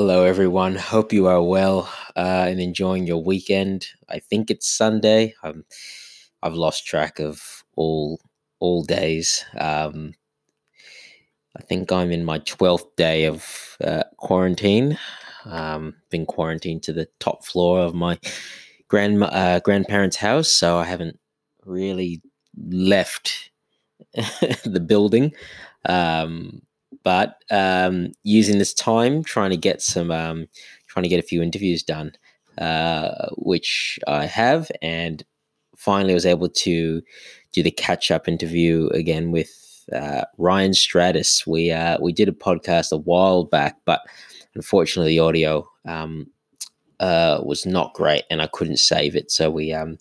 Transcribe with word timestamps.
Hello, 0.00 0.22
everyone. 0.22 0.76
Hope 0.76 1.12
you 1.12 1.26
are 1.26 1.42
well 1.42 1.92
uh, 2.14 2.46
and 2.46 2.60
enjoying 2.60 3.04
your 3.04 3.20
weekend. 3.20 3.88
I 4.08 4.20
think 4.20 4.48
it's 4.48 4.68
Sunday. 4.68 5.34
I've 5.42 6.54
lost 6.54 6.86
track 6.86 7.18
of 7.18 7.64
all 7.74 8.20
all 8.60 8.84
days. 8.84 9.44
Um, 9.58 10.14
I 11.56 11.62
think 11.62 11.90
I'm 11.90 12.12
in 12.12 12.24
my 12.24 12.38
twelfth 12.38 12.94
day 12.94 13.24
of 13.24 13.76
uh, 13.82 14.04
quarantine. 14.18 14.96
Um, 15.44 15.96
been 16.10 16.26
quarantined 16.26 16.84
to 16.84 16.92
the 16.92 17.08
top 17.18 17.44
floor 17.44 17.80
of 17.80 17.92
my 17.92 18.20
grand 18.86 19.20
uh, 19.20 19.58
grandparents' 19.64 20.14
house, 20.14 20.46
so 20.46 20.76
I 20.76 20.84
haven't 20.84 21.18
really 21.66 22.22
left 22.56 23.50
the 24.14 24.84
building. 24.86 25.32
Um, 25.86 26.62
but 27.08 27.42
um, 27.50 28.12
using 28.22 28.58
this 28.58 28.74
time 28.74 29.24
trying 29.24 29.48
to 29.48 29.56
get 29.56 29.80
some 29.80 30.10
um, 30.10 30.46
trying 30.88 31.04
to 31.04 31.08
get 31.08 31.18
a 31.18 31.26
few 31.26 31.40
interviews 31.40 31.82
done 31.82 32.12
uh, 32.58 33.30
which 33.38 33.98
i 34.06 34.26
have 34.26 34.70
and 34.82 35.24
finally 35.74 36.12
was 36.12 36.26
able 36.26 36.50
to 36.50 37.00
do 37.54 37.62
the 37.62 37.70
catch 37.70 38.10
up 38.10 38.28
interview 38.28 38.88
again 38.88 39.32
with 39.32 39.50
uh, 39.94 40.24
ryan 40.36 40.72
Stratis. 40.72 41.46
We 41.46 41.70
uh, 41.70 41.96
we 41.98 42.12
did 42.12 42.28
a 42.28 42.32
podcast 42.32 42.92
a 42.92 42.98
while 42.98 43.44
back 43.44 43.76
but 43.86 44.02
unfortunately 44.54 45.12
the 45.12 45.20
audio 45.20 45.66
um, 45.86 46.26
uh, 47.00 47.40
was 47.42 47.64
not 47.64 47.94
great 47.94 48.24
and 48.28 48.42
i 48.42 48.48
couldn't 48.48 48.80
save 48.80 49.16
it. 49.16 49.30
So 49.30 49.50
we 49.50 49.72
um, 49.72 49.96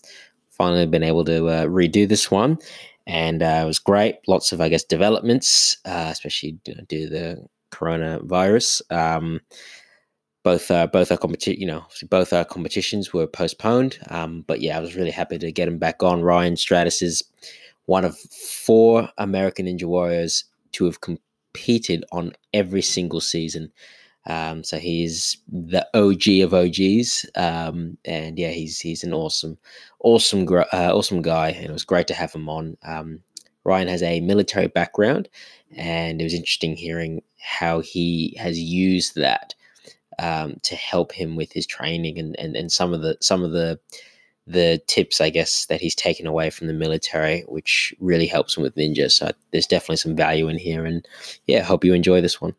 finally 0.49 0.85
been 0.87 1.03
able 1.03 1.23
to 1.23 1.47
uh, 1.47 1.65
redo 1.67 2.05
this 2.05 2.29
one 2.29 2.57
and 3.07 3.41
uh, 3.41 3.61
it 3.63 3.65
was 3.65 3.79
great. 3.79 4.17
Lots 4.27 4.51
of, 4.51 4.59
I 4.59 4.67
guess, 4.67 4.83
developments, 4.83 5.77
uh, 5.85 6.09
especially 6.11 6.59
you 6.65 6.75
know, 6.75 6.83
due 6.89 7.07
to 7.07 7.09
the 7.09 7.45
coronavirus. 7.71 8.81
Um, 8.91 9.39
both 10.43 10.69
uh, 10.69 10.87
both 10.87 11.11
our 11.11 11.17
competition, 11.17 11.59
you 11.59 11.67
know, 11.67 11.85
both 12.09 12.31
our 12.33 12.45
competitions 12.45 13.13
were 13.13 13.25
postponed. 13.25 13.97
Um, 14.09 14.43
but 14.45 14.61
yeah, 14.61 14.77
I 14.77 14.81
was 14.81 14.95
really 14.95 15.11
happy 15.11 15.37
to 15.37 15.51
get 15.51 15.67
him 15.67 15.77
back 15.77 16.03
on. 16.03 16.21
Ryan 16.21 16.55
Stratis 16.55 17.01
is 17.01 17.23
one 17.85 18.03
of 18.03 18.17
four 18.17 19.09
American 19.17 19.65
Ninja 19.65 19.85
Warriors 19.85 20.43
to 20.73 20.85
have 20.85 21.01
competed 21.01 22.03
on 22.11 22.33
every 22.53 22.81
single 22.81 23.21
season. 23.21 23.71
Um, 24.27 24.63
so 24.63 24.77
he's 24.77 25.37
the 25.47 25.87
OG 25.93 26.43
of 26.43 26.53
OGs, 26.53 27.25
um, 27.35 27.97
and 28.03 28.37
yeah, 28.37 28.49
he's 28.49 28.79
he's 28.79 29.03
an 29.03 29.13
awesome, 29.13 29.57
awesome, 30.01 30.45
uh, 30.51 30.91
awesome 30.93 31.21
guy, 31.21 31.49
and 31.49 31.65
it 31.65 31.71
was 31.71 31.85
great 31.85 32.07
to 32.07 32.13
have 32.13 32.33
him 32.33 32.49
on. 32.49 32.77
Um, 32.83 33.21
Ryan 33.63 33.87
has 33.87 34.03
a 34.03 34.19
military 34.19 34.67
background, 34.67 35.29
and 35.75 36.19
it 36.19 36.23
was 36.25 36.33
interesting 36.33 36.75
hearing 36.75 37.21
how 37.39 37.79
he 37.79 38.35
has 38.37 38.59
used 38.59 39.15
that 39.15 39.55
um, 40.19 40.59
to 40.63 40.75
help 40.75 41.13
him 41.13 41.37
with 41.37 41.53
his 41.53 41.65
training 41.65 42.19
and, 42.19 42.37
and 42.37 42.57
and 42.57 42.69
some 42.69 42.93
of 42.93 43.01
the 43.01 43.17
some 43.21 43.43
of 43.43 43.51
the 43.51 43.79
the 44.45 44.81
tips, 44.87 45.19
I 45.21 45.29
guess, 45.29 45.65
that 45.65 45.81
he's 45.81 45.95
taken 45.95 46.25
away 46.25 46.49
from 46.49 46.67
the 46.67 46.73
military, 46.73 47.41
which 47.47 47.93
really 47.99 48.27
helps 48.27 48.55
him 48.55 48.63
with 48.63 48.75
ninja. 48.75 49.11
So 49.11 49.31
there's 49.51 49.67
definitely 49.67 49.97
some 49.97 50.15
value 50.15 50.49
in 50.49 50.57
here, 50.57 50.85
and 50.85 51.07
yeah, 51.45 51.63
hope 51.63 51.85
you 51.85 51.93
enjoy 51.93 52.19
this 52.19 52.41
one. 52.41 52.55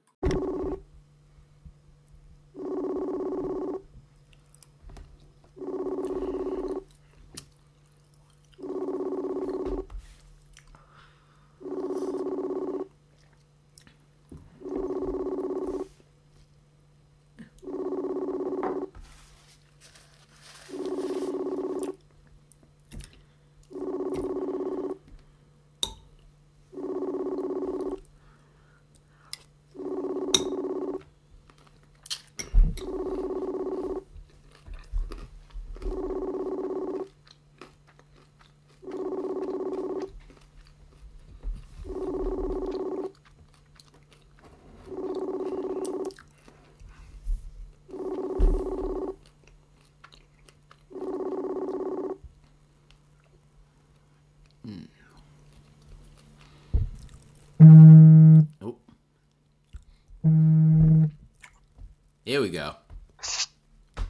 Here 62.28 62.42
we 62.42 62.50
go. 62.50 62.74
Hey, 63.22 64.05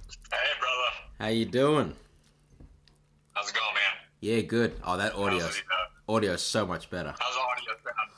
brother. 0.59 0.91
How 1.21 1.29
you 1.29 1.45
doing? 1.45 1.95
How's 3.33 3.49
it 3.49 3.55
going, 3.55 3.75
man? 3.75 3.93
Yeah, 4.19 4.41
good. 4.41 4.75
Oh, 4.85 4.97
that 4.97 5.15
audio 5.15 5.39
How's 5.39 5.57
uh, 6.09 6.13
audio 6.13 6.33
is 6.33 6.43
so 6.43 6.67
much 6.67 6.91
better. 6.91 7.15
how's 7.17 7.37
audio 7.37 7.75
sound? 7.85 8.11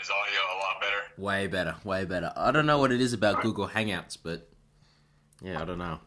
Is 0.00 0.08
audio 0.10 0.38
a 0.38 0.56
lot 0.60 0.80
better? 0.80 1.20
Way 1.20 1.48
better, 1.48 1.74
way 1.82 2.04
better. 2.04 2.32
I 2.36 2.52
don't 2.52 2.66
know 2.66 2.78
what 2.78 2.92
it 2.92 3.00
is 3.00 3.12
about 3.12 3.42
Google 3.42 3.66
Hangouts, 3.66 4.16
but 4.22 4.48
yeah, 5.42 5.60
I 5.60 5.64
don't 5.64 5.78
know. 5.78 5.98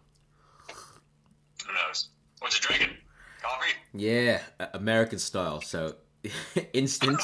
Who 1.67 1.73
knows? 1.73 2.07
What 2.39 2.53
you 2.53 2.61
drinking? 2.61 2.95
Coffee? 3.43 3.73
Yeah, 3.93 4.39
American 4.73 5.19
style. 5.19 5.59
So 5.59 5.95
instant, 6.71 7.19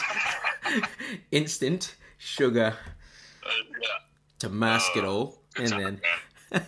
instant 1.31 1.95
sugar 2.17 2.75
Uh, 3.45 3.49
yeah. 3.81 3.87
to 4.39 4.49
mask 4.49 4.97
it 4.97 5.05
all, 5.05 5.41
and 5.55 5.69
then. 5.69 6.01
Did 6.51 6.61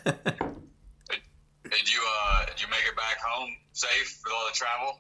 you 1.94 2.02
uh 2.02 2.46
did 2.46 2.62
you 2.62 2.68
make 2.70 2.86
it 2.88 2.96
back 2.96 3.18
home 3.26 3.50
safe 3.74 4.20
with 4.24 4.34
all 4.34 4.48
the 4.48 4.56
travel? 4.56 5.00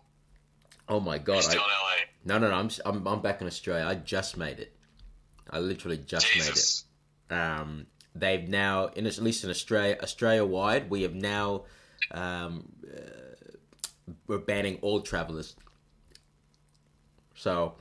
oh 0.87 0.99
my 0.99 1.17
god, 1.17 1.37
you 1.37 1.41
still 1.43 1.61
I, 1.61 1.97
in 2.25 2.35
LA? 2.35 2.39
no, 2.39 2.47
no, 2.47 2.49
no, 2.51 2.55
I'm, 2.57 2.69
I'm 2.85 3.07
I'm 3.07 3.21
back 3.21 3.41
in 3.41 3.47
Australia. 3.47 3.85
I 3.85 3.95
just 3.95 4.37
made 4.37 4.59
it. 4.59 4.75
I 5.49 5.59
literally 5.59 5.97
just 5.97 6.31
Jesus. 6.31 6.85
made 7.29 7.35
it. 7.35 7.39
Um, 7.39 7.87
they've 8.15 8.47
now, 8.47 8.87
in 8.87 9.05
at 9.05 9.17
least 9.19 9.43
in 9.43 9.49
Australia, 9.49 9.97
Australia 10.01 10.45
wide, 10.45 10.89
we 10.89 11.01
have 11.03 11.15
now 11.15 11.63
um, 12.11 12.71
uh, 12.85 12.99
we're 14.27 14.37
banning 14.39 14.77
all 14.81 15.01
travelers. 15.01 15.55
So 17.35 17.75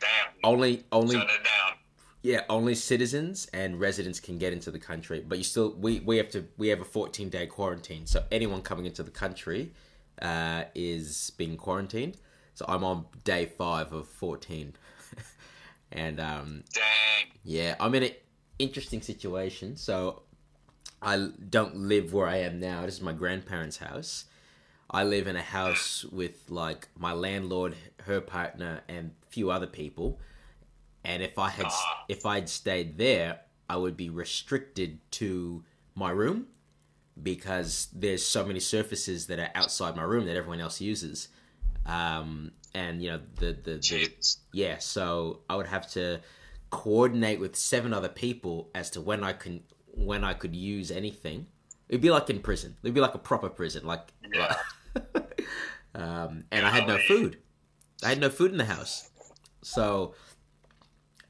Damn. 0.00 0.08
only 0.44 0.84
only 0.92 1.16
Shutting 1.16 1.28
it 1.28 1.44
down. 1.44 1.57
Yeah 2.22 2.42
only 2.48 2.74
citizens 2.74 3.46
and 3.52 3.80
residents 3.80 4.20
can 4.20 4.38
get 4.38 4.52
into 4.52 4.70
the 4.70 4.78
country. 4.78 5.24
But 5.26 5.38
you 5.38 5.44
still 5.44 5.74
we 5.78 6.00
we 6.00 6.16
have 6.16 6.30
to 6.30 6.46
we 6.56 6.68
have 6.68 6.80
a 6.80 6.84
14 6.84 7.28
day 7.28 7.46
quarantine. 7.46 8.06
So 8.06 8.24
anyone 8.30 8.62
coming 8.62 8.86
into 8.86 9.02
the 9.02 9.10
country 9.10 9.72
uh, 10.20 10.64
is 10.74 11.30
being 11.36 11.56
quarantined. 11.56 12.16
So 12.54 12.64
I'm 12.68 12.82
on 12.82 13.06
day 13.22 13.46
five 13.46 13.92
of 13.92 14.08
14, 14.08 14.74
and 15.92 16.18
um, 16.18 16.64
Dang. 16.74 17.32
yeah, 17.44 17.76
I'm 17.78 17.94
in 17.94 18.02
an 18.02 18.10
interesting 18.58 19.00
situation. 19.00 19.76
So 19.76 20.22
I 21.00 21.28
don't 21.48 21.76
live 21.76 22.12
where 22.12 22.26
I 22.26 22.38
am 22.38 22.58
now. 22.58 22.84
This 22.84 22.94
is 22.96 23.00
my 23.00 23.12
grandparents' 23.12 23.76
house. 23.76 24.24
I 24.90 25.04
live 25.04 25.26
in 25.28 25.36
a 25.36 25.42
house 25.42 26.04
with 26.04 26.50
like 26.50 26.88
my 26.98 27.12
landlord, 27.12 27.76
her 28.04 28.20
partner, 28.20 28.80
and 28.88 29.12
a 29.22 29.30
few 29.30 29.50
other 29.50 29.66
people. 29.66 30.18
And 31.04 31.22
if 31.22 31.38
I 31.38 31.48
had 31.50 31.66
Ah. 31.66 32.04
if 32.08 32.26
I'd 32.26 32.48
stayed 32.48 32.98
there, 32.98 33.40
I 33.68 33.76
would 33.76 33.96
be 33.96 34.10
restricted 34.10 34.98
to 35.12 35.64
my 35.94 36.10
room 36.10 36.48
because 37.22 37.88
there's 37.92 38.24
so 38.24 38.44
many 38.44 38.60
surfaces 38.60 39.26
that 39.26 39.38
are 39.38 39.50
outside 39.54 39.96
my 39.96 40.02
room 40.02 40.26
that 40.26 40.36
everyone 40.36 40.60
else 40.60 40.80
uses. 40.80 41.28
Um, 41.86 42.52
and 42.74 43.02
you 43.02 43.10
know 43.10 43.20
the 43.36 43.52
the, 43.52 43.76
the 43.76 44.36
yeah, 44.52 44.78
so 44.78 45.40
I 45.48 45.56
would 45.56 45.66
have 45.66 45.90
to 45.92 46.20
coordinate 46.70 47.40
with 47.40 47.56
seven 47.56 47.94
other 47.94 48.08
people 48.10 48.68
as 48.74 48.90
to 48.90 49.00
when 49.00 49.24
I 49.24 49.32
can 49.32 49.62
when 49.94 50.22
I 50.24 50.34
could 50.34 50.54
use 50.54 50.90
anything. 50.90 51.46
It'd 51.88 52.02
be 52.02 52.10
like 52.10 52.28
in 52.28 52.40
prison. 52.40 52.76
It'd 52.82 52.94
be 52.94 53.00
like 53.00 53.14
a 53.14 53.18
proper 53.18 53.48
prison. 53.48 53.86
Like, 53.86 54.12
Yeah. 54.34 54.54
um, 55.94 56.44
and 56.50 56.66
I 56.66 56.70
had 56.70 56.86
no 56.86 56.98
food. 56.98 57.38
I 58.04 58.08
had 58.10 58.20
no 58.20 58.28
food 58.30 58.52
in 58.52 58.58
the 58.58 58.66
house. 58.66 59.10
So, 59.62 60.14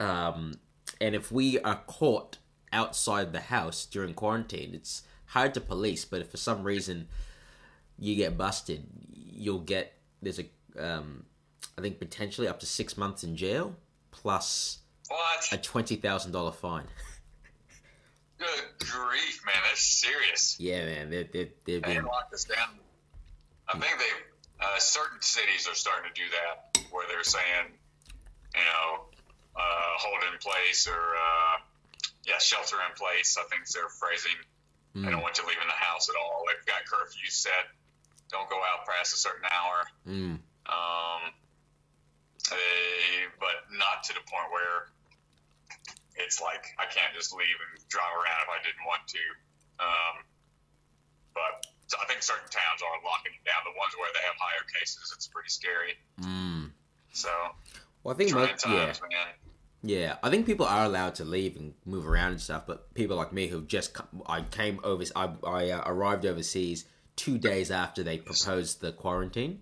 um, 0.00 0.54
and 1.00 1.14
if 1.14 1.30
we 1.32 1.58
are 1.60 1.82
caught 1.86 2.38
outside 2.72 3.32
the 3.32 3.40
house 3.40 3.84
during 3.86 4.14
quarantine, 4.14 4.72
it's 4.74 5.02
hard 5.26 5.54
to 5.54 5.60
police. 5.60 6.04
But 6.04 6.20
if 6.20 6.30
for 6.30 6.36
some 6.36 6.62
reason 6.64 7.08
you 7.98 8.14
get 8.14 8.36
busted, 8.36 8.86
you'll 9.12 9.60
get 9.60 9.92
there's 10.22 10.38
a 10.40 10.46
um, 10.78 11.24
I 11.76 11.80
think 11.80 11.98
potentially 11.98 12.48
up 12.48 12.60
to 12.60 12.66
six 12.66 12.96
months 12.96 13.24
in 13.24 13.36
jail 13.36 13.74
plus 14.10 14.78
What? 15.08 15.48
a 15.52 15.56
twenty 15.58 15.96
thousand 15.96 16.32
dollar 16.32 16.52
fine. 16.52 16.84
Good 18.38 18.64
grief, 18.78 19.42
man, 19.44 19.56
that's 19.68 19.82
serious. 19.82 20.56
Yeah, 20.60 20.84
man, 20.84 21.10
they 21.10 21.24
they 21.24 21.50
they've 21.64 21.82
They 21.82 21.94
been 21.94 22.04
locked 22.04 22.32
us 22.32 22.44
down. 22.44 22.78
I 23.68 23.72
think 23.78 23.98
they 23.98 24.64
uh, 24.64 24.78
certain 24.78 25.20
cities 25.20 25.68
are 25.68 25.74
starting 25.74 26.10
to 26.12 26.20
do 26.20 26.26
that, 26.30 26.78
where 26.90 27.06
they're 27.08 27.22
saying, 27.24 27.72
you 28.54 28.60
know, 28.60 29.04
hold 29.56 30.20
in 30.32 30.38
place 30.38 30.86
or 30.86 30.98
uh, 31.16 31.54
yeah, 32.26 32.38
shelter 32.38 32.76
in 32.88 32.94
place. 32.96 33.36
I 33.38 33.44
think 33.48 33.66
they're 33.68 33.88
phrasing. 33.88 34.36
They 34.94 35.08
mm, 35.08 35.10
don't 35.10 35.22
want 35.22 35.38
you 35.38 35.44
leaving 35.46 35.68
the 35.68 35.76
house 35.78 36.08
at 36.08 36.16
all. 36.16 36.44
They've 36.48 36.64
got 36.66 36.84
curfews 36.88 37.32
set. 37.32 37.68
Don't 38.30 38.48
go 38.50 38.56
out 38.60 38.84
past 38.86 39.14
a 39.14 39.18
certain 39.20 39.44
hour. 39.48 39.78
mm, 40.06 40.36
Um, 40.68 41.22
they, 42.50 43.28
but 43.40 43.68
not 43.76 44.04
to 44.08 44.12
the 44.14 44.24
point 44.28 44.48
where 44.52 44.88
it's 46.16 46.40
like 46.40 46.64
I 46.80 46.86
can't 46.90 47.14
just 47.14 47.32
leave 47.32 47.56
and 47.68 47.72
drive 47.88 48.10
around 48.16 48.40
if 48.44 48.50
I 48.52 48.58
didn't 48.64 48.84
want 48.84 49.04
to. 49.12 49.24
Um, 49.78 50.14
but 51.32 51.64
so 51.86 51.96
I 52.02 52.04
think 52.10 52.20
certain 52.24 52.48
towns 52.50 52.80
are 52.84 52.96
locking 53.04 53.32
it 53.32 53.44
down. 53.48 53.62
The 53.64 53.76
ones 53.78 53.92
where 53.96 54.10
they 54.12 54.24
have 54.28 54.36
higher 54.36 54.64
cases, 54.76 55.12
it's 55.14 55.28
pretty 55.28 55.48
scary. 55.52 55.94
mm. 56.20 56.68
So 57.12 57.30
Well, 58.08 58.14
I 58.14 58.16
think 58.16 58.32
most, 58.32 58.66
yeah, 58.66 58.94
yeah. 59.82 60.16
I 60.22 60.30
think 60.30 60.46
people 60.46 60.64
are 60.64 60.86
allowed 60.86 61.16
to 61.16 61.26
leave 61.26 61.56
and 61.56 61.74
move 61.84 62.08
around 62.08 62.30
and 62.30 62.40
stuff, 62.40 62.66
but 62.66 62.94
people 62.94 63.18
like 63.18 63.34
me 63.34 63.48
who 63.48 63.60
just 63.60 63.94
I 64.24 64.40
came 64.40 64.80
over, 64.82 65.04
I 65.14 65.28
I 65.46 65.70
uh, 65.72 65.82
arrived 65.84 66.24
overseas 66.24 66.86
two 67.16 67.36
days 67.36 67.70
after 67.70 68.02
they 68.02 68.16
proposed 68.16 68.80
the 68.80 68.92
quarantine. 68.92 69.60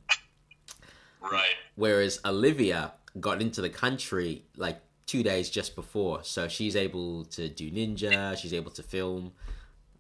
Right. 1.21 1.57
Whereas 1.75 2.21
Olivia 2.25 2.93
got 3.19 3.43
into 3.43 3.61
the 3.63 3.69
country 3.69 4.45
like 4.57 4.81
two 5.07 5.25
days 5.25 5.51
just 5.51 5.75
before, 5.75 6.23
so 6.23 6.47
she's 6.47 6.77
able 6.77 7.25
to 7.25 7.49
do 7.49 7.69
ninja. 7.69 8.39
She's 8.39 8.55
able 8.55 8.71
to 8.71 8.85
film. 8.85 9.33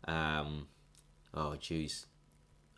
Um, 0.06 0.68
oh, 1.34 1.56
jeez, 1.60 2.06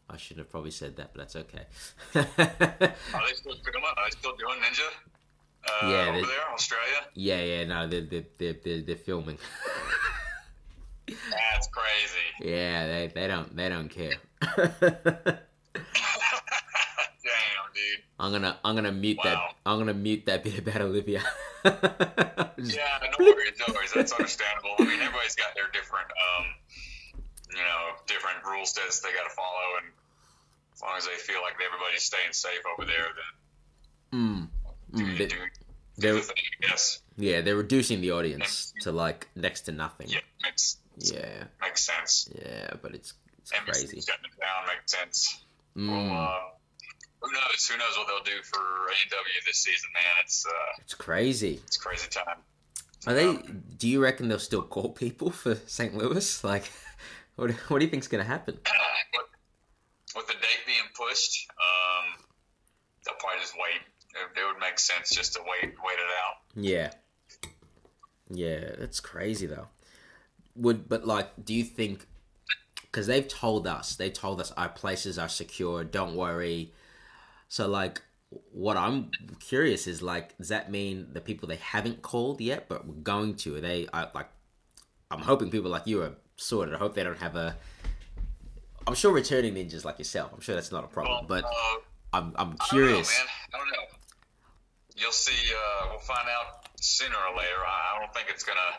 I 0.08 0.16
should 0.16 0.38
have 0.38 0.48
probably 0.48 0.70
said 0.70 0.96
that, 0.96 1.10
but 1.12 1.18
that's 1.18 1.36
okay. 1.36 1.66
Are 2.14 2.24
they 2.24 3.34
still 3.34 3.52
doing? 3.52 3.84
Are 3.84 4.04
they 4.06 4.16
still 4.16 4.34
doing 4.34 4.60
ninja? 4.60 4.88
Uh, 5.66 5.88
Yeah, 5.88 6.08
over 6.10 6.26
there, 6.26 6.52
Australia. 6.52 7.00
yeah, 7.14 7.40
yeah, 7.42 7.64
no, 7.64 7.86
they're 7.88 8.02
they're 8.02 8.24
they're, 8.38 8.56
they're, 8.64 8.82
they're 8.82 8.96
filming. 8.96 9.38
That's 11.06 11.68
crazy. 11.68 12.50
yeah, 12.50 12.86
they 12.86 13.06
they 13.14 13.26
don't 13.26 13.54
they 13.56 13.68
don't 13.68 13.88
care. 13.88 14.16
Damn, 17.24 17.68
dude. 17.74 18.02
I'm 18.20 18.32
gonna 18.32 18.58
I'm 18.64 18.74
gonna 18.74 18.92
mute 18.92 19.18
that 19.24 19.38
I'm 19.66 19.78
gonna 19.78 19.94
mute 19.94 20.26
that 20.26 20.44
bit 20.44 20.58
about 20.58 20.80
Olivia. 20.82 21.22
Yeah, 22.58 22.98
no 23.18 23.24
worries, 23.24 23.54
no 23.68 23.72
worries. 23.72 23.92
That's 23.94 24.10
understandable. 24.12 24.74
I 24.80 24.82
mean, 24.84 24.98
everybody's 25.00 25.36
got 25.36 25.54
their 25.54 25.68
different, 25.72 26.06
um, 26.10 26.46
you 27.50 27.58
know, 27.62 27.94
different 28.08 28.42
rule 28.44 28.66
sets 28.66 28.98
they 28.98 29.10
got 29.12 29.28
to 29.28 29.34
follow, 29.36 29.78
and 29.78 29.86
as 30.74 30.82
long 30.82 30.96
as 30.98 31.06
they 31.06 31.14
feel 31.14 31.40
like 31.40 31.54
everybody's 31.64 32.02
staying 32.02 32.32
safe 32.32 32.62
over 32.74 32.84
there, 32.84 33.06
then 33.14 33.30
Mm, 34.10 34.48
mm, 34.92 35.18
they- 35.18 35.26
they're- 35.96 36.22
Yes, 36.62 37.02
yeah, 37.16 37.40
they're 37.40 37.56
reducing 37.56 38.00
the 38.00 38.12
audience 38.12 38.72
to 38.82 38.92
like 38.92 39.28
next 39.34 39.62
to 39.62 39.72
nothing. 39.72 40.08
yeah, 40.08 40.20
makes 40.42 40.76
Yeah, 40.98 41.44
makes 41.60 41.82
sense. 41.82 42.28
yeah, 42.34 42.70
but 42.82 42.94
it's 42.94 43.14
it's 43.40 43.50
crazy. 43.52 44.00
shutting 44.00 44.24
it 44.26 44.40
down 44.40 44.66
makes 44.66 44.92
sense. 44.92 45.44
Mm, 45.76 45.88
Well, 45.90 46.28
uh, 46.28 46.40
who 47.20 47.32
knows? 47.32 47.66
Who 47.68 47.76
knows 47.78 47.96
what 47.96 48.06
they'll 48.06 48.22
do 48.36 48.42
for 48.44 48.58
ANW 48.60 49.44
this 49.46 49.58
season, 49.58 49.90
man? 49.92 50.04
It's 50.24 50.46
uh, 50.46 50.50
it's 50.80 50.94
crazy. 50.94 51.60
it's 51.66 51.76
crazy 51.76 52.08
time. 52.08 52.38
Are 53.06 53.14
they? 53.14 53.36
Do 53.78 53.88
you 53.88 54.00
reckon 54.02 54.28
they'll 54.28 54.38
still 54.38 54.62
call 54.62 54.90
people 54.90 55.30
for 55.30 55.54
St. 55.66 55.94
Louis? 55.96 56.42
Like, 56.52 56.70
what 57.36 57.50
what 57.70 57.78
do 57.80 57.84
you 57.84 57.90
think's 57.90 58.08
gonna 58.08 58.24
happen? 58.24 58.54
with, 59.14 59.26
with 60.16 60.26
the 60.28 60.34
date 60.34 60.62
being 60.66 60.88
pushed, 60.94 61.46
um, 61.58 62.24
they'll 63.04 63.14
probably 63.18 63.40
just 63.40 63.54
wait. 63.54 63.82
It, 64.14 64.38
it 64.40 64.44
would 64.46 64.60
make 64.60 64.78
sense 64.78 65.10
just 65.10 65.34
to 65.34 65.40
wait, 65.40 65.74
wait 65.84 65.98
it 65.98 66.10
out. 66.24 66.36
Yeah, 66.54 66.90
yeah, 68.30 68.70
that's 68.78 69.00
crazy 69.00 69.46
though. 69.46 69.68
Would 70.56 70.88
but 70.88 71.06
like, 71.06 71.28
do 71.44 71.54
you 71.54 71.64
think? 71.64 72.06
Because 72.82 73.06
they've 73.06 73.28
told 73.28 73.66
us, 73.66 73.96
they 73.96 74.10
told 74.10 74.40
us 74.40 74.50
our 74.52 74.68
places 74.68 75.18
are 75.18 75.28
secure. 75.28 75.84
Don't 75.84 76.16
worry. 76.16 76.72
So 77.48 77.68
like, 77.68 78.02
what 78.52 78.76
I'm 78.76 79.10
curious 79.40 79.86
is 79.86 80.02
like, 80.02 80.36
does 80.38 80.48
that 80.48 80.70
mean 80.70 81.08
the 81.12 81.20
people 81.20 81.48
they 81.48 81.56
haven't 81.56 82.02
called 82.02 82.40
yet, 82.40 82.68
but 82.68 82.86
we're 82.86 82.94
going 82.94 83.36
to? 83.36 83.56
Are 83.56 83.60
they 83.60 83.88
I, 83.92 84.08
like? 84.14 84.28
I'm 85.10 85.20
hoping 85.20 85.50
people 85.50 85.70
like 85.70 85.86
you 85.86 86.02
are 86.02 86.12
sorted. 86.36 86.74
I 86.74 86.78
hope 86.78 86.94
they 86.94 87.04
don't 87.04 87.18
have 87.18 87.36
a. 87.36 87.56
I'm 88.86 88.94
sure 88.94 89.12
returning 89.12 89.54
ninjas 89.54 89.84
like 89.84 89.98
yourself. 89.98 90.32
I'm 90.32 90.40
sure 90.40 90.54
that's 90.54 90.72
not 90.72 90.84
a 90.84 90.88
problem. 90.88 91.26
Well, 91.28 91.42
But 91.42 91.44
uh, 91.44 91.76
I'm 92.12 92.32
I'm 92.36 92.56
I 92.60 92.66
curious. 92.68 93.08
don't 93.16 93.26
know, 93.26 93.30
man. 93.30 93.34
I 93.54 93.58
don't 93.58 93.68
know. 93.68 93.97
You'll 94.98 95.14
see. 95.14 95.38
Uh, 95.54 95.94
we'll 95.94 96.02
find 96.04 96.26
out 96.26 96.66
sooner 96.82 97.14
or 97.14 97.32
later. 97.38 97.62
I, 97.62 97.76
I 97.96 98.02
don't 98.02 98.12
think 98.12 98.26
it's 98.28 98.42
gonna 98.42 98.74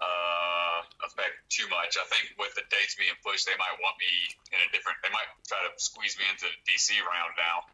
uh, 0.00 0.78
affect 1.04 1.44
too 1.52 1.68
much. 1.68 2.00
I 2.00 2.06
think 2.08 2.32
with 2.40 2.56
the 2.56 2.64
dates 2.72 2.96
being 2.96 3.12
pushed, 3.20 3.44
they 3.44 3.56
might 3.60 3.76
want 3.84 3.96
me 4.00 4.08
in 4.56 4.58
a 4.64 4.68
different. 4.72 4.96
They 5.04 5.12
might 5.12 5.28
try 5.44 5.60
to 5.60 5.70
squeeze 5.76 6.16
me 6.16 6.24
into 6.32 6.48
the 6.48 6.56
DC 6.64 6.96
round 7.04 7.36
now 7.36 7.68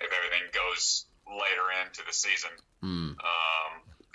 if 0.00 0.08
everything 0.08 0.48
goes 0.56 1.04
later 1.28 1.66
into 1.84 2.00
the 2.06 2.12
season. 2.16 2.52
Mm, 2.84 3.12
Um, 3.16 3.72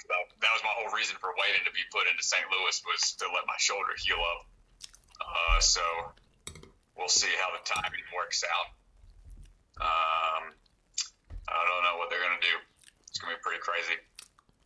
that, 0.09 0.21
that 0.41 0.51
was 0.53 0.61
my 0.65 0.73
whole 0.81 0.89
reason 0.93 1.17
for 1.21 1.33
waiting 1.37 1.61
to 1.65 1.73
be 1.73 1.85
put 1.93 2.09
into 2.09 2.21
St. 2.25 2.45
Louis 2.49 2.75
was 2.85 3.01
to 3.21 3.25
let 3.29 3.45
my 3.45 3.57
shoulder 3.61 3.93
heal 3.97 4.21
up. 4.21 4.41
Uh, 5.21 5.59
so 5.61 5.83
we'll 6.97 7.11
see 7.11 7.29
how 7.41 7.49
the 7.53 7.61
timing 7.65 8.05
works 8.15 8.41
out. 8.45 8.67
Um, 9.81 10.43
I 11.49 11.61
don't 11.65 11.83
know 11.85 11.97
what 12.01 12.09
they're 12.09 12.21
gonna 12.21 12.41
do. 12.41 12.57
It's 13.21 13.29
gonna 13.29 13.37
be 13.37 13.45
pretty 13.45 13.61
crazy. 13.61 14.01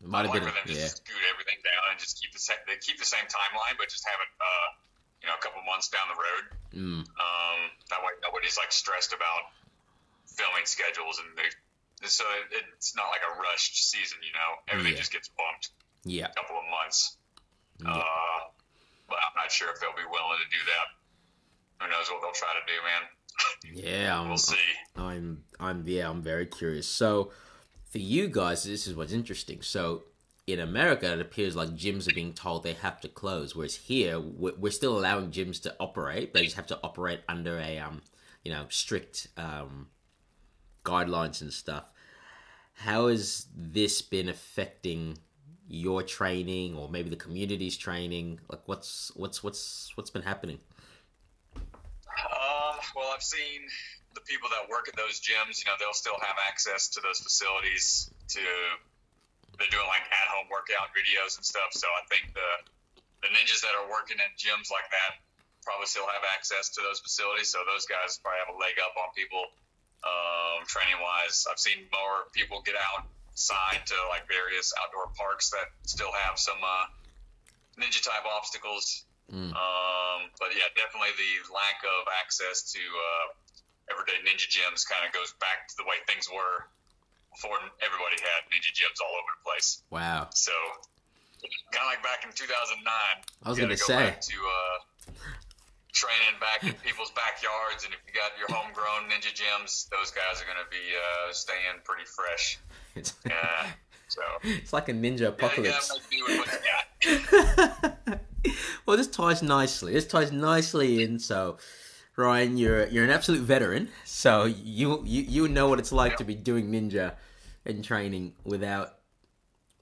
might 0.00 0.24
have 0.24 0.32
been. 0.32 0.48
for 0.48 0.52
them 0.56 0.64
to 0.64 0.72
Yeah. 0.72 0.88
just 0.88 1.04
scoot 1.04 1.20
everything 1.28 1.60
down 1.60 1.92
and 1.92 2.00
just 2.00 2.16
keep 2.20 2.32
the 2.32 2.38
same. 2.40 2.56
They 2.66 2.76
keep 2.80 2.96
the 2.96 3.04
same 3.04 3.26
timeline, 3.28 3.76
but 3.76 3.88
just 3.92 4.06
have 4.08 4.16
it, 4.16 4.32
uh, 4.40 4.68
you 5.20 5.26
know, 5.28 5.34
a 5.36 5.42
couple 5.44 5.60
months 5.68 5.88
down 5.92 6.08
the 6.08 6.16
road. 6.16 6.44
Mm, 6.72 7.04
Um, 7.20 7.60
that 7.92 8.00
way 8.00 8.12
nobody's 8.24 8.56
like 8.56 8.72
stressed 8.72 9.12
about 9.12 9.52
filming 10.24 10.64
schedules 10.64 11.18
and 11.20 11.36
they. 11.36 11.50
So 12.08 12.24
it, 12.48 12.64
it's 12.72 12.96
not 12.96 13.08
like 13.12 13.20
a 13.28 13.36
rushed 13.40 13.76
season, 13.90 14.16
you 14.22 14.32
know. 14.32 14.56
Everything 14.68 14.92
Yeah. 14.92 14.98
just 15.04 15.12
gets 15.12 15.28
bumped 15.28 15.70
yeah. 16.04 16.26
a 16.30 16.34
couple 16.34 16.56
of 16.56 16.64
months. 16.70 17.16
Yeah. 17.84 17.92
Uh, 17.92 18.40
but 19.08 19.18
I'm 19.20 19.34
not 19.36 19.52
sure 19.52 19.68
if 19.70 19.80
they'll 19.80 19.96
be 19.96 20.04
willing 20.08 20.38
to 20.40 20.48
do 20.48 20.64
that. 20.64 20.86
Who 21.84 21.90
knows 21.92 22.08
what 22.10 22.20
they'll 22.22 22.32
try 22.32 22.52
to 22.56 22.64
do, 22.64 22.78
man? 22.84 23.84
Yeah. 23.84 24.18
I'm, 24.20 24.28
We'll 24.28 24.38
see. 24.38 24.56
I'm 24.96 25.44
I'm 25.60 25.84
yeah, 25.86 26.08
I'm 26.08 26.22
very 26.22 26.46
curious. 26.46 26.86
So 26.88 27.32
for 27.96 28.02
you 28.02 28.28
guys, 28.28 28.64
this 28.64 28.86
is 28.86 28.94
what's 28.94 29.14
interesting. 29.14 29.62
So 29.62 30.02
in 30.46 30.60
America, 30.60 31.10
it 31.14 31.18
appears 31.18 31.56
like 31.56 31.70
gyms 31.70 32.06
are 32.06 32.14
being 32.14 32.34
told 32.34 32.62
they 32.62 32.74
have 32.74 33.00
to 33.00 33.08
close, 33.08 33.56
whereas 33.56 33.74
here 33.74 34.20
we're, 34.20 34.70
still 34.70 34.98
allowing 34.98 35.30
gyms 35.30 35.62
to 35.62 35.74
operate. 35.80 36.34
They 36.34 36.44
just 36.44 36.56
have 36.56 36.66
to 36.66 36.78
operate 36.84 37.20
under 37.26 37.58
a 37.58 37.78
um, 37.78 38.02
you 38.44 38.52
know, 38.52 38.66
strict 38.68 39.28
um, 39.38 39.86
guidelines 40.84 41.40
and 41.40 41.50
stuff. 41.50 41.90
How 42.74 43.08
has 43.08 43.46
this 43.56 44.02
been 44.02 44.28
affecting 44.28 45.16
your 45.66 46.02
training, 46.02 46.76
or 46.76 46.90
maybe 46.90 47.08
the 47.08 47.16
community's 47.16 47.78
training? 47.78 48.40
Like, 48.50 48.60
what's 48.66 49.10
what's 49.16 49.42
what's 49.42 49.90
what's 49.94 50.10
been 50.10 50.20
happening? 50.20 50.58
Um, 51.56 52.76
well, 52.94 53.10
I've 53.14 53.22
seen 53.22 53.62
the 54.16 54.24
people 54.24 54.48
that 54.56 54.72
work 54.72 54.88
at 54.88 54.96
those 54.96 55.20
gyms. 55.20 55.60
You 55.60 55.68
know, 55.68 55.76
they'll 55.76 55.96
still 55.96 56.16
have 56.18 56.40
access 56.48 56.88
to 56.96 57.04
those 57.04 57.20
facilities. 57.20 58.08
To 58.32 58.42
they're 59.60 59.72
doing 59.72 59.88
like 59.88 60.04
at-home 60.08 60.48
workout 60.48 60.92
videos 60.96 61.36
and 61.36 61.44
stuff. 61.44 61.76
So 61.76 61.86
I 61.86 62.02
think 62.08 62.32
the 62.32 62.50
the 63.24 63.28
ninjas 63.32 63.60
that 63.60 63.76
are 63.76 63.88
working 63.88 64.16
at 64.20 64.32
gyms 64.40 64.72
like 64.72 64.88
that 64.88 65.20
probably 65.64 65.88
still 65.88 66.06
have 66.08 66.24
access 66.32 66.72
to 66.76 66.80
those 66.80 67.00
facilities. 67.00 67.52
So 67.52 67.60
those 67.68 67.84
guys 67.84 68.16
probably 68.22 68.40
have 68.44 68.52
a 68.54 68.58
leg 68.58 68.80
up 68.80 68.94
on 68.96 69.12
people 69.12 69.44
um, 70.04 70.64
training 70.68 71.00
wise. 71.02 71.44
I've 71.50 71.58
seen 71.58 71.88
more 71.90 72.28
people 72.32 72.62
get 72.62 72.76
outside 72.78 73.82
to 73.90 73.96
like 74.08 74.28
various 74.28 74.72
outdoor 74.78 75.10
parks 75.16 75.50
that 75.50 75.72
still 75.84 76.12
have 76.12 76.38
some 76.38 76.60
uh, 76.62 76.86
ninja 77.80 78.00
type 78.04 78.24
obstacles. 78.24 79.04
Mm. 79.32 79.50
Um, 79.50 80.20
but 80.38 80.54
yeah, 80.54 80.70
definitely 80.78 81.10
the 81.18 81.50
lack 81.50 81.82
of 81.82 82.06
access 82.22 82.70
to 82.76 82.78
uh, 82.78 83.26
everyday 83.90 84.18
ninja 84.26 84.48
gyms 84.48 84.86
kind 84.86 85.06
of 85.06 85.12
goes 85.12 85.34
back 85.38 85.68
to 85.68 85.74
the 85.78 85.84
way 85.84 85.96
things 86.06 86.28
were 86.30 86.66
before 87.32 87.58
everybody 87.84 88.16
had 88.20 88.48
ninja 88.48 88.72
gyms 88.72 88.98
all 89.02 89.14
over 89.14 89.30
the 89.36 89.42
place. 89.44 89.82
Wow. 89.90 90.28
So 90.34 90.52
kind 91.72 91.84
of 91.86 91.90
like 91.92 92.02
back 92.02 92.24
in 92.24 92.32
2009. 92.32 92.82
I 92.82 93.48
was 93.48 93.58
gonna 93.58 93.76
go 93.76 93.86
say. 93.88 94.16
back 94.16 94.20
to 94.20 94.36
uh, 94.36 94.76
training 95.92 96.36
back 96.40 96.64
in 96.64 96.72
people's 96.84 97.12
backyards, 97.12 97.84
and 97.84 97.92
if 97.94 98.00
you 98.06 98.12
got 98.12 98.32
your 98.38 98.48
homegrown 98.50 99.08
ninja 99.08 99.32
gyms, 99.32 99.88
those 99.88 100.10
guys 100.10 100.40
are 100.40 100.48
gonna 100.48 100.68
be 100.70 100.82
uh, 100.96 101.32
staying 101.32 101.80
pretty 101.84 102.04
fresh. 102.04 102.58
It's, 102.94 103.14
Yeah. 103.26 103.66
So 104.08 104.22
it's 104.44 104.72
like 104.72 104.88
a 104.88 104.92
ninja 104.92 105.28
apocalypse. 105.28 105.88
gotta 105.88 106.00
make 106.00 106.10
do 106.10 106.24
with 106.24 108.06
what 108.06 108.20
well, 108.86 108.96
this 108.96 109.08
ties 109.08 109.42
nicely. 109.42 109.92
This 109.92 110.06
ties 110.06 110.30
nicely 110.30 111.02
in. 111.02 111.18
So, 111.18 111.58
Ryan, 112.16 112.56
you're 112.56 112.86
you're 112.86 113.04
an 113.04 113.10
absolute 113.10 113.42
veteran. 113.42 113.88
So 114.04 114.44
you 114.44 115.02
you 115.04 115.22
you 115.22 115.48
know 115.48 115.68
what 115.68 115.78
it's 115.78 115.92
like 115.92 116.16
to 116.16 116.24
be 116.24 116.34
doing 116.34 116.70
ninja 116.70 117.14
and 117.64 117.84
training 117.84 118.34
without 118.44 118.94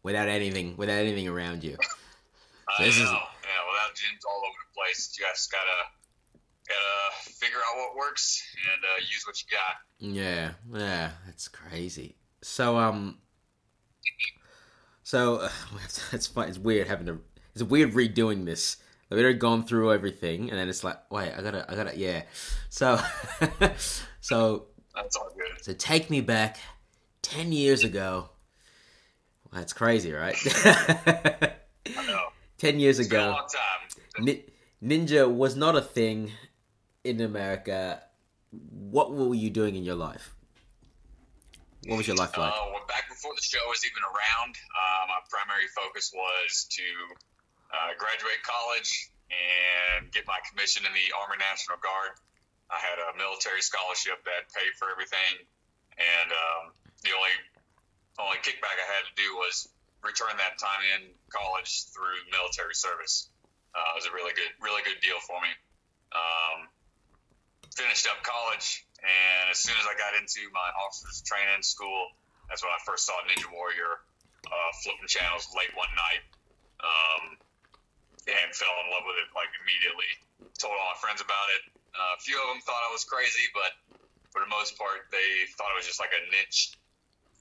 without 0.03 0.29
anything 0.29 0.77
without 0.77 0.99
anything 0.99 1.29
around 1.29 1.65
you. 1.65 1.77
So 2.77 2.83
know. 2.83 2.89
Is... 2.89 2.99
Yeah, 2.99 3.05
without 3.05 3.95
gyms 3.95 4.25
all 4.29 4.39
over 4.39 4.59
the 4.67 4.75
place, 4.75 5.15
you 5.19 5.25
just 5.25 5.53
gotta 5.53 5.69
gotta 6.69 7.31
figure 7.31 7.59
out 7.59 7.77
what 7.77 7.97
works 7.97 8.43
and 8.73 8.85
uh, 8.85 8.99
use 9.01 9.25
what 9.27 9.41
you 9.41 9.49
got. 9.51 9.77
Yeah, 9.99 10.51
yeah, 10.73 11.11
that's 11.27 11.49
crazy. 11.49 12.17
So 12.43 12.79
um, 12.79 13.19
so 15.05 15.37
uh, 15.43 15.51
it's. 15.85 16.13
It's 16.37 16.59
weird 16.59 16.89
having 16.89 17.07
to. 17.07 17.21
It's 17.55 17.63
weird 17.63 17.93
redoing 17.93 18.45
this. 18.45 18.79
We've 19.11 19.21
already 19.21 19.39
gone 19.39 19.65
through 19.65 19.93
everything, 19.93 20.51
and 20.51 20.59
then 20.59 20.69
it's 20.69 20.83
like, 20.83 20.99
wait, 21.11 21.33
I 21.33 21.43
gotta, 21.43 21.71
I 21.71 21.75
gotta, 21.75 21.97
yeah. 21.97 22.23
So, 22.71 22.99
so 24.21 24.67
that's 24.95 25.17
all 25.17 25.31
good. 25.37 25.65
So 25.65 25.73
take 25.75 26.11
me 26.11 26.21
back 26.21 26.59
ten 27.23 27.53
years 27.53 27.85
ago. 27.85 28.31
That's 29.53 29.73
crazy, 29.73 30.13
right? 30.13 30.37
I 31.07 32.07
know. 32.07 32.27
Ten 32.59 32.81
years 32.81 32.99
it's 32.99 33.09
ago, 33.09 33.39
Ni- 34.19 34.45
ninja 34.83 35.33
was 35.33 35.55
not 35.55 35.77
a 35.77 35.81
thing 35.81 36.33
in 37.05 37.21
America. 37.21 38.03
What 38.51 39.13
were 39.13 39.35
you 39.35 39.51
doing 39.51 39.77
in 39.77 39.85
your 39.85 39.97
life? 39.97 40.35
What 41.87 41.99
was 41.99 42.07
your 42.07 42.17
life 42.17 42.37
like? 42.39 42.53
Uh, 42.53 42.73
well, 42.73 42.85
back 42.89 43.09
before 43.09 43.33
the 43.37 43.43
show 43.43 43.59
was 43.69 43.85
even 43.85 44.03
around, 44.03 44.55
uh, 44.57 45.07
my 45.09 45.21
primary 45.29 45.69
focus 45.77 46.11
was 46.15 46.67
to 46.71 46.83
uh, 47.75 47.91
graduate 47.99 48.39
college 48.47 49.11
and 49.35 50.07
get 50.15 50.23
my 50.31 50.39
commission 50.47 50.87
in 50.87 50.93
the 50.95 51.09
Army 51.19 51.43
National 51.43 51.75
Guard. 51.83 52.15
I 52.71 52.79
had 52.79 53.03
a 53.03 53.11
military 53.19 53.61
scholarship 53.61 54.23
that 54.25 54.47
paid 54.55 54.73
for 54.79 54.89
everything, 54.89 55.43
and 55.99 56.29
um, 56.31 56.63
the 57.03 57.13
only 57.13 57.35
only 58.23 58.39
kickback 58.47 58.79
I 58.79 58.87
had 58.87 59.05
to 59.11 59.15
do 59.19 59.27
was 59.43 59.67
return 60.07 60.39
that 60.39 60.55
time 60.57 60.83
in 60.95 61.11
college 61.35 61.91
through 61.91 62.23
military 62.31 62.77
service. 62.79 63.29
Uh, 63.75 63.83
it 63.97 63.97
was 63.99 64.07
a 64.07 64.15
really 64.15 64.31
good, 64.39 64.53
really 64.63 64.87
good 64.87 65.03
deal 65.03 65.19
for 65.27 65.35
me. 65.43 65.51
Um, 66.15 66.71
finished 67.75 68.07
up 68.07 68.23
college, 68.23 68.87
and 69.03 69.51
as 69.51 69.59
soon 69.59 69.75
as 69.83 69.87
I 69.91 69.99
got 69.99 70.15
into 70.15 70.47
my 70.55 70.69
officer's 70.79 71.27
training 71.27 71.67
school, 71.67 72.15
that's 72.47 72.63
when 72.63 72.71
I 72.71 72.79
first 72.87 73.05
saw 73.05 73.19
Ninja 73.27 73.51
Warrior 73.51 73.99
uh, 74.47 74.71
flipping 74.85 75.11
channels 75.11 75.51
late 75.57 75.75
one 75.75 75.91
night, 75.99 76.23
um, 76.81 77.23
and 78.29 78.49
fell 78.57 78.73
in 78.85 78.89
love 78.89 79.05
with 79.05 79.21
it 79.21 79.29
like 79.37 79.53
immediately. 79.61 80.11
Told 80.57 80.73
all 80.73 80.89
my 80.97 81.01
friends 81.01 81.21
about 81.21 81.49
it. 81.61 81.63
Uh, 81.93 82.17
a 82.17 82.21
few 82.21 82.37
of 82.41 82.47
them 82.51 82.61
thought 82.65 82.81
I 82.81 82.91
was 82.91 83.05
crazy, 83.05 83.47
but 83.53 83.73
for 84.33 84.43
the 84.43 84.51
most 84.51 84.75
part, 84.75 85.07
they 85.15 85.47
thought 85.55 85.71
it 85.71 85.79
was 85.79 85.87
just 85.87 86.03
like 86.03 86.11
a 86.11 86.23
niche 86.33 86.75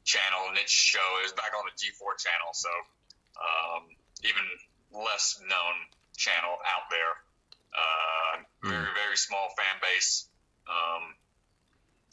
channel, 0.04 0.52
niche 0.54 0.70
show. 0.70 1.04
It 1.24 1.32
was 1.32 1.36
back 1.36 1.56
on 1.56 1.66
the 1.66 1.74
G4 1.74 2.20
channel, 2.20 2.52
so 2.54 2.70
um, 3.40 3.90
even 4.22 4.46
less 4.94 5.40
known 5.42 5.76
channel 6.20 6.54
out 6.70 6.92
there. 6.94 7.14
Uh, 7.74 8.34
very 8.62 8.94
very 8.94 9.18
small 9.18 9.50
fan 9.58 9.76
base, 9.82 10.30
um, 10.70 11.04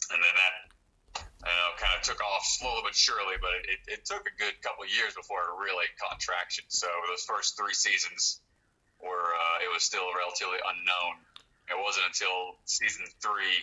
and 0.08 0.20
then 0.24 0.34
that 0.40 0.54
you 1.44 1.52
know 1.52 1.70
kind 1.76 1.92
of 1.92 2.00
took 2.00 2.16
off 2.24 2.40
slowly 2.48 2.80
but 2.80 2.96
surely. 2.96 3.36
But 3.36 3.68
it, 3.68 4.00
it 4.00 4.00
took 4.08 4.24
a 4.24 4.34
good 4.40 4.56
couple 4.64 4.88
of 4.88 4.90
years 4.90 5.12
before 5.12 5.44
it 5.44 5.52
really 5.60 5.84
caught 6.00 6.16
traction. 6.18 6.64
So 6.72 6.88
those 7.12 7.28
first 7.28 7.60
three 7.60 7.76
seasons 7.76 8.40
it 9.60 9.70
was 9.72 9.84
still 9.84 10.08
relatively 10.16 10.58
unknown. 10.58 11.20
It 11.70 11.78
wasn't 11.78 12.10
until 12.10 12.58
season 12.66 13.06
three 13.22 13.62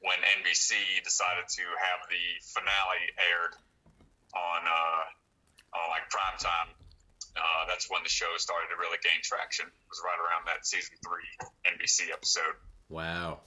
when 0.00 0.16
NBC 0.40 1.02
decided 1.04 1.44
to 1.48 1.64
have 1.76 2.00
the 2.08 2.24
finale 2.40 3.04
aired 3.20 3.54
on 4.32 4.60
uh, 4.64 5.02
on 5.76 5.84
like 5.90 6.08
prime 6.08 6.38
time 6.38 6.72
uh, 7.36 7.66
that's 7.68 7.90
when 7.90 8.02
the 8.02 8.08
show 8.08 8.26
started 8.36 8.68
to 8.68 8.76
really 8.78 8.98
gain 9.02 9.20
traction. 9.22 9.66
It 9.66 9.88
was 9.90 10.00
right 10.04 10.18
around 10.18 10.46
that 10.46 10.66
season 10.66 10.96
three 11.04 11.26
NBC 11.66 12.12
episode. 12.12 12.54
Wow. 12.88 13.40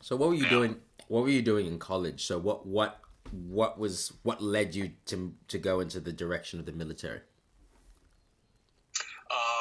So 0.00 0.16
what 0.16 0.30
were 0.30 0.34
you 0.34 0.44
yeah. 0.44 0.50
doing? 0.50 0.76
What 1.08 1.22
were 1.22 1.30
you 1.30 1.42
doing 1.42 1.66
in 1.66 1.78
college? 1.78 2.24
So 2.24 2.38
what 2.38 2.66
what 2.66 3.00
what 3.30 3.78
was 3.78 4.12
what 4.22 4.42
led 4.42 4.74
you 4.74 4.92
to 5.06 5.34
to 5.48 5.58
go 5.58 5.80
into 5.80 6.00
the 6.00 6.12
direction 6.12 6.58
of 6.58 6.66
the 6.66 6.72
military? 6.72 7.20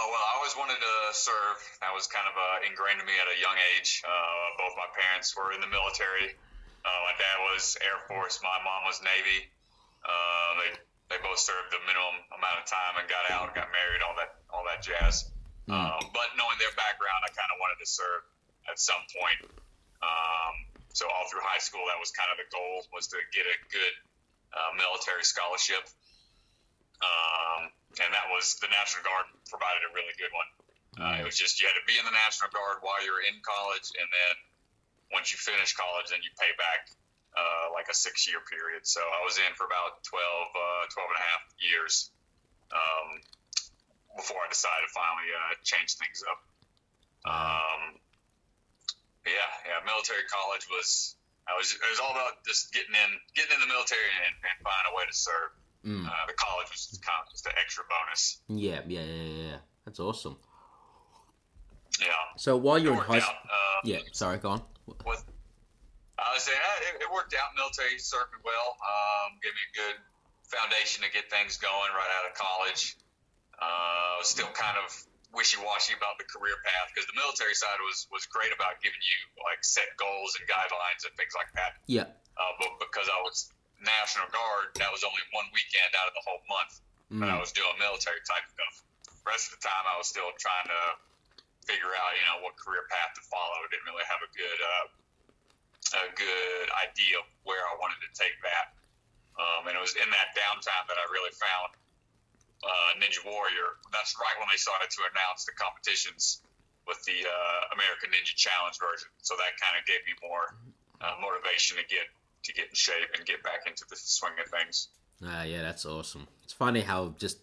Uh, 0.09 0.17
well, 0.17 0.25
I 0.25 0.31
always 0.41 0.57
wanted 0.57 0.81
to 0.81 0.95
serve. 1.13 1.57
That 1.85 1.93
was 1.93 2.09
kind 2.09 2.25
of 2.25 2.33
uh, 2.33 2.65
ingrained 2.65 2.97
in 2.97 3.05
me 3.05 3.13
at 3.21 3.29
a 3.29 3.37
young 3.37 3.53
age. 3.77 4.01
Uh, 4.01 4.57
both 4.57 4.73
my 4.73 4.89
parents 4.97 5.37
were 5.37 5.53
in 5.53 5.61
the 5.61 5.69
military. 5.69 6.33
Uh, 6.81 6.99
my 7.05 7.13
dad 7.13 7.37
was 7.53 7.77
Air 7.85 8.01
Force. 8.09 8.41
My 8.41 8.57
mom 8.65 8.89
was 8.89 8.97
Navy. 9.05 9.45
Uh, 10.01 10.49
they 10.65 10.69
they 11.13 11.19
both 11.21 11.37
served 11.37 11.69
the 11.69 11.81
minimum 11.85 12.25
amount 12.33 12.57
of 12.57 12.65
time 12.65 12.97
and 12.97 13.05
got 13.05 13.25
out, 13.29 13.53
got 13.53 13.69
married, 13.69 14.01
all 14.01 14.17
that 14.17 14.41
all 14.49 14.65
that 14.65 14.81
jazz. 14.81 15.29
Mm. 15.69 15.77
Um, 15.77 16.01
but 16.09 16.33
knowing 16.33 16.57
their 16.57 16.73
background, 16.73 17.21
I 17.21 17.29
kind 17.37 17.53
of 17.53 17.61
wanted 17.61 17.77
to 17.77 17.89
serve 17.89 18.25
at 18.65 18.81
some 18.81 19.01
point. 19.13 19.45
Um, 20.01 20.53
so 20.89 21.05
all 21.05 21.29
through 21.29 21.45
high 21.45 21.61
school, 21.61 21.85
that 21.85 22.01
was 22.01 22.09
kind 22.09 22.33
of 22.33 22.41
the 22.41 22.49
goal 22.49 22.81
was 22.89 23.05
to 23.13 23.21
get 23.29 23.45
a 23.45 23.57
good 23.69 23.95
uh, 24.57 24.73
military 24.73 25.21
scholarship. 25.27 25.85
Um, 27.03 27.69
and 27.99 28.09
that 28.15 28.27
was 28.31 28.55
the 28.63 28.71
National 28.71 29.03
Guard 29.03 29.27
provided 29.47 29.83
a 29.87 29.91
really 29.91 30.15
good 30.15 30.31
one. 30.31 30.49
Uh, 30.99 31.21
it 31.21 31.25
was 31.27 31.37
just 31.39 31.59
you 31.61 31.67
had 31.69 31.77
to 31.79 31.85
be 31.87 31.95
in 31.95 32.03
the 32.03 32.15
National 32.15 32.51
Guard 32.51 32.83
while 32.83 32.99
you 33.03 33.11
were 33.11 33.23
in 33.23 33.39
college, 33.45 33.87
and 33.95 34.07
then 34.09 34.35
once 35.15 35.31
you 35.31 35.37
finish 35.39 35.71
college, 35.75 36.11
then 36.11 36.19
you 36.21 36.31
pay 36.35 36.51
back 36.59 36.91
uh, 37.37 37.71
like 37.73 37.87
a 37.89 37.95
six 37.95 38.27
year 38.27 38.41
period. 38.45 38.85
So 38.85 39.01
I 39.01 39.21
was 39.23 39.37
in 39.37 39.51
for 39.53 39.65
about 39.69 40.01
12, 40.05 40.17
uh, 40.17 40.83
12 40.91 41.13
and 41.13 41.19
a 41.19 41.25
half 41.25 41.43
years 41.61 42.11
um, 42.73 43.09
before 44.17 44.41
I 44.41 44.49
decided 44.49 44.89
to 44.89 44.91
finally 44.91 45.29
uh, 45.31 45.53
change 45.61 45.95
things 45.97 46.25
up. 46.25 46.39
Um, 47.27 47.81
yeah, 49.27 49.49
yeah, 49.67 49.79
military 49.85 50.25
college 50.31 50.65
was. 50.71 51.15
I 51.49 51.57
was. 51.57 51.73
It 51.73 51.89
was 51.89 52.01
all 52.01 52.13
about 52.13 52.45
just 52.45 52.71
getting 52.73 52.93
in, 52.93 53.11
getting 53.33 53.57
in 53.57 53.61
the 53.61 53.69
military 53.69 54.09
and, 54.25 54.35
and 54.45 54.55
finding 54.61 54.89
a 54.89 54.95
way 54.95 55.05
to 55.05 55.15
serve. 55.15 55.51
Mm. 55.85 56.05
Uh, 56.05 56.11
the 56.27 56.33
college 56.33 56.69
was 56.69 56.99
kind 57.01 57.23
of 57.23 57.31
just 57.31 57.45
an 57.45 57.53
extra 57.55 57.83
bonus. 57.87 58.41
Yeah, 58.49 58.81
yeah, 58.87 59.01
yeah, 59.01 59.43
yeah. 59.47 59.57
That's 59.85 59.99
awesome. 59.99 60.37
Yeah. 61.99 62.07
So 62.37 62.57
while 62.57 62.77
you're 62.77 62.93
in 62.93 62.99
high 62.99 63.19
school, 63.19 63.35
uh, 63.45 63.79
yeah. 63.83 63.99
Sorry, 64.11 64.37
go 64.37 64.49
on. 64.59 64.61
With, 64.87 65.23
I 66.19 66.35
was 66.35 66.43
saying 66.43 66.59
it, 66.91 67.03
it 67.03 67.09
worked 67.11 67.33
out. 67.33 67.55
Military 67.55 67.99
served 67.99 68.31
me 68.35 68.39
well. 68.43 68.75
Um, 68.83 69.39
gave 69.39 69.55
me 69.55 69.63
a 69.71 69.73
good 69.75 69.97
foundation 70.47 71.03
to 71.03 71.09
get 71.11 71.31
things 71.31 71.55
going 71.57 71.91
right 71.95 72.11
out 72.19 72.25
of 72.27 72.35
college. 72.35 72.97
Uh, 73.55 74.23
still 74.23 74.51
kind 74.55 74.75
of 74.79 74.87
wishy-washy 75.31 75.93
about 75.93 76.17
the 76.17 76.25
career 76.25 76.57
path 76.65 76.89
because 76.89 77.05
the 77.05 77.13
military 77.13 77.53
side 77.53 77.77
was 77.85 78.07
was 78.11 78.25
great 78.27 78.49
about 78.51 78.81
giving 78.81 78.99
you 78.99 79.19
like 79.45 79.61
set 79.61 79.85
goals 79.95 80.35
and 80.39 80.43
guidelines 80.49 81.05
and 81.05 81.13
things 81.15 81.35
like 81.35 81.51
that. 81.55 81.79
Yeah. 81.87 82.09
Uh, 82.39 82.53
but 82.59 82.79
because 82.79 83.07
I 83.11 83.19
was 83.21 83.51
National 83.81 84.27
Guard, 84.29 84.75
that 84.79 84.91
was 84.91 85.03
only 85.07 85.23
one 85.31 85.47
weekend 85.55 85.91
out 85.99 86.11
of 86.11 86.15
the 86.15 86.23
whole 86.27 86.43
month 86.51 86.79
mm. 87.11 87.25
I 87.25 87.37
was 87.37 87.51
doing 87.51 87.73
military 87.81 88.21
type 88.25 88.45
stuff. 88.45 88.75
The 89.05 89.25
rest 89.25 89.49
of 89.49 89.59
the 89.59 89.63
time, 89.65 89.83
I 89.89 89.97
was 89.97 90.07
still 90.07 90.29
trying 90.37 90.69
to 90.69 90.81
figure 91.65 91.89
out, 91.89 92.09
you 92.17 92.25
know, 92.29 92.45
what 92.45 92.57
career 92.57 92.85
path 92.89 93.17
to 93.17 93.23
follow. 93.25 93.65
Didn't 93.69 93.85
really 93.89 94.05
have 94.05 94.21
a 94.21 94.29
good 94.33 94.59
uh, 94.61 94.85
a 95.89 96.09
good 96.13 96.67
idea 96.85 97.17
of 97.17 97.25
where 97.49 97.61
I 97.65 97.73
wanted 97.81 97.97
to 98.05 98.11
take 98.13 98.37
that. 98.45 98.77
Um, 99.39 99.65
and 99.65 99.73
it 99.73 99.81
was 99.81 99.95
in 99.97 100.05
that 100.05 100.37
downtime 100.37 100.85
that 100.85 100.99
I 100.99 101.05
really 101.09 101.33
found 101.33 101.69
uh, 102.61 102.89
Ninja 103.01 103.23
Warrior. 103.25 103.79
That's 103.89 104.13
right 104.19 104.37
when 104.37 104.51
they 104.51 104.59
started 104.59 104.91
to 104.91 105.01
announce 105.09 105.49
the 105.49 105.55
competitions 105.57 106.43
with 106.85 107.01
the 107.07 107.25
uh, 107.25 107.73
American 107.73 108.13
Ninja 108.13 108.35
Challenge 108.35 108.75
version. 108.77 109.09
So 109.23 109.33
that 109.39 109.57
kind 109.57 109.79
of 109.79 109.87
gave 109.87 110.03
me 110.05 110.13
more 110.21 110.53
uh, 111.01 111.15
motivation 111.23 111.79
to 111.79 111.85
get 111.87 112.05
to 112.43 112.53
get 112.53 112.69
in 112.69 112.75
shape 112.75 113.09
and 113.17 113.25
get 113.25 113.43
back 113.43 113.61
into 113.67 113.85
the 113.89 113.95
swing 113.95 114.33
of 114.43 114.49
things. 114.49 114.89
Ah, 115.25 115.43
yeah, 115.43 115.61
that's 115.61 115.85
awesome. 115.85 116.27
It's 116.43 116.53
funny 116.53 116.81
how 116.81 117.15
just 117.17 117.39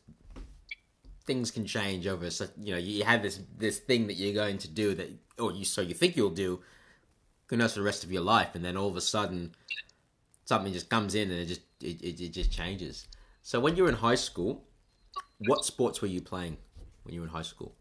things 1.26 1.50
can 1.50 1.66
change 1.66 2.06
over. 2.06 2.30
So 2.30 2.46
you 2.58 2.72
know, 2.72 2.78
you 2.78 3.04
have 3.04 3.22
this 3.22 3.40
this 3.58 3.78
thing 3.78 4.06
that 4.06 4.14
you're 4.14 4.34
going 4.34 4.58
to 4.58 4.68
do 4.68 4.94
that, 4.94 5.10
or 5.38 5.52
you 5.52 5.64
so 5.64 5.82
you 5.82 5.94
think 5.94 6.16
you'll 6.16 6.30
do, 6.30 6.60
who 7.46 7.56
knows 7.56 7.74
for 7.74 7.80
the 7.80 7.84
rest 7.84 8.04
of 8.04 8.12
your 8.12 8.22
life, 8.22 8.54
and 8.54 8.64
then 8.64 8.76
all 8.76 8.88
of 8.88 8.96
a 8.96 9.00
sudden 9.00 9.54
something 10.46 10.72
just 10.72 10.88
comes 10.88 11.14
in 11.14 11.30
and 11.30 11.40
it 11.40 11.46
just 11.46 11.62
it, 11.82 12.00
it, 12.00 12.20
it 12.20 12.28
just 12.32 12.50
changes. 12.50 13.06
So 13.42 13.60
when 13.60 13.76
you 13.76 13.82
were 13.82 13.88
in 13.88 13.96
high 13.96 14.14
school, 14.14 14.64
what 15.38 15.64
sports 15.64 16.00
were 16.00 16.08
you 16.08 16.20
playing 16.20 16.56
when 17.02 17.14
you 17.14 17.20
were 17.20 17.26
in 17.26 17.32
high 17.32 17.42
school? 17.42 17.74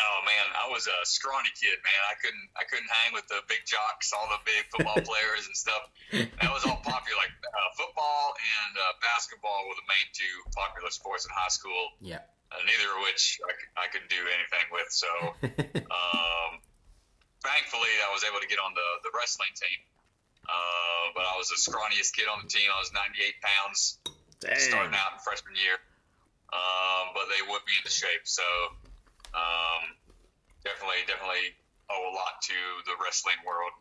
Oh 0.00 0.20
man, 0.24 0.39
was 0.80 0.88
a 0.88 1.04
scrawny 1.04 1.52
kid, 1.52 1.76
man. 1.84 2.02
I 2.08 2.16
couldn't 2.16 2.48
I 2.56 2.64
couldn't 2.64 2.88
hang 2.88 3.12
with 3.12 3.28
the 3.28 3.44
big 3.52 3.68
jocks, 3.68 4.16
all 4.16 4.24
the 4.32 4.40
big 4.48 4.64
football 4.72 4.96
players 5.12 5.44
and 5.44 5.52
stuff. 5.52 5.84
That 6.40 6.48
was 6.48 6.64
all 6.64 6.80
popular. 6.80 7.20
Like 7.20 7.36
uh, 7.44 7.70
football 7.76 8.32
and 8.32 8.72
uh, 8.80 8.96
basketball 9.04 9.68
were 9.68 9.76
the 9.76 9.84
main 9.84 10.08
two 10.16 10.36
popular 10.56 10.88
sports 10.88 11.28
in 11.28 11.36
high 11.36 11.52
school. 11.52 12.00
Yeah. 12.00 12.24
uh, 12.48 12.64
neither 12.64 12.88
of 12.96 13.04
which 13.04 13.36
I 13.76 13.92
could 13.92 14.08
do 14.08 14.24
anything 14.24 14.66
with. 14.72 14.88
So, 14.88 15.10
um, 15.92 16.50
thankfully, 17.44 17.92
I 18.00 18.08
was 18.08 18.24
able 18.24 18.40
to 18.40 18.48
get 18.48 18.56
on 18.56 18.72
the, 18.72 18.88
the 19.04 19.12
wrestling 19.12 19.52
team. 19.52 19.78
Uh, 20.48 21.12
but 21.14 21.28
I 21.28 21.36
was 21.36 21.52
the 21.52 21.60
scrawniest 21.60 22.16
kid 22.16 22.26
on 22.26 22.40
the 22.42 22.50
team. 22.50 22.66
I 22.72 22.80
was 22.80 22.90
98 22.90 23.38
pounds 23.44 24.00
starting 24.40 24.96
out 24.96 25.14
in 25.14 25.20
freshman 25.20 25.54
year. 25.54 25.76
Um, 26.50 27.14
but 27.14 27.30
they 27.30 27.38
whipped 27.46 27.68
me 27.68 27.78
into 27.78 27.92
shape. 27.92 28.26
So, 28.26 28.42
um, 29.30 29.94
definitely, 30.64 31.02
definitely 31.06 31.56
owe 31.90 32.04
a 32.10 32.14
lot 32.14 32.40
to 32.46 32.58
the 32.86 32.94
wrestling 33.02 33.38
world. 33.46 33.72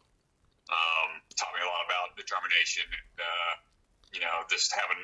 Um, 0.70 1.22
taught 1.34 1.50
me 1.58 1.66
a 1.66 1.70
lot 1.70 1.82
about 1.90 2.14
determination 2.14 2.86
and, 2.86 3.16
uh, 3.18 3.54
you 4.14 4.22
know, 4.22 4.46
just 4.50 4.70
having 4.74 5.02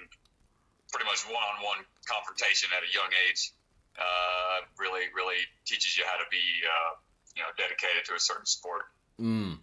pretty 0.94 1.10
much 1.10 1.26
one-on-one 1.26 1.82
confrontation 2.06 2.70
at 2.70 2.86
a 2.86 2.92
young 2.94 3.10
age 3.26 3.50
uh, 3.98 4.62
really, 4.78 5.10
really 5.16 5.42
teaches 5.66 5.98
you 5.98 6.06
how 6.06 6.18
to 6.22 6.28
be, 6.30 6.44
uh, 6.62 6.92
you 7.36 7.42
know, 7.42 7.50
dedicated 7.58 8.06
to 8.06 8.14
a 8.14 8.22
certain 8.22 8.46
sport. 8.46 8.86
Mm. 9.20 9.60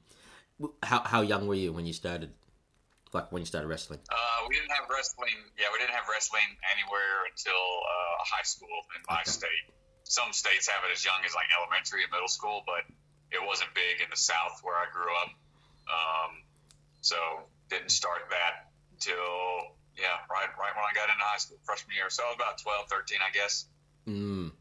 How 0.82 1.00
how 1.04 1.20
young 1.22 1.46
were 1.46 1.58
you 1.58 1.72
when 1.72 1.86
you 1.86 1.92
started? 1.92 2.32
Like 3.12 3.30
when 3.30 3.42
you 3.42 3.46
started 3.46 3.68
wrestling? 3.68 4.00
Uh, 4.08 4.48
we 4.48 4.56
didn't 4.56 4.72
have 4.72 4.88
wrestling. 4.88 5.36
Yeah, 5.60 5.68
we 5.72 5.78
didn't 5.78 5.92
have 5.92 6.08
wrestling 6.08 6.48
anywhere 6.72 7.28
until 7.28 7.60
uh, 7.60 8.24
high 8.24 8.46
school 8.46 8.72
in 8.96 9.02
my 9.08 9.20
Okay. 9.20 9.30
state. 9.30 9.66
Some 10.12 10.36
states 10.36 10.68
have 10.68 10.84
it 10.84 10.92
as 10.92 11.02
young 11.02 11.24
as 11.24 11.32
like 11.32 11.48
elementary 11.56 12.04
and 12.04 12.12
middle 12.12 12.28
school, 12.28 12.60
but 12.68 12.84
it 13.32 13.40
wasn't 13.40 13.72
big 13.72 14.04
in 14.04 14.12
the 14.12 14.20
South 14.20 14.60
where 14.60 14.76
I 14.76 14.84
grew 14.92 15.08
up. 15.08 15.32
Um, 15.88 16.32
so 17.00 17.16
didn't 17.70 17.88
start 17.88 18.28
that 18.28 18.68
until 18.92 19.72
yeah, 19.96 20.20
right 20.28 20.52
right 20.60 20.76
when 20.76 20.84
I 20.84 20.92
got 20.92 21.08
into 21.08 21.24
high 21.24 21.38
school, 21.38 21.56
freshman 21.64 21.96
year. 21.96 22.10
So 22.10 22.24
I 22.24 22.26
was 22.26 22.36
about 22.36 22.58
12, 22.58 22.88
13, 22.90 23.18
I 23.24 23.32
guess. 23.32 23.64
Mm. 24.06 24.52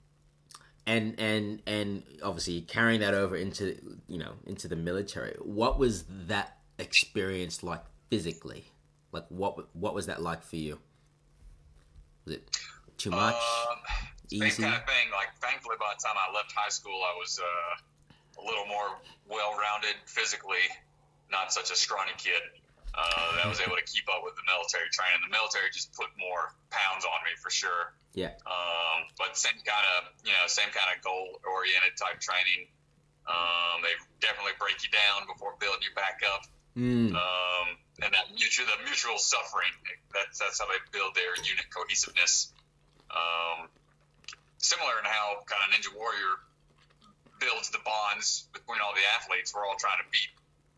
And 0.88 1.20
and 1.20 1.62
and 1.68 2.04
obviously 2.24 2.62
carrying 2.62 3.02
that 3.02 3.14
over 3.14 3.36
into 3.36 3.76
you 4.08 4.20
know 4.20 4.34
into 4.48 4.70
the 4.70 4.78
military. 4.78 5.36
What 5.42 5.78
was 5.78 6.06
that 6.28 6.60
experience 6.80 7.62
like 7.62 7.84
physically? 8.10 8.72
Like 9.12 9.26
what 9.28 9.76
what 9.76 9.94
was 9.94 10.06
that 10.06 10.22
like 10.22 10.44
for 10.44 10.56
you? 10.56 10.80
Was 12.24 12.36
it 12.36 12.58
too 12.98 13.12
much? 13.12 13.36
Um, 13.36 14.01
same 14.32 14.48
Easy? 14.48 14.64
kind 14.64 14.80
of 14.80 14.88
thing. 14.88 15.12
Like, 15.12 15.36
thankfully, 15.44 15.76
by 15.76 15.92
the 15.92 16.02
time 16.02 16.16
I 16.16 16.32
left 16.32 16.56
high 16.56 16.72
school, 16.72 17.04
I 17.04 17.14
was 17.20 17.36
uh, 17.38 18.40
a 18.40 18.44
little 18.48 18.66
more 18.66 18.96
well-rounded 19.28 20.00
physically, 20.08 20.64
not 21.28 21.52
such 21.52 21.70
a 21.72 21.76
scrawny 21.76 22.16
kid. 22.18 22.40
Uh, 22.92 23.40
that 23.40 23.48
was 23.48 23.64
able 23.64 23.80
to 23.80 23.88
keep 23.88 24.04
up 24.12 24.20
with 24.20 24.36
the 24.36 24.44
military 24.44 24.92
training. 24.92 25.24
The 25.24 25.32
military 25.32 25.72
just 25.72 25.96
put 25.96 26.12
more 26.20 26.52
pounds 26.76 27.08
on 27.08 27.24
me 27.24 27.32
for 27.40 27.48
sure. 27.48 27.96
Yeah. 28.12 28.36
Um, 28.44 29.08
but 29.16 29.40
same 29.40 29.56
kind 29.64 29.88
of, 29.96 30.12
you 30.28 30.36
know, 30.36 30.44
same 30.52 30.68
kind 30.76 30.92
of 30.92 31.00
goal-oriented 31.00 31.96
type 31.96 32.20
training. 32.20 32.68
Um, 33.24 33.80
they 33.80 33.96
definitely 34.20 34.60
break 34.60 34.84
you 34.84 34.92
down 34.92 35.24
before 35.24 35.56
building 35.56 35.88
you 35.88 35.96
back 35.96 36.20
up. 36.28 36.44
Mm. 36.76 37.16
Um, 37.16 37.68
and 38.04 38.12
that 38.12 38.28
mutual, 38.36 38.68
the 38.68 38.84
mutual 38.84 39.16
suffering, 39.16 39.72
that's, 40.12 40.44
that's 40.44 40.60
how 40.60 40.68
they 40.68 40.80
build 40.92 41.16
their 41.16 41.32
unit 41.48 41.72
cohesiveness. 41.72 42.52
Um, 43.08 43.72
similar 44.62 44.98
in 45.02 45.06
how 45.06 45.42
kind 45.50 45.62
of 45.66 45.70
Ninja 45.74 45.92
Warrior 45.98 46.38
builds 47.40 47.70
the 47.74 47.82
bonds 47.84 48.48
between 48.54 48.80
all 48.82 48.94
the 48.94 49.06
athletes. 49.18 49.54
We're 49.54 49.66
all 49.66 49.76
trying 49.78 49.98
to 50.00 50.08
beat 50.14 50.30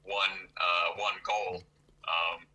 one, 0.07 0.31
uh, 0.57 0.95
one 0.99 1.13
goal. 1.23 1.61
Um, 2.07 2.47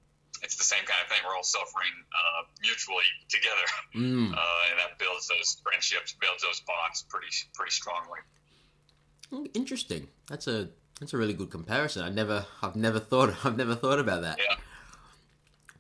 it's 0.43 0.57
the 0.57 0.65
same 0.65 0.85
kind 0.85 1.01
of 1.03 1.09
thing. 1.09 1.19
We're 1.27 1.35
all 1.37 1.45
suffering 1.45 1.93
uh, 2.13 2.43
mutually 2.63 3.09
together, 3.29 3.67
Mm. 3.97 4.33
uh, 4.37 4.71
and 4.71 4.77
that 4.81 4.99
builds 4.99 5.29
those 5.29 5.61
friendships, 5.63 6.15
builds 6.21 6.43
those 6.43 6.61
bonds 6.67 7.05
pretty, 7.09 7.29
pretty 7.55 7.73
strongly. 7.73 8.21
Mm, 9.33 9.51
Interesting. 9.55 10.09
That's 10.29 10.47
a 10.47 10.69
that's 11.01 11.13
a 11.13 11.17
really 11.19 11.35
good 11.35 11.51
comparison. 11.51 12.03
I 12.03 12.09
never 12.09 12.47
I've 12.63 12.77
never 12.77 12.99
thought 12.99 13.35
I've 13.45 13.57
never 13.57 13.75
thought 13.75 13.99
about 13.99 14.23
that. 14.23 14.39
Yeah. 14.39 14.57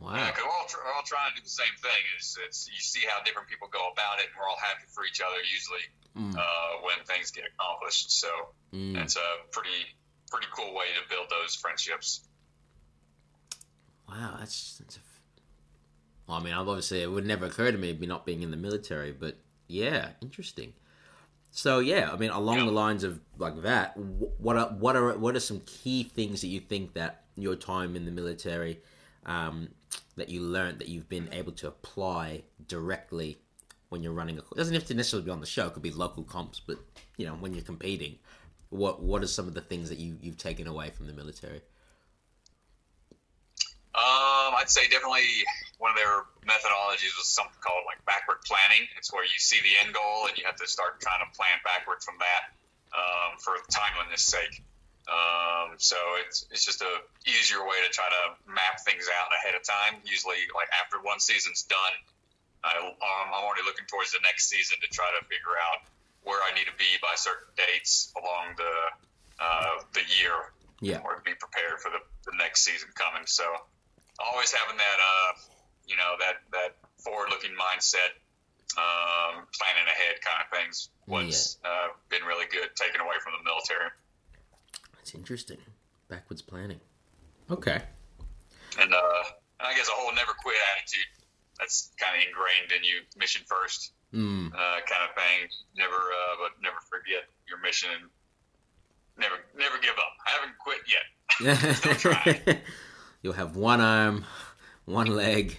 Wow. 0.00 0.14
Yeah, 0.14 0.30
because 0.30 0.44
we're 0.46 0.50
all, 0.54 0.66
tr- 0.70 0.78
we're 0.86 0.94
all 0.94 1.02
trying 1.02 1.30
to 1.34 1.36
do 1.36 1.42
the 1.42 1.50
same 1.50 1.74
thing. 1.82 2.02
It's, 2.16 2.38
it's 2.46 2.68
you 2.70 2.78
see 2.78 3.02
how 3.08 3.22
different 3.24 3.48
people 3.48 3.66
go 3.66 3.90
about 3.92 4.20
it, 4.20 4.26
and 4.30 4.34
we're 4.38 4.46
all 4.48 4.60
happy 4.62 4.86
for 4.94 5.04
each 5.04 5.20
other 5.20 5.36
usually 5.42 5.86
Mm. 6.16 6.34
uh, 6.34 6.82
when 6.82 7.04
things 7.06 7.30
get 7.30 7.44
accomplished. 7.46 8.10
So 8.10 8.28
Mm. 8.72 8.96
it's 9.02 9.16
a 9.16 9.28
pretty 9.52 9.94
pretty 10.30 10.46
cool 10.54 10.74
way 10.74 10.86
to 11.00 11.08
build 11.08 11.26
those 11.30 11.54
friendships. 11.54 12.22
Wow, 14.08 14.36
that's, 14.38 14.78
that's 14.78 14.96
a, 14.96 15.00
well, 16.26 16.38
I 16.38 16.42
mean, 16.42 16.54
obviously, 16.54 17.02
it 17.02 17.10
would 17.10 17.26
never 17.26 17.46
occur 17.46 17.70
to 17.72 17.78
me 17.78 17.92
not 18.06 18.24
being 18.26 18.42
in 18.42 18.50
the 18.50 18.56
military, 18.56 19.12
but 19.12 19.36
yeah, 19.68 20.10
interesting. 20.20 20.72
So 21.50 21.78
yeah, 21.78 22.10
I 22.12 22.16
mean, 22.16 22.30
along 22.30 22.58
Yeah. 22.58 22.64
the 22.66 22.70
lines 22.72 23.04
of 23.04 23.20
like 23.38 23.62
that, 23.62 23.96
what 23.96 24.56
are 24.56 24.68
what 24.68 24.96
are 24.96 25.16
what 25.16 25.34
are 25.36 25.40
some 25.40 25.60
key 25.66 26.02
things 26.04 26.40
that 26.42 26.48
you 26.48 26.60
think 26.60 26.94
that 26.94 27.24
your 27.36 27.56
time 27.56 27.96
in 27.96 28.04
the 28.04 28.10
military 28.10 28.80
um, 29.24 29.68
that 30.18 30.28
you 30.28 30.40
learned 30.40 30.78
that 30.80 30.88
you've 30.88 31.08
been 31.08 31.28
able 31.32 31.52
to 31.52 31.68
apply 31.68 32.42
directly 32.66 33.38
when 33.88 34.02
you're 34.02 34.12
running 34.12 34.36
a 34.36 34.40
it 34.40 34.56
doesn't 34.56 34.74
have 34.74 34.86
to 34.86 34.94
necessarily 34.94 35.24
be 35.24 35.30
on 35.30 35.40
the 35.40 35.46
show, 35.46 35.66
it 35.66 35.72
could 35.72 35.82
be 35.82 35.90
local 35.90 36.22
comps, 36.22 36.60
but 36.60 36.78
you 37.16 37.26
know, 37.26 37.34
when 37.34 37.54
you're 37.54 37.64
competing, 37.64 38.18
what 38.70 39.02
what 39.02 39.22
are 39.22 39.26
some 39.26 39.48
of 39.48 39.54
the 39.54 39.60
things 39.60 39.88
that 39.88 39.98
you 39.98 40.16
you've 40.20 40.36
taken 40.36 40.66
away 40.66 40.90
from 40.90 41.06
the 41.06 41.12
military? 41.12 41.62
Um, 43.94 44.54
I'd 44.54 44.70
say 44.70 44.86
definitely 44.88 45.26
one 45.78 45.90
of 45.90 45.96
their 45.96 46.22
methodologies 46.46 47.16
was 47.18 47.26
something 47.26 47.58
called 47.60 47.82
like 47.86 48.04
backward 48.04 48.38
planning. 48.44 48.86
It's 48.96 49.12
where 49.12 49.24
you 49.24 49.38
see 49.38 49.58
the 49.60 49.74
end 49.84 49.94
goal 49.94 50.28
and 50.28 50.36
you 50.38 50.44
have 50.44 50.56
to 50.56 50.68
start 50.68 51.00
trying 51.00 51.24
to 51.24 51.36
plan 51.36 51.58
backward 51.64 52.02
from 52.04 52.14
that 52.20 52.54
um, 52.94 53.38
for 53.38 53.56
timeliness 53.72 54.22
sake. 54.22 54.62
Um, 55.08 55.80
so 55.80 55.96
it's 56.20 56.44
it's 56.52 56.64
just 56.68 56.82
a 56.84 56.92
easier 57.24 57.64
way 57.64 57.80
to 57.80 57.90
try 57.90 58.04
to 58.04 58.22
map 58.52 58.84
things 58.84 59.08
out 59.08 59.32
ahead 59.40 59.56
of 59.56 59.64
time. 59.64 60.00
Usually, 60.04 60.44
like 60.52 60.68
after 60.76 61.00
one 61.00 61.18
season's 61.18 61.64
done, 61.64 61.96
I, 62.60 62.76
um, 62.76 63.26
I'm 63.32 63.44
already 63.44 63.64
looking 63.64 63.88
towards 63.88 64.12
the 64.12 64.20
next 64.22 64.52
season 64.52 64.76
to 64.84 64.88
try 64.92 65.08
to 65.16 65.24
figure 65.26 65.56
out 65.56 65.88
where 66.28 66.40
I 66.44 66.52
need 66.52 66.68
to 66.68 66.76
be 66.76 67.00
by 67.00 67.16
certain 67.16 67.48
dates 67.56 68.12
along 68.20 68.60
the 68.60 68.74
uh, 69.40 69.80
the 69.94 70.04
year 70.20 70.36
Yeah. 70.84 71.00
or 71.00 71.16
to 71.16 71.22
be 71.22 71.32
prepared 71.34 71.80
for 71.80 71.88
the, 71.88 72.02
the 72.28 72.36
next 72.36 72.64
season 72.66 72.88
coming. 72.94 73.22
So 73.24 73.46
always 74.18 74.50
having 74.52 74.76
that, 74.76 74.98
uh, 74.98 75.30
you 75.86 75.96
know, 75.96 76.18
that, 76.18 76.42
that 76.52 76.74
forward 76.98 77.30
looking 77.30 77.54
mindset, 77.54 78.18
um, 78.76 79.46
planning 79.54 79.86
ahead 79.86 80.18
kind 80.20 80.42
of 80.42 80.48
things 80.52 80.90
was, 81.06 81.56
uh, 81.64 81.94
been 82.10 82.26
really 82.26 82.46
good 82.50 82.68
taken 82.74 83.00
away 83.00 83.16
from 83.22 83.32
the 83.38 83.44
military. 83.46 83.88
That's 85.08 85.14
interesting. 85.16 85.56
Backwards 86.10 86.42
planning. 86.42 86.80
Okay. 87.50 87.80
And, 88.78 88.92
uh, 88.92 89.22
I 89.58 89.72
guess 89.74 89.88
a 89.88 89.92
whole 89.92 90.14
never 90.14 90.32
quit 90.42 90.54
attitude. 90.76 91.06
That's 91.58 91.92
kind 91.98 92.14
of 92.20 92.28
ingrained 92.28 92.72
in 92.76 92.84
you, 92.84 93.00
mission 93.16 93.40
first, 93.48 93.92
Mm. 94.12 94.52
uh, 94.52 94.80
kind 94.86 95.08
of 95.08 95.14
thing. 95.16 95.48
Never, 95.74 95.94
uh, 95.96 96.36
but 96.42 96.60
never 96.60 96.76
forget 96.90 97.24
your 97.48 97.56
mission 97.60 97.88
and 97.90 98.10
never, 99.16 99.36
never 99.56 99.78
give 99.78 99.94
up. 99.96 100.12
I 100.26 100.30
haven't 100.32 100.58
quit 100.58 100.80
yet. 100.86 101.76
Still 101.76 101.94
trying. 101.94 102.60
You'll 103.22 103.32
have 103.32 103.56
one 103.56 103.80
arm, 103.80 104.26
one 104.84 105.06
leg. 105.06 105.58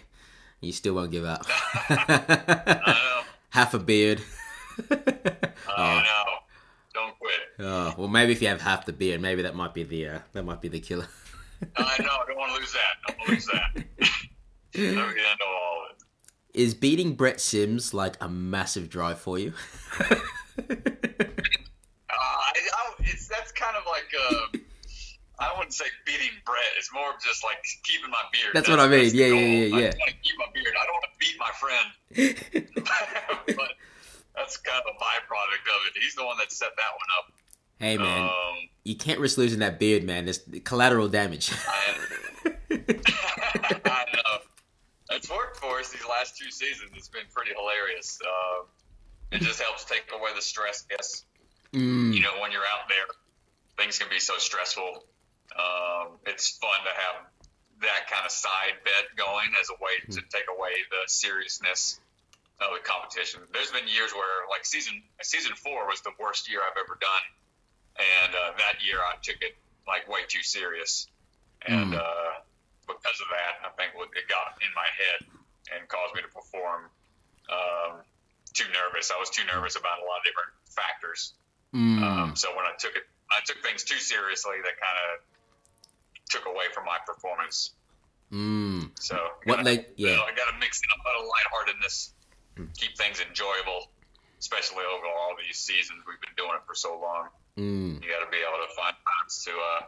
You 0.62 0.74
still 0.74 0.94
won't 0.94 1.10
give 1.12 1.26
up. 1.26 1.44
I 1.90 2.84
know. 2.86 3.22
Half 3.50 3.74
a 3.74 3.80
beard. 3.80 4.22
I 4.92 6.04
know. 6.04 6.36
Don't 7.00 7.18
quit. 7.18 7.32
Oh, 7.60 7.94
well, 7.98 8.08
maybe 8.08 8.34
if 8.34 8.42
you 8.42 8.50
have 8.50 8.62
half 8.62 8.86
the 8.86 8.94
beard, 8.94 9.22
maybe 9.22 9.42
that 9.44 9.56
might 9.56 9.74
be 9.74 9.84
the 9.84 10.08
uh, 10.08 10.20
that 10.34 10.44
might 10.44 10.62
be 10.62 10.68
the 10.68 10.80
killer. 10.80 11.08
I 11.78 11.96
know. 12.02 12.10
I 12.10 12.24
don't 12.28 12.38
want 12.38 12.54
to 12.54 12.60
lose 12.60 12.74
that. 12.74 12.80
I 13.08 13.12
don't 13.12 13.20
want 13.20 13.28
to 13.28 13.34
lose 13.36 13.46
that. 13.48 13.76
Never 14.96 15.14
get 15.14 15.32
into 15.32 15.46
all 15.46 15.86
of 15.86 15.96
it. 15.96 16.60
Is 16.60 16.74
beating 16.74 17.16
Brett 17.16 17.40
Sims 17.40 17.94
like 17.94 18.18
a 18.22 18.28
massive 18.28 18.90
drive 18.90 19.20
for 19.20 19.38
you? 19.40 19.54
Uh, 22.12 22.16
I, 22.16 22.52
I, 22.52 22.94
it's 23.00 23.30
that's 23.30 23.52
kind 23.54 23.78
of 23.78 23.84
like 23.86 24.12
uh, 24.20 24.58
I 25.40 25.54
wouldn't 25.56 25.74
say 25.74 25.86
beating 26.06 26.36
Brett. 26.46 26.60
It's 26.78 26.92
more 26.94 27.12
of 27.12 27.22
just 27.22 27.46
like 27.46 27.58
keeping 27.84 28.10
my 28.10 28.22
beard. 28.34 28.54
That's 28.54 28.68
what 28.68 28.80
I 28.80 28.90
mean. 28.90 29.10
the 29.12 29.16
Yeah, 29.16 29.28
yeah, 29.28 29.36
yeah, 29.36 29.76
I 29.78 29.80
want 29.80 29.94
to 29.94 30.16
keep 30.22 30.38
my 30.38 30.46
beard. 30.54 30.74
I 30.82 30.86
don't 30.86 30.96
want 30.96 31.06
to 31.06 31.16
beat 31.18 31.38
my 31.40 31.52
friend, 31.62 33.56
but 33.56 33.70
that's 34.36 34.58
kind 34.58 34.82
of 34.86 34.96
a 34.96 34.98
byproduct 35.04 35.66
of 35.76 35.82
it. 35.88 36.02
He's 36.02 36.16
the 36.16 36.26
one 36.26 36.38
that 36.38 36.52
set 36.52 36.70
that 36.76 36.92
one 36.94 37.10
up. 37.20 37.34
hey 37.80 37.98
man, 37.98 38.24
Um, 38.24 38.70
you 38.84 38.96
can't 38.96 39.20
risk 39.20 39.38
losing 39.38 39.60
that 39.60 39.80
beard, 39.80 40.04
man. 40.04 40.28
It's 40.28 40.40
collateral 40.64 41.08
damage. 41.10 41.52
I, 41.68 41.98
I 42.72 44.06
know. 44.14 44.40
It's 45.12 45.30
worked 45.30 45.58
for 45.58 45.80
us 45.80 45.90
these 45.90 46.06
last 46.08 46.38
two 46.38 46.52
seasons. 46.52 46.92
It's 46.96 47.08
been 47.08 47.24
pretty 47.34 47.52
hilarious. 47.58 48.20
Uh, 48.24 48.66
it 49.32 49.42
just 49.42 49.62
helps 49.62 49.86
take 49.86 50.06
away 50.14 50.32
the 50.36 50.42
stress. 50.42 50.86
Yes, 50.90 51.26
Mm. 51.74 52.14
you 52.16 52.22
know, 52.22 52.40
when 52.42 52.52
you're 52.52 52.66
out 52.74 52.90
there, 52.90 53.06
things 53.78 54.00
can 54.00 54.10
be 54.10 54.20
so 54.20 54.34
stressful. 54.40 55.04
Um, 55.56 56.18
it's 56.26 56.58
fun 56.58 56.80
to 56.84 56.90
have 56.90 57.26
that 57.82 58.10
kind 58.10 58.26
of 58.26 58.32
side 58.32 58.74
bet 58.84 59.16
going 59.16 59.50
as 59.62 59.70
a 59.70 59.74
way 59.74 60.00
to 60.16 60.22
take 60.36 60.46
away 60.56 60.72
the 60.90 61.08
seriousness 61.08 62.00
of 62.62 62.70
the 62.76 62.84
competition. 62.84 63.42
There's 63.54 63.72
been 63.72 63.88
years 63.88 64.12
where 64.14 64.48
like 64.50 64.66
season 64.66 65.02
season 65.22 65.54
four 65.56 65.88
was 65.88 66.02
the 66.02 66.12
worst 66.20 66.50
year 66.50 66.60
I've 66.62 66.78
ever 66.78 66.98
done, 67.00 67.26
and 67.98 68.32
uh, 68.36 68.52
that 68.58 68.84
year 68.86 69.00
I 69.00 69.16
took 69.22 69.42
it 69.42 69.56
like 69.88 70.08
way 70.08 70.22
too 70.28 70.44
serious, 70.44 71.08
and 71.66 71.94
Mm. 71.94 71.98
uh, 72.00 72.32
because 72.88 73.18
of 73.22 73.28
that, 73.32 73.54
I 73.66 73.70
think 73.78 73.94
it 74.16 74.28
got 74.28 74.58
in 74.62 74.72
my 74.76 74.90
head 74.98 75.20
and 75.78 75.88
caused 75.88 76.16
me 76.16 76.22
to 76.22 76.28
perform 76.28 76.90
um, 77.50 78.02
too 78.54 78.66
nervous. 78.74 79.12
I 79.12 79.18
was 79.20 79.30
too 79.30 79.46
nervous 79.46 79.76
about 79.76 80.00
a 80.00 80.06
lot 80.06 80.20
of 80.20 80.24
different 80.26 80.52
factors. 80.74 81.34
Mm. 81.74 82.02
Um, 82.02 82.36
so 82.36 82.50
when 82.58 82.66
I 82.66 82.74
took 82.80 82.96
it, 82.96 83.04
I 83.32 83.40
took 83.46 83.62
things 83.64 83.84
too 83.84 83.98
seriously. 84.00 84.58
That 84.64 84.74
kind 84.82 84.98
of 85.06 85.22
took 86.30 86.46
away 86.46 86.66
from 86.74 86.86
my 86.86 86.98
performance. 87.06 87.72
Mm. 88.32 88.90
So 89.00 89.16
What 89.46 89.58
gotta- 89.58 89.64
they- 89.64 89.86
yeah. 89.96 90.10
you 90.12 90.16
know, 90.18 90.24
I 90.26 90.34
got 90.34 90.52
to 90.52 90.58
mix 90.58 90.82
in 90.82 90.90
a 90.90 91.00
little 91.08 91.30
lightheartedness, 91.30 92.14
keep 92.78 92.98
things 92.98 93.20
enjoyable, 93.20 93.90
especially 94.40 94.84
over 94.84 95.06
all 95.06 95.36
these 95.38 95.58
seasons. 95.58 96.00
We've 96.08 96.22
been 96.22 96.36
doing 96.38 96.56
it 96.56 96.66
for 96.66 96.76
so 96.76 97.00
long. 97.00 97.30
Mm. 97.58 98.02
You 98.02 98.10
got 98.10 98.24
to 98.24 98.32
be 98.32 98.38
able 98.38 98.66
to 98.66 98.74
find 98.76 98.96
times 98.96 99.44
to 99.46 99.52
uh, 99.52 99.86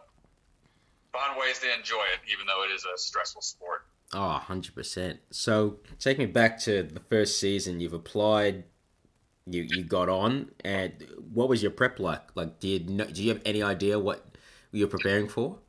find 1.11 1.39
ways 1.39 1.59
to 1.59 1.73
enjoy 1.73 2.03
it, 2.13 2.19
even 2.31 2.45
though 2.45 2.63
it 2.63 2.71
is 2.73 2.85
a 2.85 2.97
stressful 2.97 3.41
sport. 3.41 3.85
Oh, 4.13 4.41
100%. 4.45 5.19
So, 5.29 5.77
take 5.99 6.17
me 6.17 6.25
back 6.25 6.59
to 6.61 6.83
the 6.83 6.99
first 6.99 7.39
season. 7.39 7.79
You've 7.79 7.93
applied, 7.93 8.65
you 9.45 9.63
you 9.63 9.83
got 9.83 10.09
on, 10.09 10.51
and 10.65 10.93
what 11.33 11.47
was 11.47 11.61
your 11.61 11.71
prep 11.71 11.97
like? 11.99 12.35
Like, 12.35 12.59
did 12.59 12.89
you 12.89 12.97
know, 12.97 13.05
do 13.05 13.23
you 13.23 13.29
have 13.29 13.41
any 13.45 13.63
idea 13.63 13.97
what 13.97 14.25
you're 14.71 14.89
preparing 14.89 15.29
for? 15.29 15.59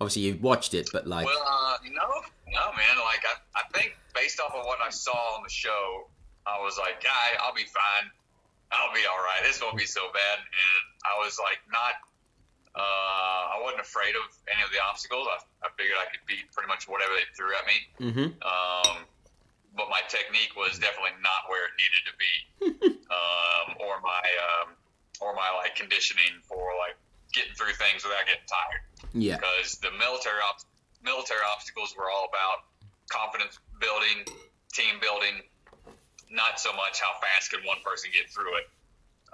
Obviously, 0.00 0.22
you've 0.22 0.42
watched 0.42 0.72
it, 0.72 0.88
but 0.92 1.06
like, 1.06 1.26
Well, 1.26 1.42
uh, 1.46 1.76
no, 1.84 2.08
no, 2.46 2.72
man. 2.76 2.96
Like 3.04 3.22
I, 3.26 3.60
I 3.60 3.62
think 3.78 3.96
based 4.14 4.40
off 4.40 4.54
of 4.54 4.64
what 4.64 4.78
I 4.80 4.90
saw 4.90 5.36
on 5.36 5.42
the 5.42 5.50
show, 5.50 6.08
I 6.46 6.60
was 6.60 6.78
like, 6.78 7.04
I, 7.04 7.36
I'll 7.44 7.54
be 7.54 7.68
fine. 7.68 8.06
I'll 8.70 8.94
be 8.94 9.02
all 9.04 9.18
right. 9.18 9.42
This 9.42 9.60
won't 9.60 9.76
be 9.76 9.86
so 9.86 10.08
bad. 10.14 10.38
And 10.38 10.84
I 11.04 11.18
was 11.24 11.38
like, 11.38 11.60
not. 11.70 11.98
Uh, 12.70 13.42
I 13.50 13.56
wasn't 13.66 13.82
afraid 13.82 14.14
of 14.14 14.30
any 14.46 14.62
of 14.62 14.70
the 14.70 14.78
obstacles. 14.78 15.26
I, 15.26 15.42
I 15.66 15.68
figured 15.74 15.98
I 15.98 16.06
could 16.06 16.22
beat 16.30 16.46
pretty 16.54 16.70
much 16.70 16.86
whatever 16.86 17.10
they 17.18 17.26
threw 17.34 17.50
at 17.50 17.64
me. 17.66 17.78
mm-hmm. 17.98 18.28
Um, 18.46 19.02
but 19.74 19.90
my 19.90 20.02
technique 20.06 20.54
was 20.54 20.78
definitely 20.78 21.18
not 21.22 21.50
where 21.50 21.66
it 21.66 21.74
needed 21.78 22.02
to 22.06 22.14
be, 22.18 22.34
um, 23.10 23.66
or 23.78 24.02
my 24.02 24.22
um, 24.22 24.74
or 25.22 25.34
my 25.34 25.50
like 25.62 25.74
conditioning 25.78 26.42
for 26.46 26.74
like 26.78 26.98
getting 27.30 27.54
through 27.54 27.74
things 27.78 28.02
without 28.02 28.26
getting 28.26 28.46
tired 28.50 28.82
yeah, 29.14 29.38
because 29.38 29.78
the 29.78 29.90
military 29.98 30.42
ob- 30.42 30.66
military 31.02 31.42
obstacles 31.54 31.94
were 31.96 32.10
all 32.10 32.28
about 32.28 32.66
confidence 33.10 33.58
building, 33.80 34.26
team 34.72 34.98
building, 35.00 35.42
not 36.30 36.62
so 36.62 36.72
much 36.72 37.02
how 37.02 37.18
fast 37.18 37.50
can 37.50 37.60
one 37.66 37.78
person 37.84 38.10
get 38.14 38.30
through 38.30 38.54
it. 38.62 38.66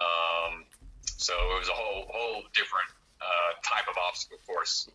Um, 0.01 0.65
so 1.05 1.33
it 1.57 1.61
was 1.61 1.69
a 1.69 1.77
whole 1.77 2.09
whole 2.09 2.43
different 2.53 2.89
uh, 3.21 3.53
type 3.63 3.89
of 3.89 3.97
obstacle 4.01 4.41
course. 4.49 4.89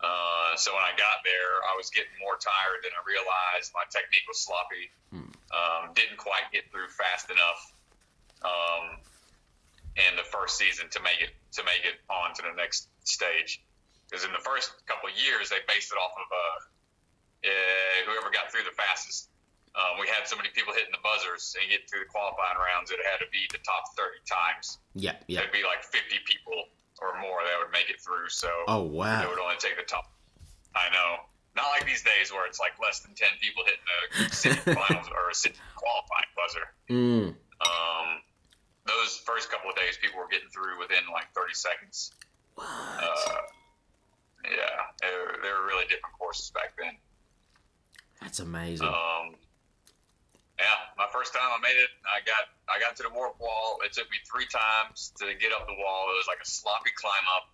Uh, 0.00 0.56
so 0.56 0.72
when 0.72 0.82
I 0.82 0.96
got 0.96 1.22
there, 1.22 1.60
I 1.70 1.76
was 1.76 1.90
getting 1.90 2.14
more 2.18 2.34
tired 2.40 2.80
than 2.82 2.92
I 2.96 3.02
realized. 3.04 3.70
My 3.76 3.84
technique 3.92 4.24
was 4.26 4.40
sloppy. 4.40 4.88
Um, 5.50 5.92
didn't 5.94 6.16
quite 6.16 6.48
get 6.54 6.70
through 6.70 6.88
fast 6.88 7.28
enough 7.28 7.60
um, 8.46 9.02
in 9.98 10.14
the 10.16 10.24
first 10.24 10.56
season 10.56 10.86
to 10.94 11.02
make 11.02 11.20
it 11.20 11.34
to 11.58 11.62
make 11.66 11.82
it 11.82 11.98
on 12.08 12.32
to 12.38 12.42
the 12.42 12.54
next 12.54 12.88
stage 13.02 13.60
because 14.06 14.24
in 14.24 14.32
the 14.32 14.42
first 14.42 14.74
couple 14.86 15.10
years 15.10 15.50
they 15.50 15.58
based 15.66 15.90
it 15.90 15.98
off 15.98 16.14
of 16.14 16.28
uh, 16.30 16.58
uh, 17.50 17.96
whoever 18.06 18.30
got 18.30 18.50
through 18.50 18.64
the 18.64 18.74
fastest. 18.74 19.28
Um, 19.78 20.02
we 20.02 20.10
had 20.10 20.26
so 20.26 20.34
many 20.34 20.50
people 20.50 20.74
hitting 20.74 20.90
the 20.90 20.98
buzzers 21.02 21.54
and 21.54 21.70
getting 21.70 21.86
through 21.86 22.02
the 22.02 22.10
qualifying 22.10 22.58
rounds 22.58 22.90
that 22.90 22.98
it 22.98 23.06
had 23.06 23.22
to 23.22 23.30
be 23.30 23.46
the 23.54 23.62
top 23.62 23.94
30 23.94 24.18
times. 24.26 24.82
yeah, 24.98 25.14
yeah. 25.30 25.40
There'd 25.46 25.54
be 25.54 25.62
like 25.62 25.86
50 25.86 26.10
people 26.26 26.66
or 26.98 27.14
more 27.22 27.38
that 27.46 27.56
would 27.62 27.70
make 27.72 27.88
it 27.88 28.02
through. 28.02 28.28
So 28.28 28.50
Oh 28.66 28.82
wow, 28.82 29.22
it 29.22 29.28
would 29.30 29.38
only 29.38 29.56
take 29.62 29.78
the 29.78 29.86
top. 29.86 30.10
I 30.74 30.90
know. 30.90 31.22
Not 31.56 31.66
like 31.74 31.86
these 31.86 32.02
days 32.02 32.30
where 32.30 32.46
it's 32.46 32.58
like 32.58 32.78
less 32.82 33.00
than 33.00 33.14
10 33.14 33.26
people 33.42 33.62
hitting 33.66 33.86
the 33.86 34.34
city 34.34 34.58
finals 34.74 35.06
or 35.14 35.30
a 35.30 35.34
city 35.34 35.58
qualifying 35.74 36.30
buzzer. 36.34 36.66
mm. 36.90 37.34
Um, 37.60 38.08
those 38.86 39.20
first 39.26 39.50
couple 39.50 39.68
of 39.70 39.76
days, 39.76 39.98
people 40.00 40.18
were 40.18 40.28
getting 40.30 40.48
through 40.48 40.78
within 40.78 41.02
like 41.12 41.26
30 41.34 41.54
seconds. 41.54 42.12
What? 42.54 42.66
Uh, 42.66 43.42
yeah, 44.44 44.94
they 45.02 45.08
were, 45.10 45.36
they 45.42 45.50
were 45.50 45.66
really 45.66 45.84
different 45.84 46.14
courses 46.18 46.50
back 46.50 46.72
then. 46.78 46.96
That's 48.20 48.40
amazing. 48.40 48.86
Um, 48.86 49.34
yeah, 50.60 50.92
my 51.00 51.08
first 51.08 51.32
time 51.32 51.48
I 51.48 51.58
made 51.64 51.74
it, 51.80 51.88
I 52.04 52.20
got 52.28 52.52
I 52.68 52.76
got 52.78 52.94
to 53.00 53.02
the 53.02 53.10
warp 53.10 53.40
wall. 53.40 53.80
It 53.82 53.96
took 53.96 54.06
me 54.12 54.20
three 54.28 54.46
times 54.46 55.10
to 55.18 55.32
get 55.40 55.50
up 55.56 55.64
the 55.66 55.74
wall. 55.80 56.12
It 56.12 56.20
was 56.20 56.28
like 56.28 56.38
a 56.44 56.46
sloppy 56.48 56.92
climb 56.94 57.26
up. 57.34 57.44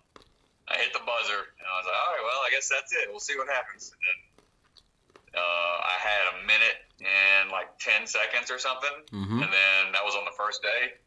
I 0.67 0.75
hit 0.83 0.91
the 0.91 0.99
buzzer, 1.07 1.41
and 1.47 1.65
I 1.65 1.73
was 1.79 1.87
like, 1.87 1.95
all 1.95 2.11
right, 2.11 2.25
well, 2.27 2.41
I 2.43 2.51
guess 2.51 2.67
that's 2.67 2.91
it. 2.91 3.07
We'll 3.07 3.23
see 3.23 3.39
what 3.39 3.47
happens. 3.47 3.87
And 3.95 4.01
then 4.03 4.17
uh, 5.39 5.75
I 5.87 5.95
had 6.03 6.23
a 6.35 6.35
minute 6.43 6.77
and 6.99 7.47
like 7.51 7.71
ten 7.79 8.03
seconds 8.07 8.51
or 8.51 8.59
something, 8.59 8.91
Mhm. 9.15 9.47
and 9.47 9.51
then 9.53 9.81
that 9.95 10.03
was 10.03 10.15
on 10.19 10.25
the 10.27 10.35
first 10.35 10.59
day. 10.61 10.99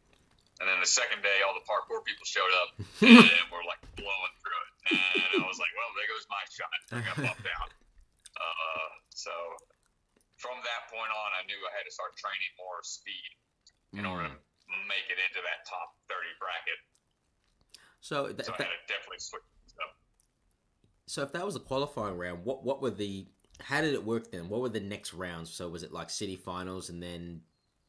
And 0.61 0.69
then 0.69 0.81
the 0.81 0.89
second 0.89 1.21
day, 1.25 1.41
all 1.45 1.53
the 1.57 1.65
parkour 1.65 2.05
people 2.05 2.25
showed 2.29 2.53
up 2.65 2.69
and 3.05 3.49
were 3.53 3.65
like 3.65 3.81
blowing 3.97 4.35
through 4.45 4.61
it. 4.61 5.01
And 5.37 5.41
I 5.45 5.47
was 5.49 5.57
like, 5.61 5.73
well, 5.77 5.89
there 5.97 6.09
goes 6.09 6.25
my 6.29 6.43
shot. 6.53 6.81
I 6.93 7.01
got 7.05 7.17
bumped 7.17 7.49
out. 7.61 7.71
Uh, 8.41 8.89
so 9.13 9.31
from 10.40 10.57
that 10.64 10.88
point 10.88 11.12
on, 11.12 11.29
I 11.37 11.44
knew 11.44 11.61
I 11.68 11.72
had 11.76 11.85
to 11.85 11.92
start 11.92 12.16
training 12.16 12.53
more 12.57 12.81
speed 12.83 13.31
in 13.92 14.05
order 14.09 14.29
Mm. 14.33 14.40
to 14.40 14.76
make 14.88 15.07
it 15.12 15.18
into 15.20 15.40
that 15.44 15.66
top 15.68 15.96
30 16.09 16.33
bracket. 16.40 16.81
So, 18.00 18.33
th- 18.33 18.44
So 18.48 18.55
I 18.57 18.62
had 18.64 18.72
to 18.72 18.87
definitely 18.88 19.20
switch 19.20 19.44
up. 19.85 19.92
so 21.07 21.22
if 21.22 21.33
that 21.33 21.44
was 21.44 21.57
a 21.57 21.61
qualifying 21.61 22.16
round, 22.16 22.44
what 22.44 22.64
what 22.64 22.81
were 22.81 22.90
the 22.90 23.29
how 23.61 23.83
did 23.83 23.92
it 23.92 24.03
work 24.03 24.31
then? 24.33 24.48
What 24.48 24.62
were 24.62 24.70
the 24.72 24.81
next 24.81 25.12
rounds? 25.12 25.50
So 25.53 25.68
was 25.68 25.83
it 25.83 25.92
like 25.92 26.09
city 26.09 26.37
finals 26.37 26.88
and 26.88 27.03
then 27.03 27.42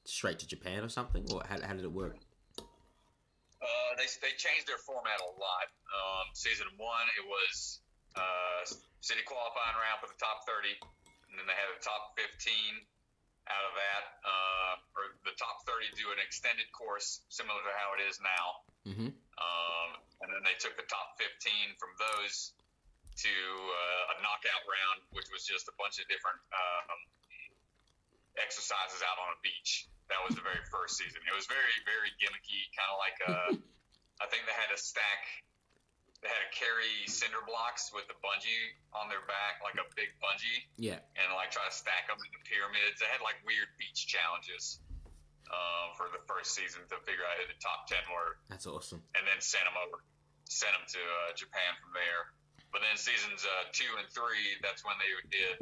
straight 0.03 0.39
to 0.39 0.47
Japan 0.47 0.83
or 0.83 0.89
something, 0.89 1.23
or 1.31 1.41
how, 1.47 1.55
how 1.61 1.73
did 1.73 1.85
it 1.85 1.91
work? 1.93 2.17
Uh, 3.61 3.91
they, 3.95 4.09
they 4.19 4.33
changed 4.35 4.67
their 4.67 4.79
format 4.83 5.21
a 5.21 5.31
lot. 5.39 5.67
Um, 5.95 6.25
season 6.33 6.67
one, 6.75 7.07
it 7.15 7.23
was 7.23 7.79
uh, 8.17 8.65
city 8.99 9.21
qualifying 9.23 9.77
round 9.79 10.01
for 10.01 10.07
the 10.11 10.17
top 10.19 10.43
30, 10.49 10.75
and 11.31 11.39
then 11.39 11.47
they 11.47 11.55
had 11.55 11.71
a 11.71 11.79
top 11.79 12.13
15 12.19 12.27
out 13.47 13.63
of 13.65 13.73
that. 13.73 14.03
Uh, 14.21 14.73
or 14.99 15.03
the 15.23 15.35
top 15.39 15.63
30 15.65 15.87
do 15.95 16.11
an 16.11 16.19
extended 16.21 16.67
course 16.75 17.23
similar 17.31 17.59
to 17.63 17.73
how 17.79 17.95
it 17.95 18.03
is 18.05 18.19
now. 18.19 18.45
Mm-hmm. 18.85 19.09
Um, 19.15 19.89
and 20.21 20.29
then 20.29 20.43
they 20.45 20.53
took 20.59 20.75
the 20.77 20.85
top 20.85 21.17
15 21.17 21.31
from 21.79 21.95
those 21.97 22.53
to 23.25 23.33
uh, 23.33 24.13
a 24.13 24.23
knockout 24.23 24.63
round, 24.67 24.99
which 25.15 25.27
was 25.33 25.43
just 25.43 25.67
a 25.67 25.75
bunch 25.75 25.99
of 25.99 26.05
different 26.07 26.39
um, 26.53 26.99
exercises 28.39 29.03
out 29.03 29.17
on 29.19 29.35
a 29.35 29.39
beach. 29.43 29.89
That 30.07 30.19
was 30.27 30.35
the 30.35 30.43
very 30.43 30.61
first 30.67 30.99
season. 30.99 31.23
It 31.23 31.35
was 31.35 31.47
very, 31.47 31.75
very 31.87 32.11
gimmicky, 32.19 32.61
kind 32.75 32.89
of 32.91 32.97
like 32.99 33.17
a. 33.25 33.35
I 34.21 34.29
think 34.29 34.45
they 34.45 34.53
had 34.53 34.69
a 34.69 34.77
stack. 34.77 35.25
They 36.21 36.29
had 36.29 36.41
to 36.45 36.51
carry 36.53 36.91
cinder 37.09 37.41
blocks 37.49 37.89
with 37.89 38.05
a 38.13 38.17
bungee 38.21 38.77
on 38.93 39.09
their 39.09 39.25
back, 39.25 39.57
like 39.65 39.73
a 39.81 39.85
big 39.97 40.13
bungee, 40.21 40.69
Yeah. 40.77 41.01
and 41.17 41.27
like 41.33 41.49
try 41.49 41.65
to 41.65 41.73
stack 41.73 42.05
them 42.05 42.21
in 42.21 42.29
the 42.29 42.43
pyramids. 42.45 43.01
They 43.01 43.09
had 43.09 43.25
like 43.25 43.41
weird 43.41 43.73
beach 43.81 44.05
challenges 44.05 44.77
um, 45.49 45.97
for 45.97 46.13
the 46.13 46.21
first 46.29 46.53
season 46.53 46.85
to 46.93 47.01
figure 47.09 47.25
out 47.25 47.41
who 47.41 47.49
the 47.49 47.57
top 47.57 47.89
ten 47.89 48.05
were 48.13 48.37
That's 48.53 48.69
awesome. 48.69 49.01
and 49.17 49.25
then 49.25 49.41
sent 49.41 49.65
them 49.65 49.73
over, 49.81 50.05
sent 50.45 50.71
them 50.77 50.85
to 50.85 51.01
uh, 51.01 51.33
Japan 51.33 51.73
from 51.81 51.97
there. 51.97 52.29
But 52.69 52.85
then 52.85 52.95
seasons 53.01 53.41
uh, 53.43 53.67
two 53.73 53.89
and 53.97 54.05
three, 54.13 54.61
that's 54.61 54.85
when 54.85 54.95
they 55.01 55.09
did 55.33 55.57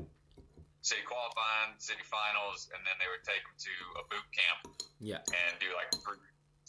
city 0.83 1.01
qualifying, 1.07 1.73
city 1.79 2.03
finals, 2.03 2.67
and 2.75 2.83
then 2.83 2.99
they 2.99 3.07
would 3.07 3.23
take 3.23 3.41
them 3.47 3.55
to 3.55 3.73
a 3.99 4.03
boot 4.11 4.27
camp 4.35 4.75
Yeah. 4.99 5.23
and 5.23 5.55
do 5.63 5.71
like 5.73 5.87
three, 6.03 6.19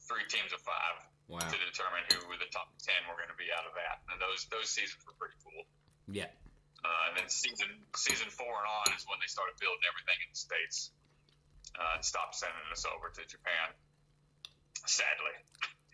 three 0.06 0.24
teams 0.30 0.54
of 0.54 0.62
five 0.62 1.09
Wow. 1.30 1.46
to 1.46 1.58
determine 1.62 2.02
who 2.10 2.34
the 2.42 2.50
top 2.50 2.74
ten 2.82 2.98
were 3.06 3.14
going 3.14 3.30
to 3.30 3.38
be 3.38 3.54
out 3.54 3.62
of 3.62 3.74
that. 3.78 4.02
And 4.10 4.18
those 4.18 4.50
those 4.50 4.66
seasons 4.66 4.98
were 5.06 5.14
pretty 5.14 5.38
cool. 5.46 5.62
Yeah. 6.10 6.30
Uh, 6.82 7.12
and 7.12 7.22
then 7.22 7.28
season 7.30 7.70
season 7.94 8.26
four 8.34 8.50
and 8.50 8.66
on 8.66 8.90
is 8.98 9.06
when 9.06 9.22
they 9.22 9.30
started 9.30 9.54
building 9.62 9.84
everything 9.86 10.18
in 10.26 10.28
the 10.34 10.40
states 10.40 10.90
uh, 11.78 12.00
and 12.00 12.02
stopped 12.02 12.34
sending 12.34 12.66
us 12.74 12.82
over 12.82 13.14
to 13.14 13.22
Japan. 13.30 13.70
Sadly, 14.90 15.36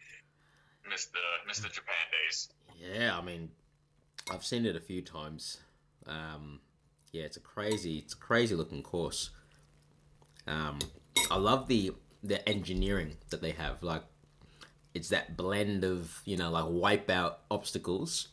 missed 0.90 1.12
the 1.12 1.26
missed 1.44 1.62
the 1.62 1.68
Japan 1.68 2.04
days. 2.08 2.48
Yeah. 2.80 3.12
I 3.12 3.20
mean, 3.20 3.52
I've 4.30 4.44
seen 4.44 4.64
it 4.64 4.76
a 4.76 4.80
few 4.80 5.02
times. 5.02 5.60
Um, 6.06 6.60
yeah, 7.12 7.24
it's 7.24 7.36
a 7.36 7.40
crazy, 7.40 7.98
it's 7.98 8.14
a 8.14 8.18
crazy 8.18 8.54
looking 8.54 8.82
course. 8.82 9.30
Um, 10.46 10.78
I 11.30 11.36
love 11.36 11.68
the 11.68 11.92
the 12.22 12.46
engineering 12.48 13.16
that 13.30 13.40
they 13.40 13.52
have. 13.52 13.82
Like, 13.82 14.02
it's 14.96 15.10
that 15.10 15.36
blend 15.36 15.84
of 15.84 16.22
you 16.24 16.36
know 16.36 16.50
like 16.50 16.64
wipeout 16.64 17.34
obstacles 17.50 18.28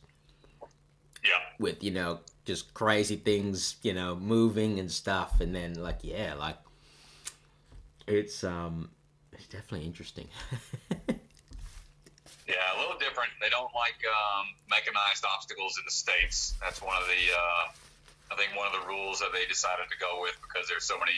Yeah, 1.23 1.39
with 1.59 1.83
you 1.83 1.91
know 1.91 2.19
just 2.45 2.73
crazy 2.73 3.17
things 3.17 3.75
you 3.83 3.93
know 3.93 4.15
moving 4.15 4.79
and 4.79 4.91
stuff, 4.91 5.41
and 5.41 5.53
then 5.53 5.75
like 5.75 5.99
yeah, 6.01 6.33
like 6.33 6.57
it's 8.07 8.43
um, 8.43 8.89
it's 9.31 9.47
definitely 9.47 9.85
interesting. 9.85 10.27
yeah, 12.47 12.75
a 12.75 12.77
little 12.79 12.97
different. 12.97 13.31
They 13.41 13.49
don't 13.49 13.71
like 13.75 13.99
um, 14.07 14.47
mechanized 14.69 15.25
obstacles 15.25 15.77
in 15.77 15.83
the 15.85 15.91
states. 15.91 16.55
That's 16.61 16.81
one 16.81 16.95
of 16.97 17.07
the, 17.07 17.33
uh, 17.33 17.63
I 18.31 18.35
think, 18.35 18.55
one 18.57 18.67
of 18.67 18.73
the 18.73 18.87
rules 18.87 19.19
that 19.19 19.29
they 19.33 19.45
decided 19.45 19.85
to 19.89 19.97
go 19.99 20.21
with 20.21 20.35
because 20.41 20.67
there's 20.67 20.83
so 20.83 20.97
many, 20.99 21.15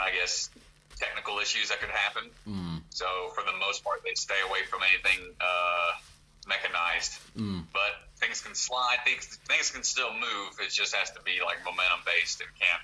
I 0.00 0.10
guess, 0.12 0.50
technical 0.98 1.38
issues 1.38 1.68
that 1.68 1.80
could 1.80 1.90
happen. 1.90 2.30
Mm. 2.48 2.75
So 2.96 3.04
for 3.36 3.44
the 3.44 3.52
most 3.60 3.84
part, 3.84 4.00
they 4.08 4.16
stay 4.16 4.40
away 4.48 4.64
from 4.72 4.80
anything 4.80 5.20
uh, 5.36 6.00
mechanized. 6.48 7.20
Mm. 7.36 7.68
But 7.68 8.08
things 8.16 8.40
can 8.40 8.56
slide. 8.56 9.04
Things 9.04 9.36
things 9.44 9.68
can 9.68 9.84
still 9.84 10.16
move. 10.16 10.56
It 10.64 10.72
just 10.72 10.96
has 10.96 11.12
to 11.12 11.20
be 11.20 11.44
like 11.44 11.60
momentum 11.60 12.00
based 12.08 12.40
and 12.40 12.48
can't 12.56 12.80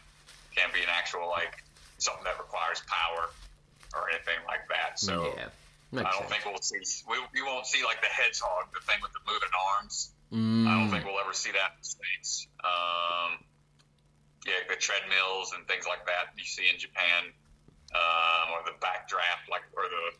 can't 0.52 0.68
be 0.68 0.84
an 0.84 0.92
actual 0.92 1.32
like 1.32 1.64
something 1.96 2.28
that 2.28 2.36
requires 2.36 2.84
power 2.84 3.32
or 3.96 4.12
anything 4.12 4.36
like 4.44 4.68
that. 4.68 5.00
So 5.00 5.32
yeah, 5.32 5.48
I 5.96 6.12
don't 6.12 6.28
sense. 6.28 6.28
think 6.28 6.44
we'll 6.44 6.60
see 6.60 6.84
we, 7.08 7.16
we 7.32 7.40
won't 7.40 7.64
see 7.64 7.80
like 7.80 8.04
the 8.04 8.12
hedgehog, 8.12 8.68
the 8.76 8.84
thing 8.84 9.00
with 9.00 9.16
the 9.16 9.24
moving 9.24 9.54
arms. 9.56 10.12
Mm. 10.28 10.68
I 10.68 10.76
don't 10.76 10.92
think 10.92 11.08
we'll 11.08 11.24
ever 11.24 11.32
see 11.32 11.56
that 11.56 11.72
in 11.72 11.80
the 11.80 11.88
states. 11.88 12.52
Um, 12.60 13.40
yeah, 14.44 14.60
the 14.68 14.76
treadmills 14.76 15.56
and 15.56 15.64
things 15.64 15.88
like 15.88 16.04
that 16.04 16.36
you 16.36 16.44
see 16.44 16.68
in 16.68 16.76
Japan, 16.76 17.32
um, 17.94 18.52
or 18.54 18.60
the 18.64 18.76
backdraft, 18.84 19.48
like 19.50 19.62
or 19.76 19.84
the 19.84 20.16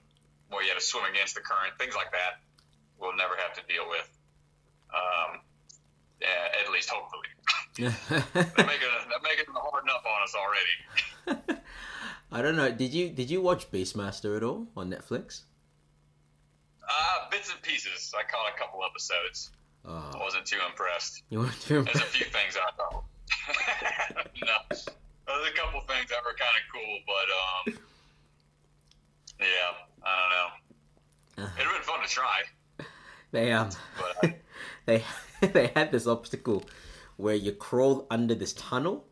where 0.54 0.62
you 0.62 0.68
had 0.68 0.78
to 0.78 0.84
swim 0.84 1.04
against 1.10 1.34
the 1.34 1.40
current, 1.40 1.72
things 1.78 1.94
like 1.94 2.12
that. 2.12 2.40
We'll 3.00 3.16
never 3.16 3.34
have 3.36 3.54
to 3.54 3.62
deal 3.72 3.88
with. 3.88 4.08
Um, 4.94 5.40
yeah, 6.20 6.60
at 6.64 6.70
least 6.70 6.90
hopefully. 6.90 7.28
they're 7.78 8.66
making 8.66 8.88
it, 8.88 9.08
they're 9.08 9.22
making 9.24 9.46
it 9.48 9.54
hard 9.54 9.84
enough 9.84 10.04
on 10.04 10.22
us 10.22 10.34
already. 10.36 11.60
I 12.32 12.42
don't 12.42 12.56
know. 12.56 12.70
Did 12.70 12.92
you 12.94 13.08
did 13.10 13.30
you 13.30 13.40
watch 13.42 13.70
Beastmaster 13.70 14.36
at 14.36 14.42
all 14.42 14.68
on 14.76 14.90
Netflix? 14.90 15.42
Uh, 16.88 17.30
bits 17.30 17.50
and 17.50 17.60
pieces. 17.62 18.12
I 18.16 18.22
caught 18.30 18.52
a 18.54 18.58
couple 18.58 18.80
episodes. 18.84 19.50
I 19.86 20.12
Oh, 20.14 20.18
wasn't 20.20 20.46
too 20.46 20.58
impressed. 20.68 21.22
you 21.30 21.38
want 21.40 21.60
to? 21.62 21.82
There's 21.82 21.96
a 21.96 22.00
few 22.00 22.26
things 22.26 22.56
I 22.56 22.70
thought. 22.76 23.04
no, 24.44 24.76
there's 25.40 25.52
a 25.52 25.56
couple 25.56 25.80
things 25.82 26.08
that 26.10 26.18
were 26.24 26.34
kind 26.38 26.56
of 26.58 26.64
cool, 26.72 26.98
but 27.06 27.74
um, 27.74 27.78
yeah, 29.40 29.46
I 30.04 30.50
don't 31.36 31.44
know. 31.44 31.50
It'd 31.56 31.66
have 31.66 31.72
been 31.74 31.82
fun 31.82 32.02
to 32.02 32.08
try, 32.08 32.42
They 33.30 33.52
um 33.52 33.70
but 33.98 34.34
they 34.86 35.04
they 35.40 35.72
had 35.74 35.90
this 35.92 36.06
obstacle 36.06 36.64
where 37.16 37.34
you 37.34 37.52
crawled 37.52 38.06
under 38.10 38.34
this 38.34 38.52
tunnel, 38.54 39.04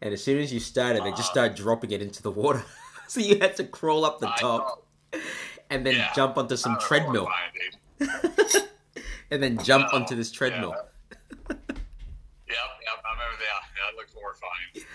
and 0.00 0.12
as 0.12 0.22
soon 0.22 0.38
as 0.38 0.52
you 0.52 0.60
started, 0.60 1.02
they 1.04 1.10
just 1.10 1.22
Uh-huh. 1.22 1.32
started 1.32 1.56
dropping 1.56 1.90
it 1.92 2.02
into 2.02 2.22
the 2.22 2.30
water. 2.30 2.64
so 3.08 3.20
you 3.20 3.38
had 3.38 3.56
to 3.56 3.64
crawl 3.64 4.04
up 4.04 4.18
the 4.20 4.28
I 4.28 4.36
top 4.38 4.84
thought- 5.12 5.20
and 5.70 5.84
then 5.86 5.94
yeah, 5.96 6.12
jump 6.14 6.36
onto 6.38 6.56
some 6.56 6.78
treadmill, 6.80 7.28
and 9.30 9.42
then 9.42 9.58
jump 9.64 9.92
onto 9.92 10.14
this 10.16 10.30
treadmill. 10.30 10.74
Yep, 11.50 11.58
yep, 11.58 11.68
I 12.48 13.12
remember 13.12 13.36
that. 13.38 13.62
That 13.76 13.96
looked 13.96 14.14
horrifying. 14.14 14.86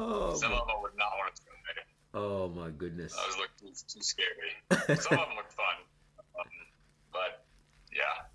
Oh, 0.00 0.34
Some 0.34 0.52
my, 0.52 0.58
of 0.58 0.66
them 0.68 0.76
would 0.80 0.96
not 0.96 1.08
want 1.18 1.34
to 1.34 1.42
go 1.42 1.50
try. 1.64 2.20
oh 2.20 2.48
my 2.50 2.70
goodness. 2.70 3.12
Those 3.16 3.36
looked 3.36 3.58
too, 3.58 3.72
too 3.88 4.02
scary. 4.02 4.96
Some 5.00 5.18
of 5.18 5.26
them 5.26 5.36
looked 5.36 5.52
fun, 5.52 5.74
um, 6.38 6.46
but 7.12 7.44
yeah, 7.92 8.26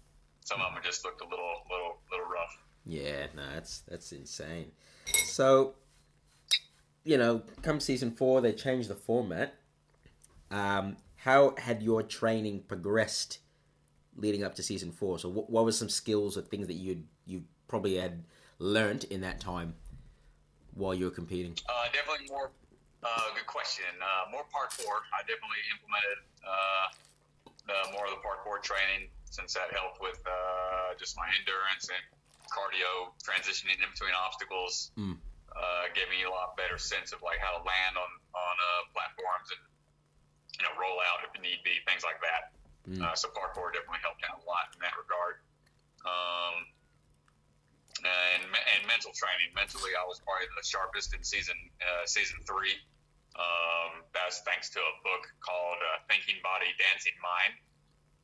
some 0.44 0.60
of 0.60 0.74
them 0.74 0.84
just 0.84 1.06
looked 1.06 1.22
a 1.22 1.24
little, 1.24 1.54
little, 1.72 2.00
little 2.12 2.26
rough. 2.26 2.58
Yeah, 2.86 3.28
no, 3.34 3.44
that's 3.54 3.80
that's 3.88 4.12
insane. 4.12 4.72
So, 5.26 5.76
you 7.06 7.18
know, 7.18 7.44
come 7.62 7.80
season 7.80 8.12
four, 8.12 8.42
they 8.42 8.52
changed 8.52 8.90
the 8.90 8.96
format. 8.96 9.56
Um, 10.52 10.98
how 11.16 11.56
had 11.58 11.82
your 11.82 12.04
training 12.04 12.64
progressed 12.68 13.40
leading 14.18 14.44
up 14.44 14.56
to 14.56 14.64
season 14.64 14.92
four? 14.92 15.18
So, 15.18 15.30
what, 15.30 15.50
what 15.50 15.64
were 15.64 15.72
some 15.72 15.90
skills 15.90 16.38
or 16.38 16.42
things 16.42 16.68
that 16.68 16.74
you 16.74 17.04
you 17.26 17.44
probably 17.70 17.96
had 17.96 18.26
learnt 18.60 19.06
in 19.06 19.22
that 19.22 19.40
time 19.40 19.76
while 20.76 20.94
you 20.94 21.06
were 21.06 21.16
competing? 21.16 21.56
Uh, 21.70 21.88
definitely 21.94 22.28
more. 22.30 22.52
Uh, 23.04 23.36
good 23.36 23.48
question. 23.48 23.90
Uh, 24.00 24.32
more 24.32 24.48
parkour. 24.48 25.04
I 25.12 25.22
definitely 25.28 25.60
implemented 25.76 26.20
uh, 26.40 26.86
the, 27.68 27.78
more 27.92 28.08
of 28.08 28.16
the 28.16 28.24
parkour 28.24 28.64
training 28.64 29.12
since 29.28 29.54
that 29.58 29.74
helped 29.76 30.00
with 30.00 30.22
uh, 30.24 30.96
just 30.96 31.20
my 31.20 31.28
endurance 31.42 31.92
and 31.92 32.04
cardio 32.48 33.12
transitioning 33.20 33.76
in 33.82 33.90
between 33.92 34.16
obstacles. 34.16 34.94
Mm. 34.96 35.20
Uh, 35.54 35.86
gave 35.94 36.10
me 36.10 36.26
a 36.26 36.32
lot 36.32 36.58
better 36.58 36.82
sense 36.82 37.14
of 37.14 37.22
like 37.22 37.38
how 37.38 37.54
to 37.54 37.62
land 37.62 37.94
on 37.94 38.12
on 38.34 38.56
uh, 38.58 38.82
platforms 38.90 39.54
and 39.54 39.62
you 40.58 40.66
know 40.66 40.74
roll 40.82 40.98
out 40.98 41.22
if 41.22 41.30
need 41.38 41.62
be, 41.62 41.78
things 41.86 42.02
like 42.02 42.18
that. 42.26 42.54
Mm. 42.90 43.02
Uh, 43.04 43.14
so 43.14 43.30
parkour 43.36 43.70
definitely 43.70 44.02
helped 44.02 44.26
out 44.26 44.42
a 44.42 44.46
lot 44.50 44.74
in 44.74 44.80
that 44.82 44.98
regard. 44.98 45.44
Um, 46.04 46.56
and, 48.06 48.44
me- 48.52 48.66
and 48.78 48.82
mental 48.88 49.12
training. 49.16 49.52
Mentally, 49.56 49.96
I 49.96 50.04
was 50.08 50.20
probably 50.24 50.48
the 50.56 50.66
sharpest 50.66 51.14
in 51.16 51.24
season 51.24 51.56
uh, 51.82 52.04
season 52.06 52.38
three. 52.46 52.76
Um, 53.34 54.06
that's 54.14 54.42
thanks 54.46 54.70
to 54.78 54.80
a 54.80 54.94
book 55.02 55.26
called 55.42 55.80
uh, 55.82 56.04
Thinking 56.12 56.38
Body, 56.46 56.70
Dancing 56.78 57.18
Mind. 57.24 57.58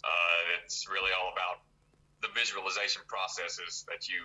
Uh, 0.05 0.61
it's 0.61 0.85
really 0.87 1.09
all 1.17 1.33
about 1.33 1.65
the 2.21 2.29
visualization 2.37 3.01
processes 3.09 3.83
that 3.89 4.05
you 4.07 4.21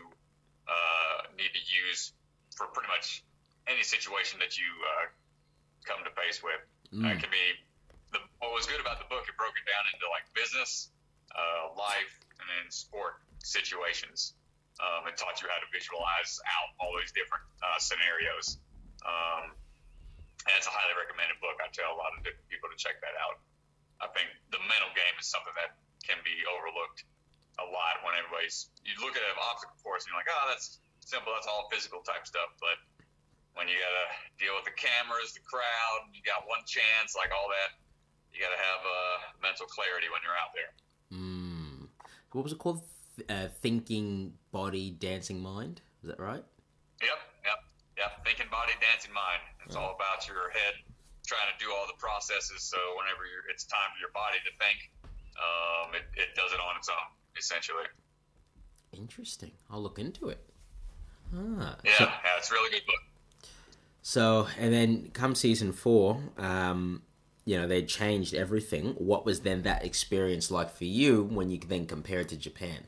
uh, 0.68 1.30
need 1.38 1.50
to 1.56 1.62
use 1.64 2.12
for 2.54 2.66
pretty 2.74 2.88
much 2.92 3.24
any 3.66 3.82
situation 3.82 4.38
that 4.38 4.58
you 4.60 4.68
uh, 4.68 5.08
come 5.88 6.04
to 6.04 6.12
face 6.14 6.42
with. 6.42 6.60
Uh, 6.92 7.10
it 7.10 7.16
Mm. 7.18 7.20
can 7.26 7.30
be 7.32 7.46
the, 8.12 8.20
what 8.38 8.52
was 8.54 8.66
good 8.66 8.78
about 8.78 8.98
the 9.02 9.08
book. 9.10 9.24
It 9.26 9.34
broke 9.40 9.56
it 9.58 9.66
down 9.66 9.82
into 9.90 10.06
like 10.12 10.22
business, 10.36 10.90
uh, 11.34 11.74
life, 11.74 12.12
and 12.38 12.46
then 12.46 12.70
sport 12.70 13.18
situations. 13.42 14.34
Um, 14.82 15.06
it 15.06 15.14
taught 15.14 15.38
you 15.38 15.46
how 15.46 15.62
to 15.62 15.68
visualize 15.70 16.42
out 16.50 16.74
all 16.82 16.90
these 16.98 17.14
different 17.14 17.46
uh, 17.62 17.78
scenarios. 17.78 18.58
Um, 19.06 19.54
and 20.44 20.52
it's 20.58 20.66
a 20.66 20.74
highly 20.74 20.98
recommended 20.98 21.38
book. 21.38 21.56
I 21.62 21.70
tell 21.70 21.94
a 21.94 21.98
lot 21.98 22.12
of 22.16 22.26
different 22.26 22.48
people 22.50 22.68
to 22.68 22.76
check 22.76 22.98
that 23.00 23.14
out. 23.22 23.38
I 24.02 24.10
think 24.10 24.28
the 24.50 24.60
mental 24.66 24.90
game 24.92 25.14
is 25.16 25.30
something 25.30 25.54
that 25.56 25.78
can 26.02 26.18
be 26.26 26.42
overlooked 26.50 27.06
a 27.62 27.66
lot 27.70 28.02
when 28.02 28.18
everybody's 28.18 28.68
you 28.82 28.92
look 28.98 29.14
at 29.14 29.22
an 29.22 29.38
obstacle 29.38 29.78
course 29.80 30.04
and 30.04 30.10
you're 30.10 30.20
like, 30.20 30.28
oh, 30.28 30.50
that's 30.50 30.82
simple. 31.00 31.30
That's 31.32 31.46
all 31.46 31.70
physical 31.70 32.02
type 32.02 32.26
stuff. 32.26 32.50
But 32.58 32.76
when 33.54 33.70
you 33.70 33.78
gotta 33.78 34.06
deal 34.36 34.54
with 34.58 34.66
the 34.66 34.74
cameras, 34.74 35.32
the 35.32 35.44
crowd, 35.46 36.10
you 36.10 36.20
got 36.26 36.44
one 36.50 36.60
chance, 36.66 37.14
like 37.14 37.30
all 37.30 37.46
that. 37.48 37.78
You 38.34 38.42
gotta 38.42 38.58
have 38.58 38.82
uh, 38.82 39.16
mental 39.38 39.70
clarity 39.70 40.10
when 40.10 40.20
you're 40.26 40.34
out 40.34 40.52
there. 40.52 40.72
Mm. 41.14 41.86
What 42.34 42.42
was 42.42 42.52
it 42.52 42.58
called? 42.58 42.82
Uh, 43.28 43.46
thinking 43.62 44.32
body, 44.50 44.90
dancing 44.90 45.40
mind. 45.40 45.80
Is 46.02 46.08
that 46.08 46.18
right? 46.18 46.42
Yep, 47.00 47.20
yep, 47.44 47.58
yep. 47.96 48.24
Thinking 48.24 48.46
body, 48.50 48.72
dancing 48.80 49.12
mind. 49.12 49.40
It's 49.66 49.76
all 49.76 49.94
about 49.94 50.26
your 50.26 50.50
head 50.50 50.74
trying 51.26 51.48
to 51.56 51.64
do 51.64 51.70
all 51.72 51.86
the 51.86 51.96
processes. 51.98 52.62
So 52.62 52.76
whenever 52.98 53.24
you're, 53.24 53.48
it's 53.50 53.64
time 53.64 53.88
for 53.94 54.00
your 54.00 54.12
body 54.12 54.38
to 54.44 54.50
think, 54.58 54.90
um, 55.38 55.94
it, 55.94 56.04
it 56.20 56.34
does 56.34 56.52
it 56.52 56.60
on 56.60 56.76
its 56.76 56.88
own, 56.88 57.06
essentially. 57.38 57.84
Interesting. 58.92 59.52
I'll 59.70 59.80
look 59.82 59.98
into 59.98 60.28
it. 60.28 60.38
Ah. 61.34 61.76
Yeah, 61.84 61.98
So, 61.98 62.04
yeah, 62.04 62.38
it's 62.38 62.50
a 62.50 62.54
really 62.54 62.70
good 62.70 62.86
book. 62.86 63.48
so, 64.02 64.48
and 64.58 64.72
then 64.72 65.10
come 65.12 65.34
season 65.34 65.72
four, 65.72 66.20
um, 66.36 67.02
you 67.44 67.58
know, 67.58 67.66
they 67.66 67.82
changed 67.82 68.34
everything. 68.34 68.94
What 68.98 69.24
was 69.24 69.40
then 69.40 69.62
that 69.62 69.84
experience 69.84 70.50
like 70.50 70.70
for 70.70 70.84
you 70.84 71.22
when 71.24 71.50
you 71.50 71.58
then 71.58 71.86
compare 71.86 72.20
it 72.20 72.28
to 72.30 72.36
Japan? 72.36 72.86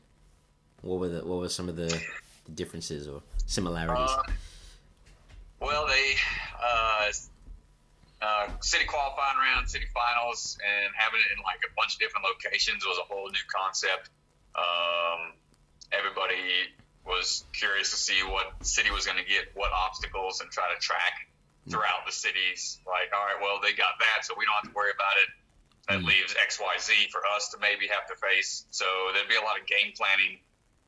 What 0.81 0.99
were 0.99 1.09
the 1.09 1.25
what 1.25 1.39
were 1.39 1.49
some 1.49 1.69
of 1.69 1.75
the, 1.75 2.01
the 2.45 2.51
differences 2.53 3.07
or 3.07 3.21
similarities? 3.45 4.11
Uh, 4.11 4.23
well, 5.59 5.87
they 5.87 6.13
uh, 6.61 7.09
uh, 8.21 8.47
city 8.61 8.85
qualifying 8.85 9.37
round, 9.37 9.69
city 9.69 9.85
finals, 9.93 10.57
and 10.61 10.93
having 10.95 11.19
it 11.19 11.37
in 11.37 11.43
like 11.43 11.59
a 11.65 11.71
bunch 11.75 11.95
of 11.95 11.99
different 11.99 12.25
locations 12.25 12.85
was 12.85 12.97
a 12.99 13.07
whole 13.13 13.27
new 13.29 13.45
concept. 13.49 14.09
Um, 14.55 15.33
everybody 15.91 16.69
was 17.05 17.45
curious 17.53 17.89
to 17.91 17.97
see 17.97 18.19
what 18.27 18.53
city 18.65 18.91
was 18.91 19.05
going 19.05 19.17
to 19.17 19.23
get 19.25 19.49
what 19.55 19.71
obstacles 19.71 20.41
and 20.41 20.51
try 20.51 20.65
to 20.73 20.79
track 20.79 21.13
throughout 21.69 22.05
the 22.05 22.11
cities. 22.11 22.79
Like, 22.85 23.11
all 23.15 23.25
right, 23.25 23.39
well, 23.41 23.59
they 23.61 23.73
got 23.73 23.97
that, 23.99 24.25
so 24.25 24.33
we 24.37 24.45
don't 24.45 24.55
have 24.61 24.71
to 24.71 24.75
worry 24.75 24.91
about 24.91 25.15
it. 25.23 25.29
That 25.87 25.99
Mm. 26.03 26.07
leaves 26.07 26.35
X, 26.41 26.59
Y, 26.59 26.75
Z 26.79 27.07
for 27.11 27.21
us 27.35 27.49
to 27.49 27.57
maybe 27.59 27.87
have 27.87 28.05
to 28.07 28.15
face. 28.15 28.65
So 28.71 28.85
there'd 29.13 29.27
be 29.29 29.35
a 29.35 29.41
lot 29.41 29.59
of 29.59 29.65
game 29.67 29.93
planning 29.95 30.39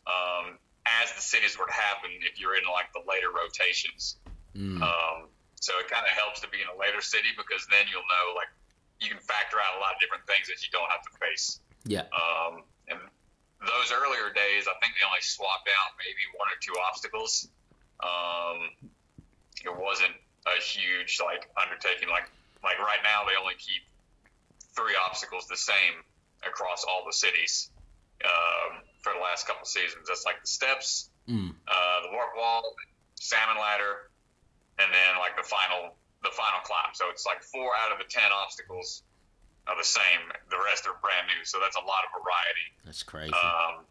um, 0.07 0.59
as 0.85 1.11
the 1.13 1.21
cities 1.21 1.57
were 1.57 1.67
to 1.67 1.75
happen 1.75 2.11
if 2.23 2.39
you're 2.39 2.55
in 2.55 2.63
like 2.69 2.91
the 2.93 3.03
later 3.03 3.31
rotations. 3.31 4.17
Mm. 4.55 4.81
Um, 4.81 5.29
so 5.59 5.75
it 5.79 5.91
kind 5.91 6.07
of 6.07 6.13
helps 6.15 6.39
to 6.41 6.49
be 6.49 6.63
in 6.63 6.69
a 6.71 6.77
later 6.79 7.03
city 7.03 7.35
because 7.35 7.67
then 7.67 7.85
you'll 7.91 8.07
know 8.07 8.35
like 8.35 8.49
you 8.99 9.11
can 9.11 9.19
factor 9.19 9.59
out 9.59 9.75
a 9.75 9.79
lot 9.79 9.95
of 9.95 9.99
different 9.99 10.23
things 10.27 10.47
that 10.47 10.59
you 10.63 10.71
don't 10.71 10.87
have 10.91 11.03
to 11.03 11.13
face. 11.19 11.59
yeah. 11.87 12.07
Um, 12.11 12.63
and 12.87 12.99
those 13.59 13.91
earlier 13.91 14.31
days, 14.31 14.67
I 14.67 14.75
think 14.79 14.95
they 14.95 15.03
only 15.03 15.23
swapped 15.23 15.67
out 15.67 15.99
maybe 15.99 16.23
one 16.35 16.47
or 16.47 16.57
two 16.63 16.75
obstacles. 16.79 17.47
Um, 17.99 18.71
it 19.63 19.75
wasn't 19.75 20.15
a 20.47 20.57
huge 20.63 21.19
like 21.19 21.51
undertaking 21.59 22.07
like 22.07 22.31
like 22.63 22.79
right 22.79 23.03
now 23.03 23.27
they 23.27 23.35
only 23.35 23.55
keep 23.59 23.83
three 24.71 24.95
obstacles 24.95 25.47
the 25.47 25.59
same 25.59 25.99
across 26.47 26.85
all 26.87 27.03
the 27.05 27.11
cities 27.11 27.69
um, 28.23 28.79
for 29.01 29.13
the 29.13 29.19
last 29.19 29.47
couple 29.47 29.65
seasons. 29.65 30.07
That's 30.07 30.25
like 30.25 30.41
the 30.41 30.47
steps, 30.47 31.09
Mm. 31.29 31.53
uh, 31.67 32.01
the 32.01 32.11
warp 32.11 32.35
wall, 32.35 32.75
salmon 33.15 33.57
ladder, 33.57 34.09
and 34.79 34.91
then 34.91 35.17
like 35.19 35.37
the 35.37 35.43
final 35.43 35.95
the 36.23 36.31
final 36.31 36.59
climb. 36.63 36.91
So 36.93 37.09
it's 37.09 37.25
like 37.25 37.43
four 37.43 37.71
out 37.79 37.91
of 37.91 37.97
the 37.99 38.09
ten 38.09 38.31
obstacles 38.33 39.03
are 39.67 39.77
the 39.77 39.85
same. 39.85 40.27
The 40.49 40.57
rest 40.65 40.87
are 40.87 40.97
brand 41.01 41.27
new. 41.27 41.45
So 41.45 41.59
that's 41.61 41.77
a 41.77 41.85
lot 41.85 42.03
of 42.07 42.21
variety. 42.21 42.67
That's 42.83 43.03
crazy. 43.03 43.31
Um, 43.31 43.85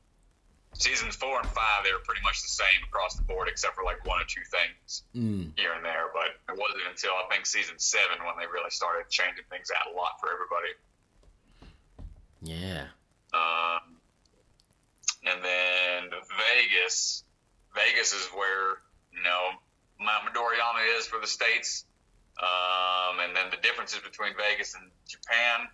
seasons 0.74 1.16
four 1.16 1.38
and 1.38 1.48
five, 1.48 1.84
they 1.84 1.92
were 1.92 2.04
pretty 2.04 2.20
much 2.22 2.42
the 2.42 2.48
same 2.52 2.84
across 2.84 3.14
the 3.14 3.22
board, 3.22 3.48
except 3.48 3.74
for 3.74 3.84
like 3.84 4.04
one 4.04 4.20
or 4.20 4.26
two 4.28 4.44
things 4.50 5.04
mm. 5.14 5.52
here 5.56 5.72
and 5.72 5.84
there. 5.84 6.10
But 6.12 6.36
it 6.52 6.58
wasn't 6.58 6.84
until 6.90 7.12
I 7.12 7.24
think 7.30 7.46
season 7.46 7.78
seven 7.78 8.18
when 8.26 8.34
they 8.38 8.46
really 8.46 8.70
started 8.70 9.08
changing 9.08 9.44
things 9.48 9.70
out 9.72 9.92
a 9.92 9.96
lot 9.96 10.20
for 10.20 10.28
everybody. 10.28 10.74
Yeah. 12.42 12.86
Um, 13.32 13.96
and 15.24 15.44
then 15.44 16.10
Vegas. 16.10 17.24
Is 18.12 18.26
where 18.34 18.80
you 19.12 19.22
know 19.22 19.58
Mount 20.00 20.24
Midoriyama 20.24 20.98
is 20.98 21.06
for 21.06 21.20
the 21.20 21.26
states. 21.26 21.84
Um, 22.38 23.18
and 23.18 23.34
then 23.34 23.50
the 23.50 23.58
differences 23.58 23.98
between 23.98 24.30
Vegas 24.38 24.78
and 24.78 24.86
Japan 25.10 25.66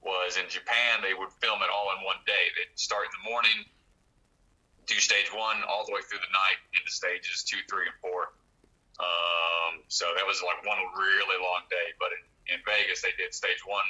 was 0.00 0.40
in 0.40 0.48
Japan 0.48 1.04
they 1.04 1.14
would 1.14 1.30
film 1.38 1.62
it 1.62 1.70
all 1.70 1.94
in 1.94 2.02
one 2.02 2.18
day. 2.26 2.44
They'd 2.56 2.74
start 2.74 3.06
in 3.06 3.14
the 3.22 3.24
morning, 3.28 3.58
do 4.88 4.98
stage 4.98 5.30
one 5.30 5.62
all 5.68 5.86
the 5.86 5.94
way 5.94 6.02
through 6.02 6.24
the 6.24 6.32
night 6.34 6.58
into 6.74 6.90
stages 6.90 7.44
two, 7.44 7.60
three, 7.70 7.86
and 7.86 7.96
four. 8.02 8.34
Um, 8.98 9.84
so 9.88 10.10
that 10.16 10.26
was 10.26 10.42
like 10.42 10.64
one 10.66 10.80
really 10.98 11.38
long 11.38 11.68
day. 11.70 11.94
But 12.00 12.10
in, 12.16 12.56
in 12.56 12.58
Vegas 12.66 13.04
they 13.04 13.14
did 13.20 13.36
stage 13.36 13.62
one 13.68 13.86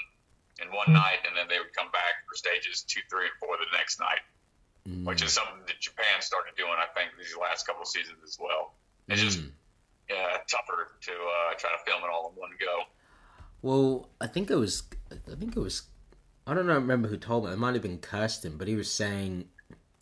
in 0.60 0.68
one 0.74 0.92
night, 0.92 1.24
and 1.24 1.32
then 1.32 1.48
they 1.48 1.58
would 1.58 1.72
come 1.72 1.88
back 1.96 2.28
for 2.28 2.36
stages 2.36 2.84
two, 2.84 3.00
three, 3.08 3.30
and 3.30 3.36
four 3.40 3.56
the 3.56 3.70
next 3.72 3.98
night, 3.98 4.20
Mm. 4.88 5.04
which 5.04 5.22
is 5.22 5.32
something 5.32 5.60
that 5.68 5.78
Japan 5.80 6.20
started 6.20 6.54
doing, 6.56 6.72
I 6.76 6.86
think, 6.98 7.10
these 7.16 7.36
last 7.40 7.66
couple 7.68 7.84
seasons 7.84 8.18
as 8.24 8.36
well. 8.40 8.74
It's 9.08 9.20
just 9.22 9.38
Mm. 9.38 9.52
yeah, 10.10 10.38
tougher 10.50 10.88
to 11.02 11.12
uh, 11.12 11.54
try 11.56 11.70
to 11.70 11.78
film 11.86 12.02
it 12.02 12.10
all 12.12 12.30
in 12.34 12.40
one 12.40 12.50
go. 12.58 12.82
Well, 13.62 14.08
I 14.20 14.26
think 14.26 14.50
it 14.50 14.56
was. 14.56 14.82
I 15.12 15.34
think 15.36 15.56
it 15.56 15.60
was. 15.60 15.82
I 16.48 16.54
don't 16.54 16.66
know. 16.66 16.74
Remember 16.74 17.06
who 17.06 17.16
told 17.16 17.44
me? 17.44 17.52
It 17.52 17.58
might 17.58 17.74
have 17.74 17.82
been 17.82 17.98
Kirsten, 17.98 18.56
but 18.58 18.66
he 18.66 18.74
was 18.74 18.90
saying, 18.90 19.48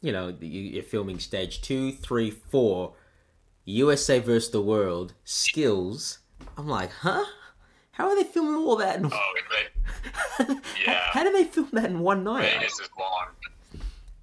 you 0.00 0.12
know, 0.12 0.28
you- 0.40 0.48
you're 0.48 0.82
filming 0.82 1.18
stage 1.18 1.60
two, 1.60 1.92
three, 1.92 2.30
four, 2.30 2.94
USA 3.66 4.18
versus 4.18 4.50
the 4.50 4.62
world, 4.62 5.12
skills. 5.24 6.20
I'm 6.56 6.66
like, 6.68 6.90
huh? 6.90 7.26
How 7.92 8.08
are 8.08 8.16
they 8.16 8.24
filming 8.24 8.54
all 8.54 8.76
that? 8.76 8.96
In... 8.98 9.10
Oh, 9.12 9.34
Ve- 10.38 10.54
yeah. 10.86 11.00
How 11.10 11.22
do 11.22 11.32
they 11.32 11.44
film 11.44 11.68
that 11.72 11.90
in 11.90 12.00
one 12.00 12.24
night? 12.24 12.50
Vegas 12.50 12.80
is 12.80 12.88
long. 12.98 13.26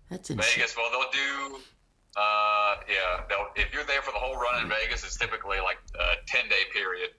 That's 0.09 0.29
insane. 0.29 0.45
Vegas, 0.55 0.75
well, 0.77 0.89
they'll 0.91 1.11
do. 1.11 1.59
Uh, 2.15 2.75
yeah, 2.89 3.23
they'll, 3.29 3.47
if 3.55 3.73
you're 3.73 3.83
there 3.85 4.01
for 4.01 4.11
the 4.11 4.17
whole 4.17 4.35
run 4.35 4.63
in 4.63 4.69
Vegas, 4.69 5.03
it's 5.03 5.17
typically 5.17 5.59
like 5.59 5.77
a 5.99 6.17
ten 6.25 6.49
day 6.49 6.65
period 6.73 7.11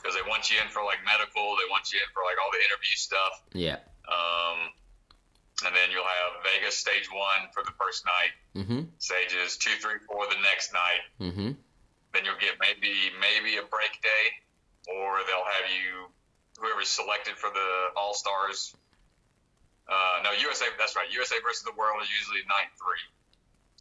because 0.00 0.16
they 0.18 0.22
want 0.28 0.50
you 0.50 0.58
in 0.58 0.66
for 0.68 0.82
like 0.82 0.98
medical, 1.06 1.54
they 1.62 1.68
want 1.70 1.92
you 1.92 2.00
in 2.02 2.08
for 2.10 2.26
like 2.26 2.34
all 2.42 2.50
the 2.50 2.58
interview 2.58 2.96
stuff. 2.98 3.34
Yeah. 3.54 3.78
Um, 4.10 4.74
and 5.62 5.70
then 5.76 5.94
you'll 5.94 6.02
have 6.02 6.42
Vegas 6.42 6.74
stage 6.76 7.06
one 7.12 7.46
for 7.54 7.62
the 7.62 7.70
first 7.78 8.02
night, 8.04 8.34
Mm-hmm. 8.58 8.90
stages 8.98 9.56
two, 9.56 9.70
three, 9.80 10.02
four 10.10 10.26
the 10.26 10.40
next 10.42 10.72
night. 10.74 11.02
Mm-hmm. 11.22 11.50
Then 12.12 12.20
you'll 12.26 12.40
get 12.42 12.58
maybe 12.60 12.92
maybe 13.22 13.56
a 13.56 13.64
break 13.70 13.94
day, 14.02 14.24
or 14.90 15.22
they'll 15.28 15.46
have 15.46 15.70
you 15.70 16.10
whoever's 16.58 16.88
selected 16.88 17.38
for 17.38 17.48
the 17.54 17.68
All 17.96 18.12
Stars. 18.12 18.74
Uh, 19.92 20.22
no, 20.24 20.30
USA. 20.32 20.66
That's 20.78 20.96
right. 20.96 21.04
USA 21.12 21.36
versus 21.44 21.62
the 21.68 21.76
World 21.76 22.00
is 22.02 22.08
usually 22.08 22.40
night 22.48 22.72
three. 22.80 23.04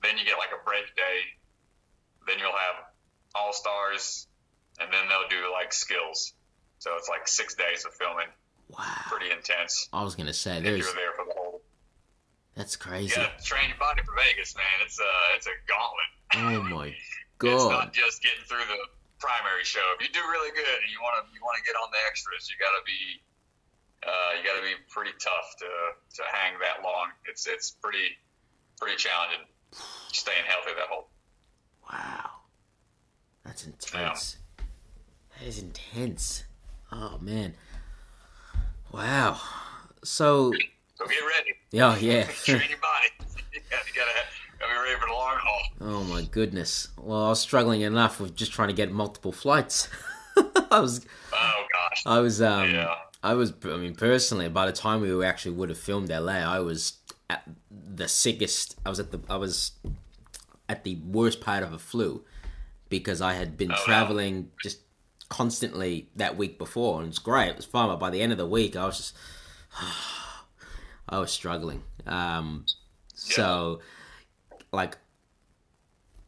Then 0.03 0.17
you 0.19 0.25
get 0.27 0.35
like 0.37 0.51
a 0.51 0.59
break 0.67 0.91
day. 0.99 1.23
Then 2.27 2.35
you'll 2.39 2.51
have 2.51 2.83
All 3.33 3.53
Stars, 3.53 4.27
and 4.79 4.91
then 4.91 5.07
they'll 5.07 5.29
do 5.31 5.47
like 5.55 5.71
skills. 5.71 6.33
So 6.79 6.97
it's 6.97 7.07
like 7.07 7.27
six 7.27 7.55
days 7.55 7.85
of 7.85 7.93
filming. 7.95 8.27
Wow. 8.67 8.83
Pretty 9.07 9.31
intense. 9.31 9.87
I 9.93 10.03
was 10.03 10.15
gonna 10.15 10.33
say 10.35 10.57
If 10.57 10.63
there's. 10.63 10.83
you're 10.83 10.95
there 10.99 11.13
for 11.15 11.23
the 11.25 11.33
whole. 11.37 11.61
That's 12.55 12.75
crazy. 12.75 13.15
gotta 13.15 13.31
train 13.43 13.69
your 13.71 13.79
body 13.79 14.03
for 14.03 14.11
Vegas, 14.19 14.51
man. 14.59 14.67
It's 14.83 14.99
a 14.99 15.11
it's 15.39 15.47
a 15.47 15.55
gauntlet. 15.63 16.11
Oh 16.35 16.63
my 16.67 16.91
god! 17.39 17.55
It's 17.55 17.71
not 17.71 17.87
just 17.95 18.19
getting 18.23 18.43
through 18.43 18.67
the 18.67 18.79
primary 19.19 19.63
show. 19.63 19.83
If 19.95 20.03
you 20.03 20.11
do 20.11 20.19
really 20.33 20.51
good 20.51 20.67
and 20.83 20.89
you 20.91 20.99
want 20.99 21.23
to 21.23 21.23
you 21.31 21.39
want 21.39 21.55
to 21.61 21.63
get 21.63 21.79
on 21.79 21.87
the 21.91 22.01
extras, 22.11 22.49
you 22.51 22.55
got 22.59 22.73
to 22.75 22.83
be 22.83 23.23
uh, 24.05 24.37
you 24.37 24.43
got 24.47 24.55
to 24.57 24.61
be 24.63 24.73
pretty 24.89 25.11
tough 25.19 25.55
to 25.59 25.65
to 26.15 26.23
hang 26.31 26.53
that 26.59 26.83
long. 26.83 27.09
It's 27.25 27.47
it's 27.47 27.71
pretty 27.71 28.17
pretty 28.79 28.97
challenging 28.97 29.45
staying 30.11 30.43
healthy 30.47 30.71
that 30.77 30.87
whole. 30.89 31.07
Wow. 31.91 32.29
That's 33.45 33.65
intense. 33.65 34.37
That 35.37 35.47
is 35.47 35.59
intense. 35.61 36.43
Oh 36.91 37.17
man. 37.21 37.53
Wow. 38.91 39.39
So 40.03 40.51
So 40.95 41.05
get 41.05 41.15
ready, 41.21 41.53
yeah, 41.71 41.97
yeah. 41.97 42.23
train 42.43 42.61
your 42.69 42.79
body. 42.79 43.07
you 43.53 43.61
gotta, 43.69 43.87
you 43.87 43.93
gotta 43.95 44.11
gotta 44.59 44.73
be 44.73 44.79
ready 44.79 44.99
for 44.99 45.07
the 45.07 45.13
long 45.13 45.37
haul. 45.37 45.61
oh 45.81 46.03
my 46.03 46.23
goodness. 46.23 46.89
Well, 46.97 47.25
I 47.25 47.29
was 47.29 47.39
struggling 47.39 47.81
enough 47.81 48.19
with 48.19 48.35
just 48.35 48.51
trying 48.51 48.67
to 48.69 48.73
get 48.73 48.91
multiple 48.91 49.31
flights. 49.31 49.87
I 50.71 50.79
was 50.79 51.05
Oh 51.33 51.63
gosh, 51.71 52.03
I 52.05 52.19
was 52.19 52.41
um 52.41 52.69
yeah. 52.71 52.95
I 53.23 53.33
was 53.35 53.53
I 53.63 53.77
mean 53.77 53.95
personally 53.95 54.49
by 54.49 54.65
the 54.65 54.71
time 54.71 55.01
we 55.01 55.23
actually 55.25 55.51
would 55.55 55.69
have 55.69 55.77
filmed 55.77 56.09
LA, 56.09 56.33
I 56.33 56.59
was 56.59 56.93
at 57.29 57.43
the 57.69 58.07
sickest. 58.07 58.75
I 58.85 58.89
was 58.89 58.99
at 58.99 59.11
the 59.11 59.19
I 59.29 59.37
was 59.37 59.73
at 60.67 60.83
the 60.83 60.95
worst 61.05 61.41
part 61.41 61.63
of 61.63 61.73
a 61.73 61.79
flu 61.79 62.23
because 62.89 63.21
I 63.21 63.33
had 63.33 63.57
been 63.57 63.71
Oh, 63.71 63.75
wow. 63.77 63.83
traveling 63.85 64.51
just 64.61 64.79
constantly 65.29 66.09
that 66.15 66.35
week 66.37 66.57
before 66.57 66.99
and 66.99 67.09
it's 67.09 67.19
great. 67.19 67.49
It 67.49 67.55
was 67.57 67.65
fun, 67.65 67.87
but 67.89 67.99
by 67.99 68.09
the 68.09 68.21
end 68.21 68.31
of 68.31 68.37
the 68.37 68.47
week 68.47 68.75
I 68.75 68.85
was 68.85 68.97
just 68.97 69.15
I 71.09 71.19
was 71.19 71.31
struggling. 71.31 71.83
Um 72.07 72.65
so 73.13 73.79
like 74.71 74.97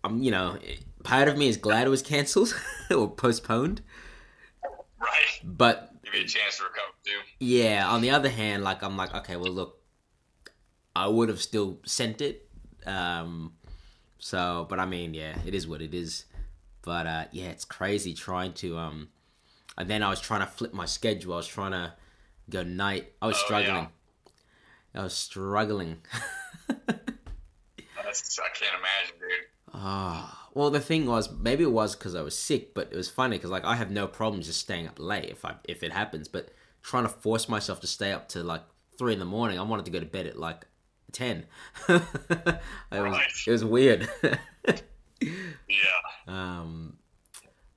I'm 0.03 0.21
you 0.21 0.31
know 0.31 0.57
part 1.03 1.27
of 1.27 1.37
me 1.37 1.47
is 1.47 1.57
glad 1.57 1.87
it 1.87 1.89
was 1.89 2.01
cancelled 2.01 2.53
or 2.91 3.09
postponed, 3.09 3.81
Right, 4.99 5.39
but 5.43 5.92
a 6.21 6.27
chance 6.27 6.57
to 6.57 6.63
recover 6.63 6.93
too. 7.05 7.19
yeah, 7.39 7.87
on 7.89 8.01
the 8.01 8.09
other 8.11 8.29
hand, 8.29 8.63
like 8.63 8.83
I'm 8.83 8.95
like, 8.97 9.13
okay, 9.15 9.35
well 9.35 9.51
look, 9.51 9.79
I 10.95 11.07
would 11.07 11.29
have 11.29 11.41
still 11.41 11.79
sent 11.85 12.21
it. 12.21 12.47
Um 12.85 13.53
so 14.19 14.65
but 14.69 14.79
I 14.79 14.85
mean, 14.85 15.13
yeah, 15.13 15.37
it 15.45 15.53
is 15.55 15.67
what 15.67 15.81
it 15.81 15.93
is. 15.93 16.25
But 16.81 17.07
uh 17.07 17.25
yeah, 17.31 17.45
it's 17.47 17.65
crazy 17.65 18.13
trying 18.13 18.53
to 18.53 18.77
um 18.77 19.09
and 19.77 19.89
then 19.89 20.03
I 20.03 20.09
was 20.09 20.21
trying 20.21 20.41
to 20.41 20.47
flip 20.47 20.73
my 20.73 20.85
schedule. 20.85 21.33
I 21.33 21.37
was 21.37 21.47
trying 21.47 21.71
to 21.71 21.93
go 22.49 22.63
night. 22.63 23.13
I 23.21 23.27
was 23.27 23.37
Oh, 23.41 23.45
struggling. 23.45 23.87
I 24.93 25.03
was 25.03 25.13
struggling. 25.15 25.97
I 26.69 28.49
can't 28.53 28.75
imagine, 28.77 29.19
dude. 29.19 29.47
Ah, 29.73 30.49
well, 30.53 30.69
the 30.69 30.79
thing 30.79 31.05
was, 31.05 31.31
maybe 31.31 31.63
it 31.63 31.71
was 31.71 31.95
because 31.95 32.15
I 32.15 32.21
was 32.21 32.37
sick, 32.37 32.73
but 32.73 32.89
it 32.91 32.95
was 32.95 33.09
funny 33.09 33.37
because 33.37 33.49
like 33.49 33.65
I 33.65 33.75
have 33.75 33.89
no 33.91 34.07
problems 34.07 34.45
just 34.47 34.59
staying 34.59 34.87
up 34.87 34.99
late 34.99 35.29
if 35.29 35.43
I 35.45 35.55
if 35.63 35.81
it 35.83 35.91
happens, 35.91 36.27
but 36.27 36.49
trying 36.83 37.03
to 37.03 37.09
force 37.09 37.49
myself 37.49 37.79
to 37.81 37.87
stay 37.87 38.11
up 38.11 38.27
to 38.29 38.43
like 38.43 38.61
three 38.97 39.13
in 39.13 39.19
the 39.19 39.25
morning, 39.25 39.57
I 39.57 39.63
wanted 39.63 39.85
to 39.85 39.91
go 39.91 39.99
to 39.99 40.05
bed 40.05 40.27
at 40.27 40.37
like 40.37 40.65
ten. 41.11 41.45
it 41.89 41.99
was 42.39 42.59
Right. 42.91 43.31
it 43.47 43.51
was 43.51 43.65
weird. 43.65 44.09
Yeah. 45.67 46.27
um, 46.27 46.97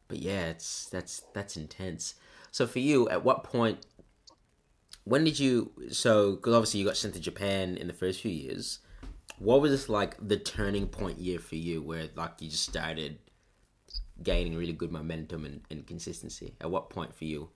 but 0.08 0.18
yeah, 0.18 0.46
it's 0.46 0.86
that's 0.88 1.22
that's 1.34 1.56
intense. 1.56 2.14
So 2.50 2.66
for 2.66 2.78
you, 2.80 3.08
at 3.08 3.24
what 3.24 3.44
point? 3.44 3.86
When 5.04 5.24
did 5.24 5.38
you? 5.38 5.72
So 5.90 6.32
because 6.36 6.54
obviously 6.54 6.80
you 6.80 6.86
got 6.86 6.96
sent 6.96 7.14
to 7.14 7.20
Japan 7.20 7.76
in 7.76 7.86
the 7.86 7.92
first 7.92 8.20
few 8.20 8.30
years. 8.30 8.80
What 9.38 9.60
was 9.60 9.70
this 9.70 9.88
like 9.88 10.16
the 10.20 10.36
turning 10.36 10.86
point 10.86 11.18
year 11.18 11.38
for 11.38 11.56
you, 11.56 11.82
where 11.82 12.08
like 12.14 12.40
you 12.40 12.50
just 12.50 12.68
started 12.68 13.18
gaining 14.22 14.56
really 14.56 14.72
good 14.72 14.92
momentum 14.92 15.44
and, 15.44 15.60
and 15.70 15.86
consistency? 15.86 16.54
At 16.60 16.70
what 16.70 16.90
point 16.90 17.14
for 17.14 17.24
you? 17.24 17.48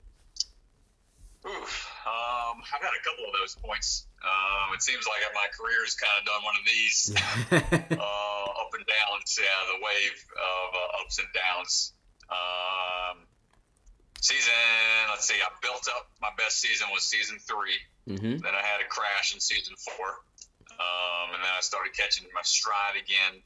Oof. 1.46 1.88
Um, 2.04 2.60
I've 2.60 2.82
had 2.82 2.92
a 2.92 3.02
couple 3.04 3.24
of 3.24 3.32
those 3.40 3.56
points. 3.56 4.06
Um, 4.20 4.74
it 4.74 4.82
seems 4.82 5.06
like 5.06 5.24
my 5.32 5.48
career's 5.56 5.96
kind 5.96 6.20
of 6.20 6.24
done 6.28 6.42
one 6.44 6.56
of 6.60 6.64
these 6.68 6.96
uh, 7.96 8.60
up 8.60 8.70
and 8.76 8.84
downs. 8.84 9.38
Yeah, 9.40 9.60
the 9.72 9.80
wave 9.80 10.18
of 10.36 10.68
uh, 10.76 11.00
ups 11.00 11.18
and 11.18 11.28
downs. 11.32 11.92
Um, 12.28 13.24
season, 14.20 14.52
let's 15.08 15.26
see, 15.26 15.40
I 15.40 15.48
built 15.62 15.88
up. 15.96 16.12
My 16.20 16.30
best 16.36 16.60
season 16.60 16.88
was 16.92 17.04
season 17.04 17.38
three. 17.40 17.80
mm-hmm. 18.08 18.38
Then 18.38 18.54
I 18.54 18.60
had 18.60 18.80
a 18.84 18.88
crash 18.88 19.32
in 19.34 19.40
season 19.40 19.74
four. 19.80 20.20
Um, 20.80 21.34
and 21.36 21.44
then 21.44 21.52
I 21.52 21.60
started 21.60 21.92
catching 21.92 22.24
my 22.32 22.40
stride 22.42 22.96
again 22.96 23.42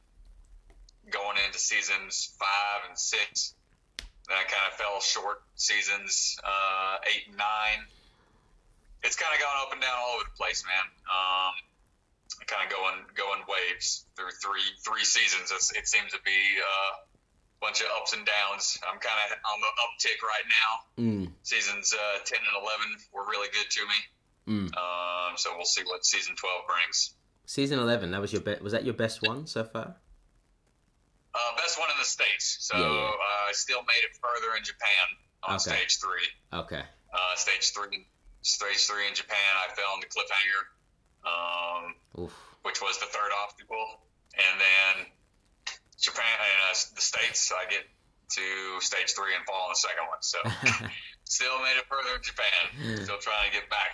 going 1.11 1.37
into 1.45 1.59
seasons 1.59 2.33
five 2.39 2.89
and 2.89 2.97
six. 2.97 3.55
then 4.29 4.39
I 4.39 4.45
kind 4.47 4.65
of 4.71 4.79
fell 4.79 5.01
short 5.01 5.43
seasons 5.57 6.39
uh, 6.45 6.97
eight 7.11 7.29
and 7.29 7.37
nine. 7.37 7.85
It's 9.03 9.17
kind 9.17 9.35
of 9.35 9.41
gone 9.41 9.59
up 9.67 9.73
and 9.73 9.83
down 9.83 9.93
all 9.99 10.17
over 10.17 10.25
the 10.25 10.37
place, 10.39 10.65
man. 10.65 10.87
Um, 11.05 11.53
kind 12.47 12.65
of 12.65 12.71
going 12.73 12.99
going 13.15 13.43
waves 13.45 14.07
through 14.17 14.33
three 14.41 14.65
three 14.81 15.05
seasons. 15.05 15.53
It's, 15.53 15.73
it 15.77 15.87
seems 15.89 16.13
to 16.13 16.21
be 16.25 16.41
uh, 16.57 16.93
a 17.05 17.61
bunch 17.61 17.83
of 17.83 17.89
ups 18.01 18.17
and 18.17 18.25
downs. 18.25 18.81
I'm 18.87 18.97
kind 18.97 19.19
of 19.29 19.37
on 19.45 19.59
the 19.61 19.73
uptick 19.85 20.19
right 20.25 20.47
now. 20.49 20.73
Mm. 20.97 21.25
Seasons 21.43 21.93
uh, 21.93 22.19
ten 22.25 22.41
and 22.41 22.57
eleven 22.57 22.97
were 23.13 23.29
really 23.29 23.49
good 23.53 23.69
to 23.69 23.83
me. 23.85 23.99
Mm. 24.49 24.69
Um, 24.73 25.37
so 25.37 25.53
we'll 25.57 25.69
see 25.69 25.85
what 25.85 26.07
season 26.07 26.33
twelve 26.37 26.65
brings. 26.65 27.13
Season 27.47 27.79
eleven. 27.79 28.11
That 28.11 28.21
was 28.21 28.33
your 28.33 28.41
be- 28.43 28.57
was 28.63 28.73
that 28.73 28.85
your 28.85 28.95
best 28.95 29.21
one 29.23 29.47
so 29.47 29.65
far? 29.65 29.97
Uh, 31.35 31.57
best 31.57 31.79
one 31.79 31.91
in 31.91 31.99
the 31.99 32.05
states. 32.07 32.57
So 32.61 32.77
Yeah, 32.79 32.85
yeah. 32.85 33.09
Uh, 33.11 33.49
I 33.49 33.53
still 33.53 33.83
made 33.83 34.03
it 34.07 34.17
further 34.23 34.57
in 34.57 34.63
Japan 34.65 35.05
on 35.43 35.55
Okay. 35.57 35.77
stage 35.77 35.99
three. 36.01 36.29
Okay. 36.53 36.83
Uh, 37.13 37.35
stage 37.37 37.73
three, 37.75 38.07
stage 38.43 38.87
three 38.87 39.07
in 39.09 39.15
Japan, 39.15 39.51
I 39.59 39.73
fell 39.75 39.95
into 39.95 40.09
cliffhanger, 40.09 40.63
um, 41.27 41.95
which 42.63 42.81
was 42.81 42.99
the 42.99 43.07
third 43.07 43.31
obstacle, 43.43 44.01
and 44.35 44.61
then 44.61 45.07
Japan 46.01 46.25
and 46.39 46.71
uh, 46.71 46.75
the 46.95 47.01
states, 47.03 47.53
I 47.53 47.69
get 47.71 47.85
to 48.31 48.81
stage 48.81 49.13
three 49.13 49.35
and 49.35 49.45
fall 49.45 49.69
on 49.69 49.71
the 49.71 49.77
second 49.83 50.07
one. 50.09 50.23
So 50.23 50.39
still 51.25 51.59
made 51.61 51.77
it 51.79 51.87
further 51.91 52.17
in 52.17 52.23
Japan. 52.23 53.03
Still 53.05 53.19
trying 53.19 53.51
to 53.51 53.55
get 53.59 53.69
back 53.71 53.93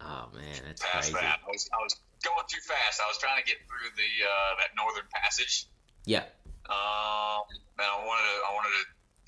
oh 0.00 0.28
man, 0.34 0.56
that's 0.66 0.80
past 0.82 1.12
crazy. 1.12 1.26
that. 1.26 1.40
I 1.46 1.50
was, 1.50 1.68
I 1.72 1.82
was 1.82 1.94
going 2.22 2.46
too 2.48 2.60
fast. 2.62 3.00
I 3.00 3.08
was 3.08 3.18
trying 3.18 3.40
to 3.40 3.46
get 3.46 3.58
through 3.64 3.88
the 3.96 4.10
uh, 4.24 4.52
that 4.60 4.76
northern 4.76 5.08
passage. 5.12 5.66
Yeah. 6.04 6.24
Um, 6.70 7.44
and 7.76 7.82
I 7.82 7.98
wanted 8.06 8.26
to, 8.30 8.36
I 8.46 8.50
wanted 8.54 8.72
to, 8.78 8.84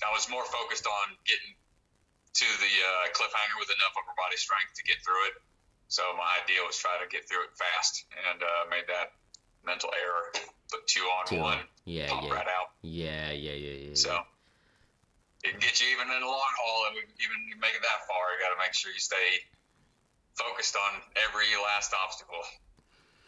I 0.07 0.11
was 0.15 0.29
more 0.31 0.45
focused 0.47 0.87
on 0.87 1.05
getting 1.27 1.53
to 2.33 2.47
the 2.47 2.73
uh, 2.81 3.11
cliffhanger 3.13 3.57
with 3.59 3.69
enough 3.69 3.93
upper 3.99 4.15
body 4.17 4.39
strength 4.39 4.73
to 4.79 4.83
get 4.87 5.03
through 5.05 5.21
it. 5.29 5.35
So 5.91 6.01
my 6.17 6.25
idea 6.41 6.63
was 6.65 6.77
try 6.79 6.97
to 6.97 7.07
get 7.11 7.29
through 7.29 7.45
it 7.45 7.53
fast, 7.53 8.05
and 8.31 8.41
uh, 8.41 8.65
made 8.71 8.87
that 8.89 9.13
mental 9.61 9.91
error. 9.93 10.33
Put 10.71 10.87
two 10.89 11.05
on 11.05 11.23
Two 11.29 11.37
one, 11.37 11.61
on. 11.61 11.65
Yeah. 11.85 12.09
pop 12.09 12.25
Yeah. 12.25 12.33
right 12.33 12.49
out. 12.49 12.73
Yeah. 12.81 13.29
Yeah. 13.29 13.53
Yeah. 13.53 13.77
Yeah. 13.91 13.95
So 13.99 14.17
it 15.43 15.51
can 15.53 15.59
get 15.61 15.77
you 15.83 15.93
even 15.93 16.09
in 16.09 16.19
the 16.23 16.25
long 16.25 16.53
haul, 16.57 16.89
and 16.89 16.97
even 16.97 17.37
you 17.45 17.59
make 17.61 17.75
it 17.77 17.83
that 17.85 17.99
far, 18.09 18.23
you 18.33 18.41
got 18.41 18.55
to 18.55 18.61
make 18.63 18.73
sure 18.73 18.89
you 18.89 19.03
stay 19.03 19.43
focused 20.33 20.73
on 20.73 20.91
every 21.29 21.45
last 21.61 21.93
obstacle. 21.93 22.41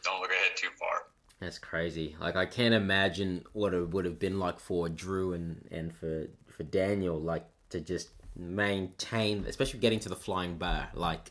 Don't 0.06 0.22
look 0.22 0.32
ahead 0.32 0.56
too 0.56 0.70
far. 0.80 1.08
That's 1.39 1.60
crazy. 1.60 2.16
Like 2.22 2.36
I 2.38 2.45
can't 2.45 2.74
imagine 2.74 3.43
what 3.53 3.74
it 3.74 3.89
would 3.89 4.06
have 4.06 4.18
been 4.20 4.39
like 4.39 4.60
for 4.60 4.88
Drew 4.88 5.34
and 5.34 5.68
and 5.72 5.93
for 5.93 6.28
for 6.47 6.64
Daniel, 6.64 7.20
like 7.20 7.45
to 7.72 7.82
just 7.82 8.10
maintain, 8.38 9.45
especially 9.47 9.80
getting 9.80 9.99
to 9.99 10.10
the 10.10 10.16
flying 10.16 10.58
bar. 10.58 10.89
Like, 10.93 11.30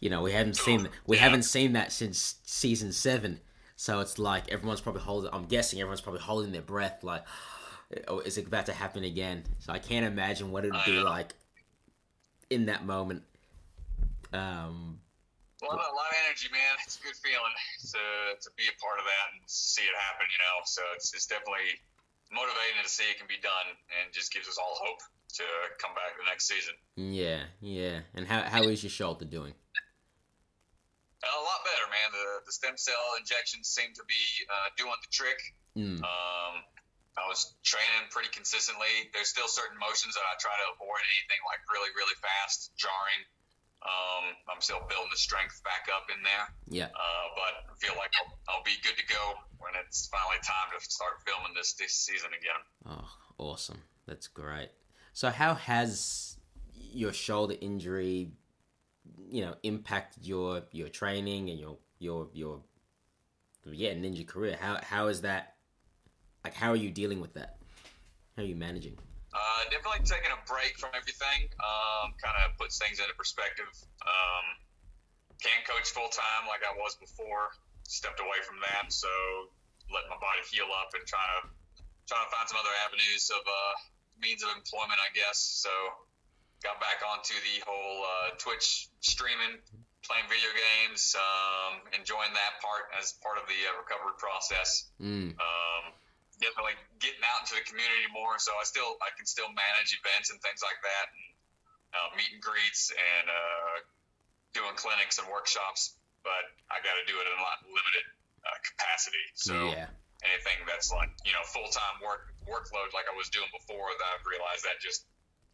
you 0.00 0.08
know, 0.10 0.22
we 0.22 0.32
haven't 0.32 0.56
seen 0.56 0.88
we 1.06 1.16
Yeah. 1.16 1.22
haven't 1.24 1.42
seen 1.42 1.72
that 1.74 1.92
since 1.92 2.36
season 2.44 2.92
seven. 2.92 3.40
So 3.76 4.00
it's 4.00 4.18
like 4.18 4.48
everyone's 4.50 4.80
probably 4.80 5.02
holding. 5.02 5.30
I'm 5.32 5.44
guessing 5.46 5.80
everyone's 5.80 6.00
probably 6.00 6.20
holding 6.22 6.50
their 6.52 6.62
breath. 6.62 7.04
Like, 7.04 7.24
oh, 8.08 8.20
is 8.20 8.38
it 8.38 8.46
about 8.46 8.66
to 8.66 8.72
happen 8.72 9.04
again? 9.04 9.44
So 9.60 9.72
I 9.72 9.78
can't 9.78 10.04
imagine 10.06 10.50
what 10.50 10.64
it 10.64 10.72
would 10.72 10.84
be 10.84 10.98
like 11.00 11.34
in 12.50 12.66
that 12.66 12.84
moment. 12.84 13.22
Um, 14.32 15.00
A 15.58 15.66
lot, 15.66 15.74
a 15.74 15.96
lot 15.96 16.06
of 16.06 16.16
energy, 16.22 16.46
man. 16.54 16.78
It's 16.86 16.98
a 16.98 17.02
good 17.02 17.18
feeling 17.18 17.54
to, 17.90 18.02
to 18.38 18.48
be 18.54 18.70
a 18.70 18.76
part 18.78 19.02
of 19.02 19.06
that 19.10 19.26
and 19.34 19.42
see 19.50 19.82
it 19.82 19.96
happen, 20.06 20.30
you 20.30 20.38
know. 20.38 20.56
So 20.70 20.82
it's, 20.94 21.10
it's 21.10 21.26
definitely 21.26 21.82
motivating 22.30 22.78
to 22.84 22.90
see 22.90 23.08
it 23.10 23.18
can 23.18 23.26
be 23.26 23.42
done 23.42 23.74
and 23.98 24.12
just 24.14 24.30
gives 24.30 24.46
us 24.46 24.54
all 24.54 24.78
hope 24.78 25.02
to 25.42 25.44
come 25.82 25.92
back 25.98 26.16
the 26.16 26.24
next 26.30 26.46
season. 26.48 26.74
yeah, 26.96 27.50
yeah. 27.60 28.06
And 28.14 28.24
how 28.24 28.46
how 28.48 28.62
is 28.64 28.80
your 28.80 28.94
shoulder 28.94 29.26
doing? 29.26 29.52
A 31.18 31.42
lot 31.42 31.60
better, 31.66 31.86
man. 31.90 32.08
The, 32.14 32.46
the 32.46 32.54
stem 32.54 32.78
cell 32.78 33.18
injections 33.18 33.66
seem 33.66 33.90
to 33.98 34.04
be 34.06 34.22
uh, 34.46 34.70
doing 34.78 34.94
the 35.02 35.10
trick. 35.10 35.40
Mm. 35.74 35.98
Um, 35.98 36.54
I 37.18 37.26
was 37.26 37.58
training 37.66 38.06
pretty 38.14 38.30
consistently. 38.30 39.10
There's 39.10 39.26
still 39.26 39.50
certain 39.50 39.76
motions 39.82 40.14
that 40.14 40.22
I 40.22 40.38
try 40.38 40.54
to 40.54 40.66
avoid 40.78 41.02
anything 41.18 41.42
like 41.50 41.58
really, 41.66 41.90
really 41.98 42.14
fast, 42.22 42.70
jarring. 42.78 43.26
Um, 43.82 44.34
I'm 44.52 44.60
still 44.60 44.80
building 44.88 45.08
the 45.10 45.16
strength 45.18 45.62
back 45.62 45.86
up 45.94 46.06
in 46.10 46.22
there. 46.22 46.46
Yeah. 46.68 46.86
Uh, 46.86 47.26
but 47.36 47.70
I 47.70 47.74
feel 47.78 47.94
like 47.96 48.10
I'll, 48.18 48.38
I'll 48.48 48.64
be 48.64 48.74
good 48.82 48.96
to 48.96 49.06
go 49.06 49.34
when 49.58 49.72
it's 49.86 50.08
finally 50.08 50.38
time 50.42 50.74
to 50.76 50.84
start 50.84 51.22
filming 51.26 51.54
this 51.54 51.74
this 51.74 51.92
season 51.92 52.30
again. 52.34 52.62
Oh, 52.86 53.08
awesome. 53.38 53.82
That's 54.06 54.26
great. 54.26 54.70
So 55.12 55.30
how 55.30 55.54
has 55.54 56.38
your 56.74 57.12
shoulder 57.12 57.54
injury, 57.60 58.32
you 59.30 59.42
know, 59.42 59.54
impacted 59.62 60.26
your 60.26 60.62
your 60.72 60.88
training 60.88 61.50
and 61.50 61.58
your 61.58 61.78
your 61.98 62.28
your 62.32 62.60
yeah, 63.64 63.92
ninja 63.94 64.26
career? 64.26 64.56
How 64.60 64.80
how 64.82 65.06
is 65.06 65.22
that 65.22 65.54
like 66.44 66.54
how 66.54 66.70
are 66.70 66.76
you 66.76 66.90
dealing 66.90 67.20
with 67.20 67.34
that? 67.34 67.58
How 68.36 68.42
are 68.42 68.46
you 68.46 68.56
managing? 68.56 68.98
Uh, 69.38 69.70
definitely 69.70 70.02
taking 70.02 70.34
a 70.34 70.40
break 70.50 70.74
from 70.82 70.90
everything. 70.98 71.46
Um, 71.62 72.10
kind 72.18 72.34
of 72.42 72.58
puts 72.58 72.74
things 72.82 72.98
into 72.98 73.14
perspective. 73.14 73.70
Um, 74.02 74.44
can't 75.38 75.62
coach 75.62 75.94
full 75.94 76.10
time 76.10 76.50
like 76.50 76.66
I 76.66 76.74
was 76.74 76.98
before. 76.98 77.54
Stepped 77.86 78.18
away 78.18 78.42
from 78.42 78.58
that, 78.66 78.90
so 78.90 79.08
letting 79.94 80.10
my 80.10 80.18
body 80.20 80.42
heal 80.50 80.66
up 80.74 80.90
and 80.98 81.06
trying 81.06 81.30
to 81.38 81.48
trying 82.10 82.24
to 82.26 82.30
find 82.34 82.44
some 82.50 82.58
other 82.58 82.74
avenues 82.84 83.30
of 83.30 83.40
uh, 83.46 83.74
means 84.18 84.42
of 84.42 84.50
employment, 84.52 84.98
I 84.98 85.08
guess. 85.14 85.38
So 85.38 85.70
got 86.60 86.80
back 86.82 87.00
onto 87.06 87.32
the 87.38 87.62
whole 87.64 87.98
uh, 88.02 88.34
Twitch 88.42 88.90
streaming, 89.00 89.56
playing 90.04 90.26
video 90.28 90.50
games, 90.52 91.14
um, 91.16 91.80
enjoying 91.94 92.32
that 92.34 92.58
part 92.60 92.90
as 92.98 93.14
part 93.22 93.38
of 93.38 93.46
the 93.46 93.60
uh, 93.70 93.78
recovery 93.80 94.16
process 94.18 94.90
Mm. 95.00 95.32
um, 95.38 95.84
definitely 96.38 96.78
getting 97.02 97.22
out 97.26 97.46
into 97.46 97.58
the 97.58 97.66
community 97.66 98.08
more. 98.10 98.38
So 98.38 98.54
I 98.56 98.64
still 98.64 98.98
I 99.02 99.10
can 99.14 99.26
still 99.26 99.50
manage 99.50 99.94
events 99.94 100.30
and 100.30 100.38
things 100.40 100.62
like 100.62 100.78
that, 100.82 101.06
and 101.10 101.26
uh, 101.94 102.08
meet 102.14 102.30
and 102.32 102.42
greets 102.42 102.90
and 102.94 103.26
uh, 103.28 103.76
doing 104.54 104.74
clinics 104.78 105.18
and 105.18 105.26
workshops. 105.28 105.98
But 106.26 106.44
I 106.70 106.82
got 106.82 106.98
to 106.98 107.04
do 107.06 107.14
it 107.18 107.26
in 107.26 107.34
a 107.38 107.42
lot 107.42 107.62
limited 107.66 108.06
uh, 108.42 108.58
capacity. 108.74 109.24
So 109.38 109.54
yeah. 109.74 109.90
anything 110.26 110.58
that's 110.66 110.90
like 110.90 111.10
you 111.22 111.34
know 111.34 111.44
full 111.46 111.68
time 111.70 112.02
work 112.02 112.34
workload 112.48 112.90
like 112.96 113.06
I 113.06 113.14
was 113.14 113.28
doing 113.30 113.48
before, 113.54 113.90
that 113.92 114.08
I've 114.18 114.26
realized 114.26 114.64
that 114.64 114.82
just 114.82 115.06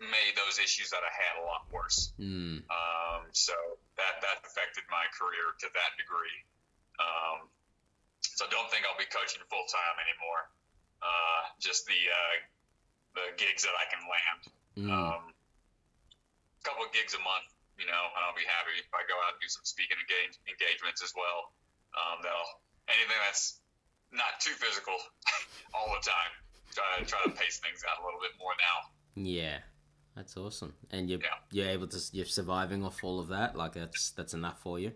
made 0.02 0.34
those 0.34 0.58
issues 0.58 0.90
that 0.90 1.02
I 1.06 1.12
had 1.12 1.34
a 1.42 1.44
lot 1.46 1.70
worse. 1.70 2.12
Mm. 2.18 2.66
Um, 2.66 3.22
so 3.32 3.54
that 3.96 4.20
that 4.22 4.42
affected 4.42 4.84
my 4.90 5.06
career 5.14 5.54
to 5.64 5.68
that 5.70 5.92
degree. 5.96 6.38
Um, 6.98 7.50
so 8.34 8.46
don't 8.50 8.66
think 8.72 8.82
I'll 8.88 8.98
be 8.98 9.06
coaching 9.06 9.42
full 9.46 9.66
time 9.70 9.96
anymore. 10.02 10.42
Uh, 11.04 11.40
just 11.60 11.84
the 11.84 12.00
uh, 12.08 12.34
the 13.20 13.26
gigs 13.36 13.62
that 13.68 13.76
I 13.76 13.84
can 13.92 14.02
land. 14.08 14.42
Mm. 14.74 14.88
Um, 14.90 15.24
a 15.30 16.62
couple 16.64 16.82
of 16.82 16.90
gigs 16.96 17.12
a 17.14 17.20
month, 17.22 17.52
you 17.76 17.84
know, 17.84 18.02
and 18.16 18.20
I'll 18.24 18.34
be 18.34 18.48
happy 18.48 18.74
if 18.80 18.88
I 18.90 19.04
go 19.04 19.14
out 19.28 19.36
and 19.36 19.40
do 19.44 19.46
some 19.52 19.62
speaking 19.68 20.00
engage, 20.00 20.40
engagements 20.48 21.04
as 21.04 21.12
well. 21.12 21.52
Um, 21.94 22.24
that'll 22.24 22.50
anything 22.88 23.20
that's 23.28 23.60
not 24.10 24.40
too 24.40 24.56
physical 24.56 24.96
all 25.76 25.92
the 25.92 26.02
time. 26.02 26.32
Try 26.74 26.84
to 26.98 27.04
try 27.06 27.20
to 27.28 27.32
pace 27.36 27.60
things 27.60 27.84
out 27.86 28.00
a 28.00 28.04
little 28.04 28.18
bit 28.24 28.32
more 28.40 28.56
now. 28.58 28.76
yeah. 29.14 29.58
That's 30.16 30.36
awesome. 30.36 30.74
And 30.92 31.10
you're 31.10 31.18
Yeah. 31.18 31.38
you're 31.50 31.68
able 31.70 31.88
to 31.88 31.98
you're 32.12 32.24
surviving 32.24 32.84
off 32.84 33.02
all 33.02 33.18
of 33.18 33.28
that. 33.28 33.56
Like 33.56 33.72
that's 33.74 34.10
that's 34.12 34.32
enough 34.32 34.60
for 34.62 34.78
you. 34.78 34.92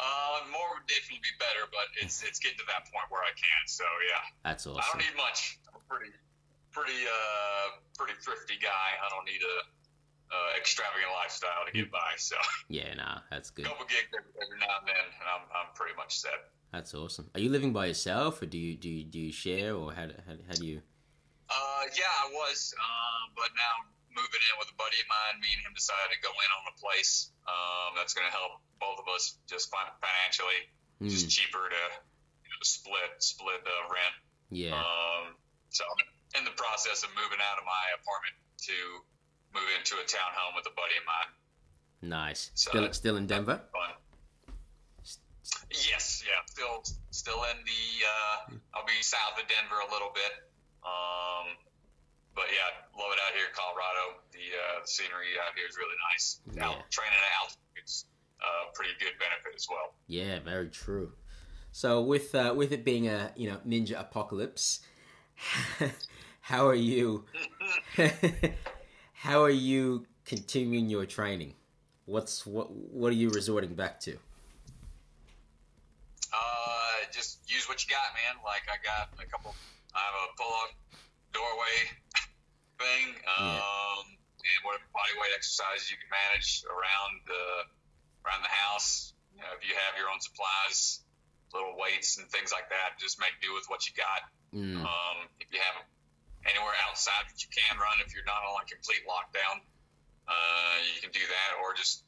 Uh, 0.00 0.48
more 0.48 0.80
would 0.80 0.88
definitely 0.88 1.20
be 1.20 1.34
better, 1.36 1.68
but 1.68 1.92
it's 2.00 2.24
it's 2.24 2.40
getting 2.40 2.56
to 2.56 2.64
that 2.72 2.88
point 2.88 3.04
where 3.12 3.20
I 3.20 3.36
can. 3.36 3.62
So 3.68 3.84
yeah, 4.08 4.24
That's 4.48 4.64
awesome. 4.64 4.80
I 4.80 4.84
don't 4.88 5.04
need 5.04 5.16
much. 5.20 5.60
I'm 5.68 5.76
a 5.76 5.84
pretty 5.84 6.08
pretty 6.72 7.04
uh 7.04 7.76
pretty 8.00 8.16
thrifty 8.24 8.56
guy. 8.56 8.96
I 8.96 9.06
don't 9.12 9.28
need 9.28 9.44
a 9.44 9.56
uh, 10.30 10.56
extravagant 10.56 11.10
lifestyle 11.20 11.66
to 11.66 11.72
get 11.74 11.90
by. 11.92 12.16
So 12.16 12.36
Yeah, 12.72 12.94
nah, 12.94 13.20
that's 13.28 13.50
good. 13.50 13.66
couple 13.66 13.84
gigs 13.84 14.08
every, 14.14 14.56
now 14.62 14.80
and 14.80 14.88
then, 14.88 15.04
and 15.20 15.26
I'm 15.28 15.44
I'm 15.52 15.68
pretty 15.76 15.92
much 16.00 16.16
set. 16.16 16.48
That's 16.72 16.94
awesome. 16.94 17.28
Are 17.34 17.40
you 17.42 17.50
living 17.50 17.74
by 17.74 17.86
yourself, 17.92 18.40
or 18.40 18.46
do 18.46 18.56
you 18.56 18.76
do 18.80 18.88
you, 18.88 19.04
do 19.04 19.18
you 19.18 19.32
share, 19.34 19.74
or 19.74 19.92
how, 19.92 20.06
do- 20.06 20.16
how, 20.24 20.34
how 20.48 20.54
do 20.54 20.64
you? 20.66 20.80
Uh, 21.50 21.82
yeah, 21.98 22.06
I 22.06 22.30
was, 22.30 22.70
um, 22.78 23.34
but 23.34 23.50
now 23.58 23.90
moving 24.14 24.38
in 24.38 24.54
with 24.62 24.70
a 24.70 24.76
buddy 24.78 24.94
of 25.02 25.08
mine, 25.10 25.42
me 25.42 25.50
and 25.50 25.66
him 25.66 25.74
decided 25.74 26.14
to 26.14 26.20
go 26.22 26.30
in 26.30 26.50
on 26.54 26.62
a 26.70 26.76
place. 26.78 27.34
Um, 27.50 27.98
that's 27.98 28.14
going 28.14 28.26
to 28.30 28.34
help 28.34 28.62
both 28.78 29.02
of 29.02 29.06
us 29.10 29.34
just 29.50 29.70
fin- 29.74 29.90
financially. 29.98 30.60
It's 31.02 31.10
Mm, 31.10 31.16
just 31.18 31.28
cheaper 31.34 31.64
to 31.66 31.82
you 32.44 32.48
know, 32.52 32.62
split 32.62 33.10
split 33.18 33.64
the 33.64 33.76
rent. 33.90 34.14
yeah, 34.54 34.76
Um, 34.78 35.34
so 35.74 35.82
I'm 35.82 36.38
in 36.38 36.44
the 36.44 36.54
process 36.54 37.02
of 37.02 37.10
moving 37.18 37.40
out 37.42 37.58
of 37.58 37.64
my 37.66 37.84
apartment 37.98 38.36
to 38.70 38.76
move 39.56 39.68
into 39.80 39.96
a 39.98 40.04
townhome 40.06 40.54
with 40.54 40.66
a 40.70 40.74
buddy 40.78 40.94
of 41.00 41.06
mine. 41.08 41.30
nice. 42.02 42.50
so- 42.54 42.70
Still 42.70 42.92
still 42.92 43.16
in 43.16 43.26
Denver. 43.26 43.58
Fun. 43.72 43.94
Yes, 45.70 46.22
yeah, 46.26 46.38
still 46.46 46.82
still 47.10 47.42
in 47.50 47.58
the. 47.64 47.82
Uh, 48.04 48.36
I'll 48.74 48.86
be 48.86 49.00
south 49.02 49.38
of 49.40 49.46
Denver 49.48 49.78
a 49.88 49.90
little 49.92 50.10
bit. 50.14 50.32
Um, 50.84 51.46
but 52.34 52.46
yeah, 52.50 52.68
love 52.96 53.12
it 53.12 53.20
out 53.26 53.32
here 53.34 53.46
in 53.46 53.54
Colorado. 53.54 54.20
The, 54.32 54.44
uh, 54.54 54.82
the 54.82 54.88
scenery 54.88 55.36
out 55.40 55.54
here 55.56 55.66
is 55.68 55.76
really 55.76 55.98
nice. 56.12 56.40
Yeah. 56.54 56.68
Out, 56.68 56.90
training 56.90 57.18
at 57.18 57.32
altitude's 57.42 58.06
uh, 58.40 58.70
pretty 58.74 58.92
good 58.98 59.14
benefit 59.18 59.52
as 59.54 59.66
well. 59.68 59.94
Yeah, 60.06 60.40
very 60.40 60.68
true. 60.68 61.12
So 61.72 62.02
with 62.02 62.34
uh, 62.34 62.54
with 62.56 62.72
it 62.72 62.84
being 62.84 63.06
a 63.08 63.32
you 63.36 63.48
know 63.48 63.58
ninja 63.66 63.98
apocalypse, 64.00 64.80
how 66.40 66.66
are 66.66 66.74
you? 66.74 67.24
how 69.12 69.42
are 69.42 69.50
you 69.50 70.06
continuing 70.24 70.88
your 70.88 71.06
training? 71.06 71.54
What's 72.06 72.44
what 72.44 72.72
what 72.72 73.12
are 73.12 73.16
you 73.16 73.30
resorting 73.30 73.74
back 73.74 74.00
to? 74.00 74.18
Uh, 76.32 77.06
just 77.12 77.38
use 77.46 77.68
what 77.68 77.84
you 77.84 77.90
got, 77.90 78.10
man. 78.14 78.42
Like 78.44 78.62
I 78.66 78.78
got 78.82 79.14
a 79.22 79.30
couple. 79.30 79.54
I 79.94 79.98
have 79.98 80.14
a 80.14 80.36
pull-up 80.36 80.70
doorway 81.32 81.90
thing, 82.80 83.12
um, 83.28 84.04
and 84.40 84.58
whatever 84.64 84.88
body 84.96 85.14
weight 85.20 85.36
exercises 85.36 85.92
you 85.92 86.00
can 86.00 86.08
manage 86.08 86.64
around 86.64 87.12
the 87.28 87.44
around 88.24 88.40
the 88.40 88.50
house. 88.50 89.12
You 89.36 89.44
know, 89.44 89.52
if 89.56 89.62
you 89.68 89.76
have 89.76 89.94
your 90.00 90.08
own 90.08 90.20
supplies, 90.20 91.04
little 91.52 91.76
weights 91.76 92.16
and 92.16 92.24
things 92.32 92.50
like 92.50 92.72
that, 92.72 92.96
just 92.96 93.20
make 93.20 93.36
do 93.44 93.52
with 93.52 93.68
what 93.68 93.84
you 93.84 93.92
got. 93.96 94.20
Mm. 94.56 94.80
Um, 94.82 95.18
if 95.38 95.52
you 95.52 95.60
have 95.60 95.84
anywhere 96.48 96.74
outside 96.88 97.28
that 97.28 97.38
you 97.44 97.48
can 97.52 97.76
run, 97.76 98.00
if 98.00 98.16
you're 98.16 98.26
not 98.26 98.40
on 98.42 98.64
a 98.64 98.66
complete 98.66 99.04
lockdown, 99.04 99.60
uh, 100.26 100.76
you 100.96 101.04
can 101.04 101.12
do 101.12 101.22
that, 101.22 101.50
or 101.60 101.76
just 101.76 102.02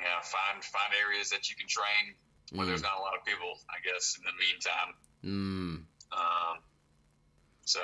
you 0.00 0.04
know, 0.04 0.18
find 0.24 0.64
find 0.64 0.90
areas 0.96 1.30
that 1.30 1.52
you 1.52 1.54
can 1.56 1.68
train 1.68 2.16
where 2.52 2.66
Mm. 2.66 2.68
there's 2.72 2.82
not 2.82 2.96
a 2.98 3.02
lot 3.04 3.14
of 3.14 3.24
people. 3.24 3.60
I 3.68 3.78
guess 3.84 4.16
in 4.18 4.24
the 4.24 4.36
meantime. 4.40 4.90
Mm. 5.24 5.74
Um, 6.12 6.56
so 7.64 7.80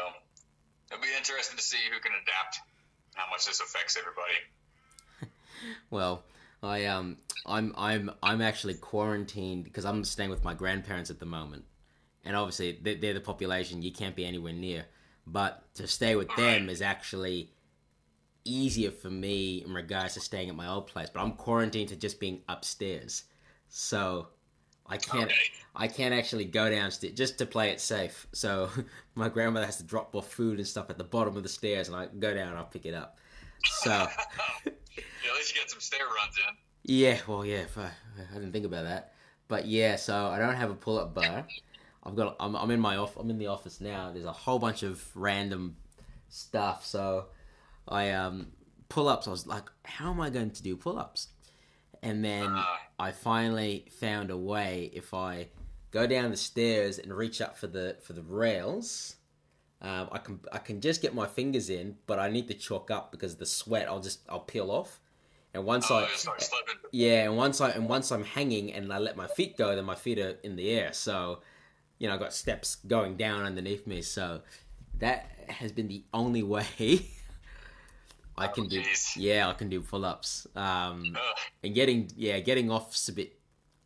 it'll 0.91 1.03
be 1.03 1.09
interesting 1.17 1.57
to 1.57 1.63
see 1.63 1.79
who 1.93 2.01
can 2.01 2.13
adapt, 2.23 2.61
how 3.15 3.31
much 3.31 3.47
this 3.47 3.61
affects 3.61 3.97
everybody. 3.97 4.35
Well, 5.91 6.23
I 6.63 6.87
um 6.87 7.19
I'm 7.45 7.75
I'm 7.77 8.11
I'm 8.23 8.41
actually 8.41 8.75
quarantined 8.75 9.65
because 9.65 9.85
I'm 9.85 10.05
staying 10.05 10.31
with 10.31 10.43
my 10.43 10.55
grandparents 10.55 11.11
at 11.11 11.21
the 11.21 11.27
moment, 11.27 11.65
and 12.25 12.35
obviously 12.35 12.79
they're, 12.81 12.95
they're 12.95 13.13
the 13.13 13.21
population 13.21 13.83
you 13.83 13.93
can't 13.93 14.17
be 14.17 14.25
anywhere 14.25 14.55
near. 14.55 14.87
But 15.27 15.63
to 15.75 15.87
stay 15.87 16.17
with 16.17 16.35
them 16.35 16.71
is 16.71 16.81
actually 16.81 17.51
easier 18.45 18.91
for 18.91 19.11
me 19.11 19.63
in 19.67 19.75
regards 19.75 20.15
to 20.15 20.21
staying 20.21 20.49
at 20.49 20.57
my 20.57 20.67
old 20.67 20.87
place. 20.87 21.11
But 21.13 21.21
I'm 21.21 21.33
quarantined 21.33 21.91
to 21.91 21.97
just 21.97 22.21
being 22.21 22.41
upstairs, 22.49 23.25
so 23.69 24.29
I 24.87 24.97
can't 24.97 25.31
Okay. 25.31 25.35
I 25.75 25.87
can't 25.89 26.13
actually 26.15 26.45
go 26.47 26.69
downstairs 26.71 27.15
just 27.15 27.39
to 27.39 27.47
play 27.47 27.71
it 27.71 27.81
safe. 27.81 28.27
So 28.33 28.71
my 29.15 29.29
grandmother 29.29 29.67
has 29.67 29.77
to 29.79 29.85
drop 29.85 30.15
off 30.17 30.31
food 30.33 30.59
and 30.59 30.67
stuff 30.67 30.91
at 30.91 30.99
the 30.99 31.05
bottom 31.05 31.37
of 31.37 31.43
the 31.43 31.49
stairs, 31.49 31.89
and 31.89 31.97
I 31.97 32.07
go 32.07 32.35
down 32.35 32.49
and 32.49 32.59
I'll 32.59 32.65
pick 32.65 32.87
it 32.87 32.95
up. 32.95 33.19
So. 33.65 33.91
yeah, 33.91 34.07
at 34.67 35.35
least 35.37 35.55
you 35.55 35.61
get 35.61 35.71
some 35.71 35.81
stair 35.81 36.07
runs 36.07 36.37
in. 36.49 36.57
Yeah, 36.83 37.19
well, 37.27 37.45
yeah, 37.45 37.65
I, 37.77 37.91
I 38.31 38.35
didn't 38.35 38.53
think 38.53 38.65
about 38.65 38.85
that, 38.85 39.13
but 39.49 39.67
yeah, 39.67 39.97
so 39.97 40.27
I 40.29 40.39
don't 40.39 40.55
have 40.55 40.71
a 40.71 40.75
pull-up 40.75 41.15
bar. 41.15 41.47
I've 42.03 42.17
got, 42.17 42.37
I'm, 42.41 42.57
I'm 42.57 42.71
in 42.71 42.81
my 42.81 42.97
off, 42.97 43.17
I'm 43.19 43.29
in 43.29 43.37
the 43.39 43.49
office 43.49 43.81
now. 43.81 44.11
There's 44.11 44.25
a 44.25 44.33
whole 44.33 44.59
bunch 44.59 44.83
of 44.83 45.05
random 45.15 45.77
stuff. 46.31 46.87
So 46.87 47.27
I 47.87 48.11
um 48.13 48.49
pull-ups. 48.89 49.29
I 49.29 49.31
was 49.31 49.47
like, 49.47 49.65
how 49.85 50.11
am 50.11 50.21
I 50.21 50.31
going 50.31 50.51
to 50.51 50.63
do 50.63 50.75
pull-ups? 50.77 51.29
And 52.03 52.25
then 52.25 52.47
Uh, 52.47 52.65
I 52.99 53.13
finally 53.13 53.85
found 54.01 54.31
a 54.31 54.37
way. 54.37 54.91
If 54.95 55.13
I 55.13 55.49
go 55.91 56.07
down 56.07 56.31
the 56.31 56.37
stairs 56.37 56.99
and 56.99 57.13
reach 57.13 57.41
up 57.41 57.57
for 57.57 57.67
the 57.67 57.97
for 58.03 58.13
the 58.13 58.23
rails, 58.23 59.17
um, 59.83 60.09
I 60.13 60.19
can 60.19 60.41
I 60.53 60.59
can 60.59 60.81
just 60.81 61.01
get 61.03 61.15
my 61.15 61.27
fingers 61.27 61.71
in, 61.71 61.97
but 62.07 62.19
I 62.19 62.29
need 62.29 62.49
to 62.49 62.55
chalk 62.55 62.91
up 62.91 63.11
because 63.11 63.37
the 63.37 63.47
sweat. 63.47 63.89
I'll 63.89 64.01
just 64.01 64.21
I'll 64.29 64.41
peel 64.41 64.71
off. 64.71 65.01
And 65.53 65.65
once 65.65 65.91
oh, 65.91 65.97
I 65.97 66.03
you 66.03 66.09
start 66.17 66.41
slipping. 66.43 66.77
yeah, 66.93 67.25
and 67.25 67.37
once 67.37 67.61
I 67.61 67.71
and 67.71 67.89
once 67.89 68.13
I'm 68.13 68.25
hanging 68.25 68.73
and 68.73 68.93
I 68.93 68.99
let 68.99 69.17
my 69.17 69.27
feet 69.27 69.57
go, 69.57 69.75
then 69.75 69.85
my 69.85 69.95
feet 69.95 70.19
are 70.19 70.37
in 70.43 70.57
the 70.57 70.71
air. 70.71 70.93
So, 70.93 71.41
you 71.99 72.09
know, 72.09 72.15
I 72.15 72.19
got 72.19 72.33
steps 72.33 72.77
going 72.77 73.17
down 73.17 73.43
underneath 73.43 73.87
me. 73.87 74.03
So 74.03 74.43
that 74.99 75.31
has 75.49 75.73
been 75.73 75.89
the 75.89 76.05
only 76.13 76.43
way 76.43 76.67
I 78.39 78.47
can 78.49 78.69
do. 78.69 78.81
jeez. 78.81 79.17
Yeah, 79.17 79.49
I 79.49 79.55
can 79.55 79.69
do 79.69 79.81
pull 79.81 80.05
ups. 80.05 80.47
Um, 80.55 81.17
and 81.65 81.75
getting 81.75 82.11
yeah, 82.17 82.39
getting 82.41 82.71
off's 82.71 83.09
a 83.09 83.13
bit. 83.13 83.40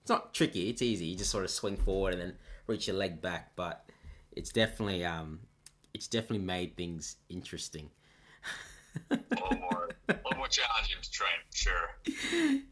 It's 0.05 0.11
not 0.11 0.35
tricky. 0.35 0.69
It's 0.69 0.83
easy. 0.83 1.07
You 1.07 1.17
just 1.17 1.31
sort 1.31 1.45
of 1.45 1.51
swing 1.51 1.79
forward 1.79 2.13
and 2.13 2.21
then 2.21 2.35
reach 2.67 2.87
your 2.87 2.95
leg 2.95 3.23
back. 3.23 3.53
But 3.57 3.89
it's 4.33 4.51
definitely 4.51 5.03
um, 5.03 5.41
it's 5.95 6.09
definitely 6.09 6.45
made 6.45 6.77
things 6.77 7.17
interesting. 7.31 7.89
a 9.11 9.19
little 9.31 9.57
more, 9.57 9.89
a 10.11 10.13
little 10.13 10.37
more 10.37 10.49
challenging 10.49 10.99
to 11.01 11.11
train, 11.11 11.31
for 11.51 11.57
sure. 11.57 11.97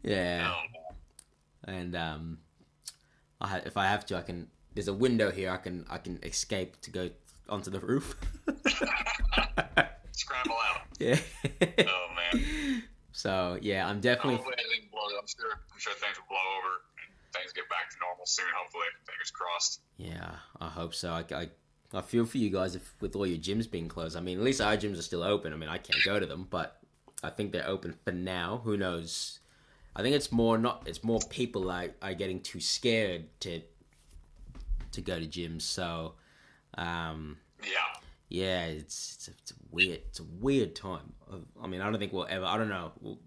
yeah. 0.03 0.47
Um, 0.47 1.73
and 1.73 1.95
um, 1.95 2.37
I 3.41 3.47
ha- 3.47 3.61
if 3.65 3.77
I 3.77 3.85
have 3.85 4.05
to, 4.07 4.17
I 4.17 4.21
can. 4.21 4.47
There's 4.75 4.87
a 4.87 4.93
window 4.93 5.31
here. 5.31 5.49
I 5.49 5.57
can 5.57 5.87
I 5.89 5.97
can 5.97 6.19
escape 6.21 6.79
to 6.81 6.91
go 6.91 7.09
onto 7.49 7.71
the 7.71 7.79
roof. 7.79 8.15
scramble 10.11 10.57
out. 10.69 10.81
yeah. 10.99 11.17
Oh 11.79 12.07
man. 12.15 12.83
so 13.11 13.57
yeah, 13.59 13.87
I'm 13.87 14.01
definitely. 14.01 14.35
Hopefully 14.35 14.57
everything 14.59 14.89
blows. 14.91 15.13
I'm 15.19 15.25
sure. 15.25 15.51
I'm 15.73 15.79
sure 15.79 15.93
things 15.93 16.15
will 16.17 16.27
blow 16.29 16.37
over 16.59 16.92
things 17.33 17.51
get 17.53 17.67
back 17.69 17.89
to 17.91 17.97
normal 17.99 18.25
soon. 18.25 18.45
Hopefully, 18.55 18.85
fingers 19.05 19.31
crossed. 19.31 19.81
Yeah, 19.97 20.31
I 20.61 20.69
hope 20.69 20.93
so. 20.93 21.11
I, 21.11 21.25
I, 21.35 21.49
I 21.93 22.01
feel 22.01 22.25
for 22.25 22.37
you 22.37 22.49
guys 22.49 22.75
if 22.75 22.93
with 23.01 23.15
all 23.15 23.25
your 23.27 23.37
gyms 23.37 23.69
being 23.69 23.87
closed. 23.87 24.15
I 24.15 24.21
mean, 24.21 24.37
at 24.37 24.43
least 24.43 24.61
our 24.61 24.77
gyms 24.77 24.97
are 24.99 25.03
still 25.03 25.23
open. 25.23 25.53
I 25.53 25.55
mean, 25.55 25.69
I 25.69 25.77
can't 25.77 26.03
go 26.05 26.19
to 26.19 26.25
them, 26.25 26.47
but 26.49 26.79
I 27.23 27.29
think 27.29 27.51
they're 27.51 27.67
open 27.67 27.95
for 28.03 28.11
now. 28.11 28.61
Who 28.63 28.77
knows? 28.77 29.39
I 29.95 30.01
think 30.01 30.15
it's 30.15 30.31
more 30.31 30.57
not. 30.57 30.83
It's 30.87 31.03
more 31.03 31.19
people 31.29 31.69
are, 31.69 31.89
are 32.01 32.13
getting 32.13 32.39
too 32.41 32.59
scared 32.59 33.25
to 33.41 33.61
to 34.91 35.01
go 35.01 35.19
to 35.19 35.25
gyms. 35.27 35.61
So, 35.63 36.13
um, 36.77 37.37
Yeah. 37.63 37.69
yeah, 38.29 38.65
it's 38.65 39.15
it's 39.15 39.27
a, 39.27 39.31
it's 39.31 39.51
a 39.51 39.55
weird 39.71 39.99
it's 40.07 40.19
a 40.19 40.23
weird 40.23 40.75
time. 40.75 41.13
I 41.61 41.67
mean, 41.67 41.81
I 41.81 41.89
don't 41.89 41.99
think 41.99 42.13
we'll 42.13 42.27
ever. 42.29 42.45
I 42.45 42.57
don't 42.57 42.69
know. 42.69 42.91
We'll, 43.01 43.19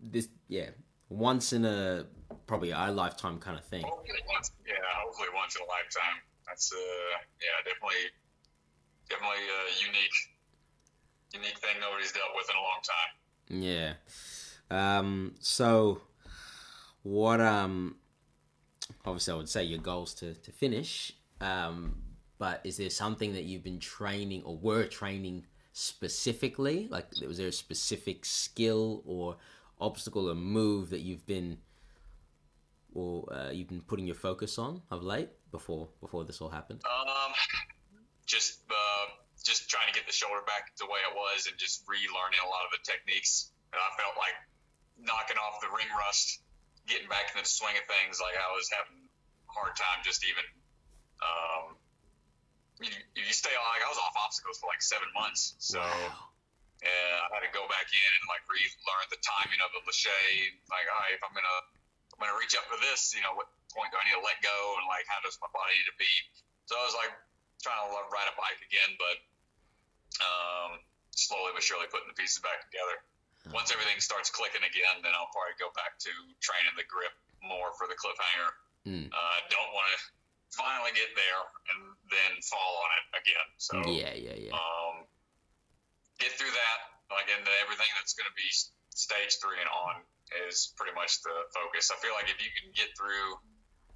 this 0.00 0.28
yeah, 0.48 0.70
once 1.12 1.52
in 1.52 1.64
a 1.64 2.06
probably 2.46 2.70
a 2.70 2.90
lifetime 2.90 3.38
kind 3.38 3.58
of 3.58 3.64
thing. 3.64 3.84
Hopefully 3.84 4.18
once. 4.32 4.50
Yeah. 4.66 4.74
Hopefully 5.04 5.28
once 5.34 5.56
in 5.56 5.62
a 5.62 5.68
lifetime. 5.68 6.22
That's 6.46 6.72
uh. 6.72 6.76
Yeah. 7.40 7.58
Definitely. 7.64 8.10
Definitely 9.08 9.36
a 9.36 9.86
unique. 9.86 10.18
Unique 11.34 11.58
thing 11.58 11.80
nobody's 11.80 12.12
dealt 12.12 12.30
with 12.36 12.48
in 12.50 12.56
a 12.56 12.60
long 12.60 12.82
time. 12.84 13.98
Yeah. 14.70 14.98
Um. 14.98 15.34
So, 15.40 16.02
what? 17.02 17.40
Um. 17.40 17.96
Obviously, 19.04 19.32
I 19.32 19.36
would 19.36 19.48
say 19.48 19.64
your 19.64 19.78
goals 19.80 20.14
to 20.14 20.34
to 20.34 20.52
finish. 20.52 21.12
Um. 21.40 22.02
But 22.38 22.60
is 22.64 22.76
there 22.76 22.90
something 22.90 23.34
that 23.34 23.44
you've 23.44 23.62
been 23.62 23.78
training 23.78 24.42
or 24.42 24.56
were 24.56 24.84
training 24.86 25.44
specifically? 25.72 26.88
Like, 26.90 27.06
was 27.24 27.38
there 27.38 27.46
a 27.46 27.52
specific 27.52 28.24
skill 28.24 29.02
or 29.06 29.36
obstacle 29.82 30.30
or 30.30 30.34
move 30.34 30.90
that 30.90 31.00
you've 31.00 31.26
been 31.26 31.58
or 32.94 33.26
uh, 33.32 33.50
you've 33.50 33.68
been 33.68 33.82
putting 33.82 34.06
your 34.06 34.14
focus 34.14 34.58
on 34.58 34.82
of 34.90 35.02
late 35.02 35.30
before 35.50 35.88
before 36.00 36.24
this 36.24 36.40
all 36.40 36.48
happened? 36.48 36.80
Um, 36.86 37.32
just 38.26 38.60
uh, 38.70 39.06
just 39.42 39.68
trying 39.68 39.90
to 39.90 39.94
get 39.96 40.06
the 40.06 40.12
shoulder 40.12 40.40
back 40.46 40.70
the 40.78 40.86
way 40.86 41.00
it 41.02 41.14
was, 41.16 41.48
and 41.50 41.56
just 41.58 41.84
relearning 41.88 42.40
a 42.44 42.48
lot 42.48 42.62
of 42.68 42.70
the 42.72 42.82
techniques. 42.84 43.50
And 43.72 43.80
I 43.80 43.88
felt 43.96 44.14
like 44.20 44.36
knocking 45.00 45.40
off 45.40 45.64
the 45.64 45.72
ring 45.72 45.88
rust, 45.96 46.44
getting 46.86 47.08
back 47.08 47.32
into 47.32 47.42
the 47.42 47.48
swing 47.48 47.74
of 47.74 47.84
things. 47.88 48.20
Like 48.20 48.36
I 48.36 48.48
was 48.52 48.68
having 48.70 49.08
a 49.08 49.52
hard 49.52 49.74
time 49.74 50.04
just 50.04 50.22
even. 50.28 50.44
Um, 51.22 51.64
you, 52.82 52.90
you 53.16 53.32
stay 53.32 53.52
on. 53.52 53.64
Like 53.74 53.84
I 53.84 53.90
was 53.90 53.98
off 53.98 54.14
obstacles 54.20 54.60
for 54.60 54.68
like 54.68 54.84
seven 54.84 55.08
months, 55.16 55.56
so. 55.58 55.80
Wow. 55.80 56.31
Yeah, 56.82 57.30
I 57.30 57.38
had 57.38 57.42
to 57.46 57.52
go 57.54 57.62
back 57.70 57.86
in 57.94 58.10
and 58.18 58.24
like 58.26 58.42
relearn 58.50 59.06
the 59.14 59.20
timing 59.22 59.62
of 59.62 59.70
the 59.70 59.82
lache. 59.86 60.10
Like, 60.66 60.86
all 60.90 60.98
right, 60.98 61.14
if 61.14 61.22
I'm 61.22 61.30
gonna 61.30 61.58
I'm 62.14 62.18
gonna 62.18 62.38
reach 62.38 62.58
up 62.58 62.66
for 62.66 62.78
this, 62.82 63.14
you 63.14 63.22
know, 63.22 63.38
what 63.38 63.46
point 63.70 63.94
do 63.94 63.96
I 63.96 64.04
need 64.10 64.18
to 64.18 64.24
let 64.26 64.42
go, 64.42 64.56
and 64.82 64.84
like 64.90 65.06
how 65.06 65.22
does 65.22 65.38
my 65.38 65.50
body 65.54 65.78
need 65.78 65.88
to 65.88 65.98
be? 65.98 66.12
So 66.66 66.74
I 66.74 66.82
was 66.82 66.96
like 66.98 67.14
trying 67.62 67.78
to 67.86 67.88
learn 67.94 68.10
ride 68.10 68.26
a 68.26 68.34
bike 68.34 68.58
again, 68.66 68.98
but 68.98 69.16
um, 70.20 70.70
slowly 71.14 71.54
but 71.54 71.62
surely 71.62 71.86
putting 71.88 72.10
the 72.10 72.18
pieces 72.18 72.42
back 72.42 72.66
together. 72.66 72.98
Once 73.50 73.74
everything 73.74 73.98
starts 73.98 74.30
clicking 74.30 74.62
again, 74.62 75.02
then 75.02 75.10
I'll 75.18 75.30
probably 75.34 75.58
go 75.58 75.74
back 75.74 75.98
to 76.06 76.12
training 76.38 76.78
the 76.78 76.86
grip 76.86 77.10
more 77.42 77.74
for 77.74 77.90
the 77.90 77.98
cliffhanger. 77.98 78.50
Mm. 78.86 79.10
Uh, 79.10 79.36
don't 79.50 79.70
want 79.74 79.90
to 79.90 79.98
finally 80.54 80.94
get 80.94 81.10
there 81.18 81.42
and 81.74 81.78
then 82.06 82.32
fall 82.46 82.72
on 82.86 82.90
it 83.02 83.06
again. 83.18 83.48
So 83.58 83.74
Yeah, 83.90 84.14
yeah, 84.14 84.38
yeah. 84.38 84.54
um, 84.54 85.10
get 86.22 86.32
through 86.38 86.54
that, 86.54 86.78
like, 87.10 87.26
and 87.26 87.42
everything 87.60 87.90
that's 87.98 88.14
going 88.14 88.30
to 88.30 88.38
be 88.38 88.48
stage 88.94 89.42
three 89.42 89.58
and 89.58 89.68
on 89.68 90.06
is 90.46 90.70
pretty 90.78 90.94
much 90.94 91.20
the 91.26 91.34
focus. 91.50 91.90
I 91.90 91.98
feel 91.98 92.14
like 92.14 92.30
if 92.30 92.38
you 92.38 92.48
can 92.54 92.70
get 92.72 92.94
through 92.94 93.42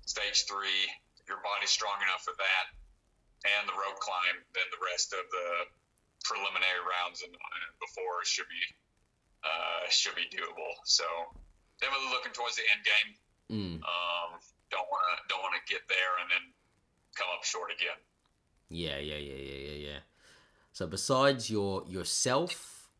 stage 0.05 0.45
three, 0.51 0.91
your 1.31 1.39
body's 1.47 1.71
strong 1.71 1.97
enough 2.03 2.27
for 2.27 2.35
that, 2.35 2.67
and 3.47 3.71
the 3.71 3.77
rope 3.79 4.03
climb, 4.03 4.43
then 4.53 4.67
the 4.75 4.83
rest 4.83 5.15
of 5.15 5.23
the 5.31 5.49
preliminary 6.27 6.83
rounds 6.83 7.23
and, 7.23 7.31
before 7.79 8.27
should 8.27 8.51
be 8.51 8.65
uh, 9.47 9.87
should 9.89 10.19
be 10.19 10.27
doable. 10.27 10.75
So 10.85 11.07
definitely 11.79 12.11
looking 12.11 12.35
towards 12.35 12.59
the 12.59 12.67
end 12.67 12.83
game. 12.83 13.11
Mm. 13.47 13.77
Um, 13.87 14.31
don't 14.75 14.89
want 14.91 15.05
to 15.07 15.15
don't 15.31 15.43
want 15.43 15.55
to 15.55 15.63
get 15.71 15.87
there 15.87 16.13
and 16.19 16.27
then 16.31 16.45
come 17.15 17.31
up 17.31 17.47
short 17.47 17.71
again. 17.71 17.99
Yeah, 18.69 18.99
yeah, 18.99 19.23
yeah, 19.23 19.39
yeah, 19.39 19.61
yeah. 19.71 19.76
So 20.77 20.87
besides 20.87 21.49
your 21.49 21.85
yourself, 21.89 22.91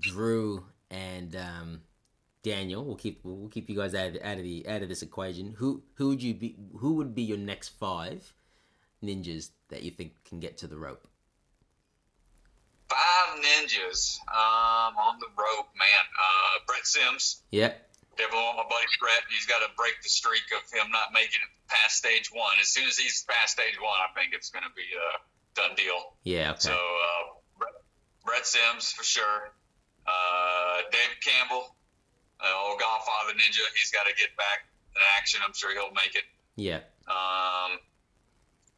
Drew, 0.00 0.66
and 0.90 1.34
um, 1.34 1.80
Daniel, 2.42 2.84
we'll 2.84 3.00
keep 3.00 3.20
we'll 3.24 3.48
keep 3.48 3.70
you 3.70 3.76
guys 3.76 3.94
out 3.94 4.08
of, 4.08 4.22
out 4.22 4.36
of 4.36 4.44
the 4.44 4.68
out 4.68 4.82
of 4.82 4.90
this 4.90 5.00
equation. 5.00 5.54
Who 5.56 5.80
who 5.94 6.08
would 6.08 6.22
you 6.22 6.34
be? 6.34 6.56
Who 6.76 6.92
would 7.00 7.14
be 7.14 7.22
your 7.22 7.38
next 7.38 7.70
five 7.80 8.34
ninjas 9.02 9.48
that 9.70 9.82
you 9.82 9.92
think 9.92 10.12
can 10.28 10.40
get 10.40 10.58
to 10.58 10.66
the 10.66 10.76
rope? 10.76 11.08
Five 12.90 13.40
ninjas 13.40 14.18
um, 14.28 14.98
on 15.00 15.18
the 15.18 15.32
rope, 15.40 15.72
man. 15.72 16.04
Uh, 16.20 16.66
Brett 16.66 16.84
Sims. 16.84 17.40
Yep. 17.50 17.80
Want 18.20 18.58
my 18.58 18.64
buddy 18.68 18.92
Brett. 19.00 19.24
He's 19.32 19.46
got 19.46 19.60
to 19.60 19.72
break 19.74 19.94
the 20.02 20.10
streak 20.10 20.44
of 20.52 20.68
him 20.68 20.92
not 20.92 21.14
making 21.14 21.40
it 21.40 21.52
past 21.68 21.96
stage 21.96 22.28
one. 22.30 22.60
As 22.60 22.68
soon 22.68 22.84
as 22.84 22.98
he's 22.98 23.24
past 23.24 23.56
stage 23.56 23.80
one, 23.80 23.96
I 24.04 24.12
think 24.12 24.34
it's 24.34 24.50
going 24.50 24.64
to 24.64 24.74
be 24.76 24.84
a 24.92 25.08
done 25.56 25.74
deal. 25.76 25.98
Yeah. 26.22 26.50
Okay. 26.52 26.70
So 26.70 26.72
uh, 26.72 27.64
Brett, 28.24 28.46
Sims 28.46 28.92
for 28.92 29.02
sure. 29.04 29.50
Uh, 30.06 30.82
David 30.92 31.18
Campbell, 31.24 31.74
uh, 32.40 32.68
old 32.68 32.78
Godfather 32.78 33.32
Ninja. 33.34 33.64
He's 33.74 33.90
got 33.90 34.06
to 34.06 34.14
get 34.14 34.36
back 34.36 34.68
in 34.94 35.02
action. 35.18 35.40
I'm 35.44 35.54
sure 35.54 35.72
he'll 35.72 35.90
make 35.92 36.14
it. 36.14 36.24
yeah. 36.56 36.80
Um, 37.08 37.78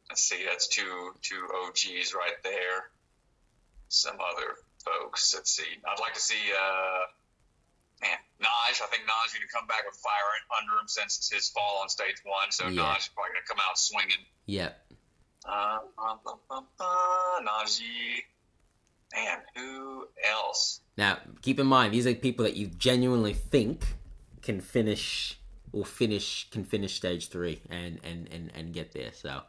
let's 0.09 0.21
see, 0.21 0.45
that's 0.47 0.67
two 0.67 1.11
two 1.21 1.41
OGs 1.65 2.13
right 2.13 2.37
there. 2.43 2.89
Some 3.89 4.17
other 4.21 4.53
folks. 4.85 5.33
Let's 5.33 5.49
see. 5.51 5.65
I'd 5.87 5.99
like 5.99 6.13
to 6.13 6.19
see 6.19 6.37
uh, 6.53 7.01
man 8.01 8.17
Naj. 8.41 8.81
I 8.81 8.87
think 8.93 9.03
Naj 9.03 9.33
going 9.33 9.41
to 9.45 9.53
come 9.53 9.65
back 9.67 9.81
with 9.85 9.97
fire 9.97 10.29
under 10.61 10.73
him 10.81 10.87
since 10.87 11.29
his 11.29 11.49
fall 11.49 11.79
on 11.81 11.89
stage 11.89 12.17
one. 12.23 12.51
So 12.51 12.65
Yeah. 12.67 12.81
Naj 12.81 13.09
probably 13.13 13.33
going 13.33 13.45
to 13.45 13.49
come 13.49 13.57
out 13.67 13.77
swinging. 13.79 14.23
Yeah. 14.45 14.69
Najee. 17.45 18.23
Man, 19.13 19.37
who 19.55 20.07
else? 20.29 20.81
Now, 20.97 21.17
keep 21.41 21.59
in 21.59 21.65
mind 21.67 21.93
these 21.93 22.05
are 22.05 22.13
people 22.13 22.43
that 22.45 22.55
you 22.55 22.67
genuinely 22.67 23.33
think 23.33 23.95
can 24.41 24.61
finish 24.61 25.39
or 25.73 25.83
finish 25.85 26.49
can 26.51 26.63
finish 26.63 26.95
stage 26.95 27.29
three 27.29 27.61
and 27.69 27.99
and 28.03 28.27
and 28.31 28.51
and 28.53 28.73
get 28.73 28.91
there. 28.93 29.11
So, 29.13 29.41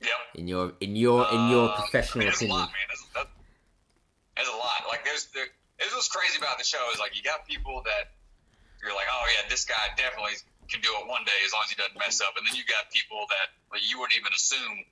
Yep. 0.00 0.10
in 0.34 0.48
your 0.48 0.72
in 0.80 0.96
your 0.96 1.26
in 1.30 1.48
your 1.50 1.68
Uh, 1.70 1.76
professional 1.80 2.22
I 2.22 2.24
mean, 2.24 2.26
there's 2.28 2.36
opinion, 2.42 2.56
A 2.56 2.60
lot, 2.60 2.68
man. 2.70 2.86
There's, 2.88 3.04
that, 3.14 3.28
there's 4.36 4.48
a 4.48 4.56
lot. 4.56 4.82
Like 4.88 5.04
there's 5.04 5.26
there. 5.34 5.46
This 5.78 5.92
what's 5.92 6.08
crazy 6.08 6.38
about 6.38 6.56
the 6.58 6.64
show 6.64 6.80
is 6.94 6.98
like 6.98 7.14
you 7.16 7.22
got 7.22 7.46
people 7.46 7.82
that 7.84 8.12
you're 8.82 8.94
like, 8.94 9.06
oh 9.12 9.24
yeah, 9.36 9.48
this 9.50 9.64
guy 9.66 9.74
definitely 9.96 10.32
can 10.68 10.80
do 10.82 10.90
it 10.98 11.04
one 11.06 11.22
day 11.24 11.38
as 11.46 11.52
long 11.54 11.62
as 11.64 11.70
he 11.70 11.76
doesn't 11.78 11.98
mess 11.98 12.20
up, 12.20 12.34
and 12.36 12.46
then 12.46 12.54
you 12.58 12.64
got 12.66 12.90
people 12.90 13.24
that 13.30 13.54
like, 13.72 13.82
you 13.88 13.98
wouldn't 13.98 14.18
even 14.18 14.32
assume 14.34 14.84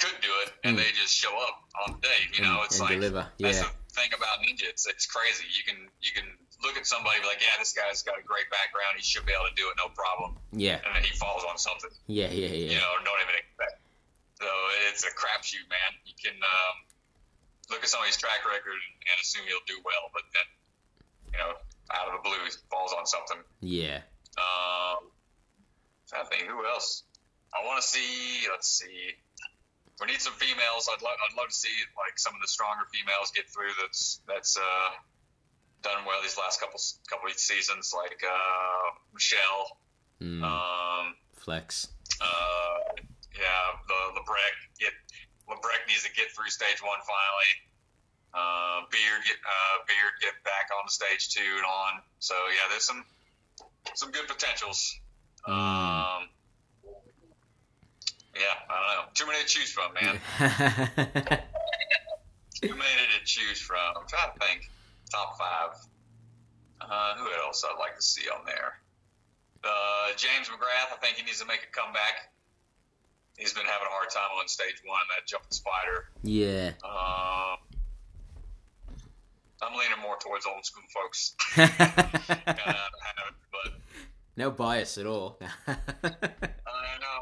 could 0.00 0.18
do 0.20 0.32
it, 0.42 0.50
and 0.66 0.74
Mm. 0.74 0.82
they 0.82 0.90
just 0.98 1.14
show 1.14 1.30
up 1.38 1.62
on 1.86 1.94
the 1.96 2.00
day. 2.02 2.20
You 2.34 2.42
know, 2.42 2.62
it's 2.66 2.80
and 2.82 2.88
like 2.90 2.98
deliver. 2.98 3.30
that's 3.38 3.62
the 3.62 3.70
thing 3.94 4.10
about 4.12 4.42
ninja. 4.42 4.66
It's 4.66 4.86
it's 4.90 5.06
crazy. 5.06 5.46
You 5.54 5.62
can 5.62 5.78
you 6.02 6.10
can 6.12 6.26
look 6.66 6.74
at 6.76 6.86
somebody 6.86 7.20
be 7.20 7.26
like, 7.30 7.38
yeah, 7.44 7.54
this 7.62 7.72
guy's 7.76 8.02
got 8.02 8.18
a 8.18 8.24
great 8.26 8.48
background. 8.50 8.96
He 8.98 9.04
should 9.06 9.24
be 9.26 9.32
able 9.36 9.46
to 9.46 9.54
do 9.54 9.68
it, 9.70 9.76
no 9.78 9.88
problem. 9.94 10.34
Yeah. 10.50 10.80
And 10.82 10.96
then 10.96 11.04
he 11.04 11.12
falls 11.14 11.44
on 11.44 11.58
something 11.58 11.90
Yeah. 12.06 12.30
Yeah. 12.32 12.48
Yeah. 12.48 12.72
you 12.74 12.78
know, 12.80 12.90
don't 13.04 13.20
even 13.22 13.36
expect. 13.36 13.78
So 14.40 14.48
it's 14.90 15.04
a 15.04 15.12
crapshoot, 15.14 15.66
man. 15.70 15.90
You 16.08 16.14
can 16.18 16.34
um, 16.40 16.76
look 17.70 17.82
at 17.84 17.88
somebody's 17.88 18.16
track 18.16 18.42
record 18.48 18.80
and 18.80 19.16
assume 19.22 19.44
he'll 19.46 19.62
do 19.68 19.76
well, 19.84 20.08
but 20.12 20.22
then, 20.32 20.48
you 21.32 21.38
know, 21.38 21.52
out 21.92 22.08
of 22.08 22.16
the 22.18 22.22
blue, 22.26 22.38
he 22.48 22.50
falls 22.70 22.92
on 22.96 23.04
something. 23.06 23.38
Yeah. 23.60 24.00
Um, 24.40 25.06
I 26.14 26.24
think 26.24 26.48
who 26.48 26.64
else? 26.66 27.02
I 27.52 27.64
want 27.66 27.82
to 27.82 27.86
see. 27.86 28.46
Let's 28.50 28.68
see. 28.68 29.14
We 30.00 30.06
need 30.06 30.20
some 30.20 30.32
females. 30.34 30.88
I'd 30.90 31.02
love. 31.02 31.14
I'd 31.30 31.36
love 31.36 31.48
to 31.48 31.54
see 31.54 31.70
like 31.96 32.18
some 32.18 32.34
of 32.34 32.40
the 32.40 32.48
stronger 32.48 32.82
females 32.92 33.30
get 33.34 33.48
through. 33.50 33.70
That's 33.80 34.20
that's 34.26 34.56
uh, 34.56 34.90
done 35.82 36.04
well 36.06 36.18
these 36.22 36.36
last 36.38 36.58
couple 36.60 36.80
couple 37.08 37.28
of 37.30 37.38
seasons, 37.38 37.92
like 37.94 38.18
uh, 38.22 38.86
Michelle. 39.12 39.78
Mm, 40.22 40.42
Um, 40.42 41.14
flex. 41.34 41.88
uh, 42.20 42.78
yeah, 43.34 43.66
the 43.86 44.18
Labreck 44.18 44.54
get 44.78 44.92
Labreck 45.50 45.86
needs 45.86 46.02
to 46.04 46.12
get 46.14 46.30
through 46.34 46.50
stage 46.50 46.82
one 46.82 46.98
finally. 47.06 47.52
Uh, 48.34 48.82
Beird 48.90 49.22
get 49.26 49.38
uh, 49.46 49.76
Beird 49.86 50.14
get 50.20 50.34
back 50.42 50.70
on 50.82 50.88
stage 50.88 51.30
two 51.30 51.42
and 51.58 51.66
on. 51.66 52.02
So 52.18 52.34
yeah, 52.50 52.66
there's 52.70 52.82
some 52.86 53.04
some 53.94 54.10
good 54.10 54.26
potentials. 54.26 54.94
Mm. 55.48 55.52
Um, 55.52 56.28
yeah, 58.34 58.56
I 58.68 58.74
don't 58.74 58.88
know. 58.96 59.04
Too 59.14 59.26
many 59.26 59.38
to 59.40 59.46
choose 59.46 59.70
from, 59.70 59.92
man. 59.94 60.20
Too 62.60 62.74
many 62.74 63.04
to 63.18 63.24
choose 63.24 63.60
from. 63.60 63.78
I'm 63.96 64.06
trying 64.08 64.32
to 64.32 64.38
think. 64.46 64.70
Top 65.10 65.38
five. 65.38 65.76
Uh, 66.80 67.14
who 67.16 67.28
else 67.44 67.64
I'd 67.64 67.78
like 67.78 67.96
to 67.96 68.02
see 68.02 68.28
on 68.28 68.44
there? 68.46 68.78
Uh, 69.62 70.08
James 70.16 70.48
McGrath. 70.48 70.92
I 70.92 70.96
think 71.00 71.16
he 71.16 71.22
needs 71.24 71.40
to 71.40 71.46
make 71.46 71.60
a 71.62 71.70
comeback. 71.78 72.30
He's 73.36 73.52
been 73.52 73.66
having 73.66 73.86
a 73.88 73.90
hard 73.90 74.10
time 74.10 74.30
on 74.40 74.48
stage 74.48 74.80
one, 74.84 75.00
that 75.16 75.26
jumping 75.26 75.50
spider. 75.50 76.08
yeah. 76.22 76.70
Um, 76.84 77.58
I'm 79.62 79.72
leaning 79.78 79.98
more 80.02 80.16
towards 80.20 80.46
old 80.46 80.64
school 80.64 80.84
folks. 80.92 81.34
But 83.54 83.72
no 84.36 84.50
bias 84.50 84.98
at 84.98 85.06
all. 85.06 85.38
I 85.66 85.76
know. 87.02 87.18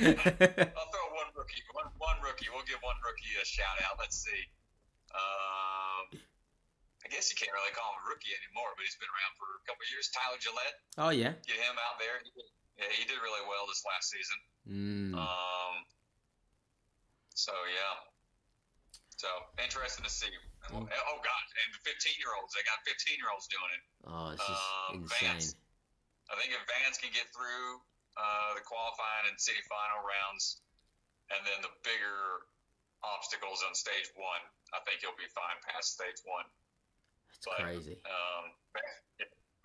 I'll 0.00 0.90
throw 0.92 1.06
one 1.16 1.30
rookie. 1.36 1.62
One, 1.72 1.90
one 1.98 2.18
rookie. 2.24 2.48
We'll 2.52 2.64
give 2.68 2.80
one 2.84 2.96
rookie 3.04 3.32
a 3.40 3.44
shout 3.44 3.76
out. 3.84 3.96
Let's 4.00 4.16
see. 4.20 4.42
Um, 5.10 6.20
I 7.02 7.08
guess 7.10 7.26
you 7.32 7.36
can't 7.40 7.50
really 7.50 7.74
call 7.74 7.90
him 7.96 8.04
a 8.06 8.08
rookie 8.14 8.30
anymore, 8.32 8.70
but 8.78 8.86
he's 8.86 8.94
been 9.00 9.10
around 9.10 9.34
for 9.40 9.48
a 9.58 9.62
couple 9.66 9.82
of 9.82 9.90
years. 9.90 10.06
Tyler 10.14 10.38
Gillett, 10.38 10.74
oh 11.02 11.10
yeah. 11.10 11.34
get 11.42 11.58
him 11.58 11.74
out 11.82 11.98
there. 11.98 12.22
He 12.22 12.30
did, 12.30 12.46
yeah, 12.78 12.90
he 12.94 13.02
did 13.10 13.18
really 13.18 13.42
well 13.50 13.66
this 13.66 13.82
last 13.82 14.06
season. 14.14 14.38
Mm. 14.70 15.12
Um, 15.18 15.74
so 17.34 17.50
yeah. 17.74 18.06
So 19.18 19.28
interesting 19.60 20.06
to 20.06 20.12
see. 20.12 20.30
We'll- 20.70 20.86
Oh 20.86 21.18
God! 21.24 21.44
And 21.66 21.68
the 21.74 21.82
15 21.82 22.14
year 22.22 22.30
olds. 22.38 22.54
They 22.54 22.62
got 22.62 22.78
15 22.86 23.18
year 23.18 23.28
olds 23.34 23.48
doing 23.50 23.70
it. 23.74 23.82
Oh, 24.06 24.30
it's 24.36 24.44
just 24.46 24.62
Um, 24.62 25.02
insane. 25.02 25.28
Vance. 25.34 25.48
I 26.30 26.38
think 26.38 26.54
if 26.54 26.62
Vance 26.64 26.96
can 26.96 27.10
get 27.10 27.26
through 27.34 27.82
uh, 28.14 28.54
the 28.54 28.62
qualifying 28.62 29.34
and 29.34 29.36
city 29.38 29.60
final 29.66 30.06
rounds, 30.06 30.62
and 31.34 31.42
then 31.42 31.58
the 31.62 31.72
bigger 31.82 32.46
obstacles 33.02 33.62
on 33.66 33.74
stage 33.74 34.10
one, 34.14 34.42
I 34.70 34.78
think 34.86 35.02
he'll 35.02 35.18
be 35.18 35.28
fine 35.34 35.58
past 35.66 35.98
stage 35.98 36.22
one. 36.24 36.46
That's 37.34 37.46
but- 37.46 37.62
crazy. 37.66 37.98
Um, 38.06 38.54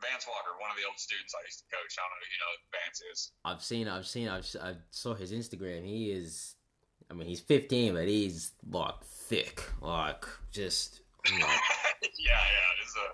Vance- 0.02 0.28
Walker, 0.28 0.60
one 0.60 0.70
of 0.70 0.78
the 0.78 0.86
old 0.86 1.00
students 1.00 1.34
I 1.34 1.42
used 1.48 1.60
to 1.60 1.66
coach. 1.72 1.96
I 1.98 2.04
don't 2.04 2.20
know 2.20 2.30
you 2.30 2.40
know 2.44 2.52
who 2.52 2.68
Vance 2.78 3.02
is. 3.12 3.20
I've 3.46 3.64
seen, 3.64 3.88
I've 3.88 4.06
seen, 4.06 4.28
I've, 4.28 4.46
I 4.62 4.76
saw 4.92 5.16
his 5.16 5.32
Instagram. 5.32 5.86
He 5.86 6.12
is, 6.12 6.56
I 7.10 7.14
mean, 7.14 7.28
he's 7.28 7.40
15, 7.40 7.94
but 7.94 8.08
he's 8.08 8.52
like 8.70 9.02
thick, 9.04 9.64
like 9.82 10.26
just. 10.52 11.02
Like, 11.26 11.42
yeah, 12.20 12.38
yeah. 12.38 12.86
Is 12.86 12.96
a, 12.98 13.08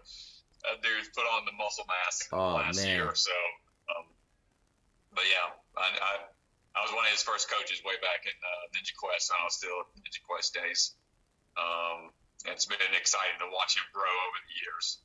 that 0.68 0.82
dude's 0.84 1.10
put 1.16 1.26
on 1.36 1.46
the 1.46 1.56
muscle 1.58 1.86
mass 1.90 2.28
Oh, 2.32 2.56
last 2.62 2.78
man. 2.78 2.88
year 2.96 3.12
so. 3.16 3.34
Um, 3.92 4.06
but 5.14 5.26
yeah, 5.28 5.50
I, 5.78 5.88
I 5.92 6.14
I 6.72 6.80
was 6.86 6.92
one 6.96 7.04
of 7.06 7.12
his 7.12 7.22
first 7.24 7.52
coaches 7.52 7.82
way 7.84 7.96
back 8.00 8.24
in 8.24 8.32
uh, 8.32 8.64
Ninja 8.72 8.96
Quest 8.96 9.28
when 9.32 9.42
I 9.42 9.46
was 9.46 9.56
still 9.60 9.76
Ninja 10.00 10.24
Quest 10.24 10.54
days. 10.56 10.96
Um, 11.60 12.12
it's 12.48 12.66
been 12.66 12.80
exciting 12.96 13.38
to 13.44 13.48
watch 13.52 13.76
him 13.76 13.84
grow 13.92 14.08
over 14.08 14.40
the 14.48 14.56
years. 14.64 15.00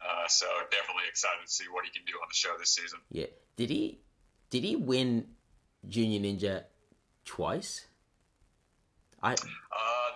Uh, 0.00 0.26
so 0.28 0.46
definitely 0.72 1.04
excited 1.08 1.44
to 1.44 1.52
see 1.52 1.64
what 1.70 1.84
he 1.84 1.90
can 1.92 2.02
do 2.06 2.14
on 2.16 2.26
the 2.30 2.34
show 2.34 2.56
this 2.58 2.70
season. 2.70 2.98
yeah. 3.10 3.26
Did 3.56 3.68
he, 3.68 4.00
did 4.48 4.64
he 4.64 4.76
win 4.76 5.26
Junior 5.86 6.20
Ninja 6.20 6.64
twice? 7.26 7.84
I 9.22 9.32
Uh, 9.32 9.36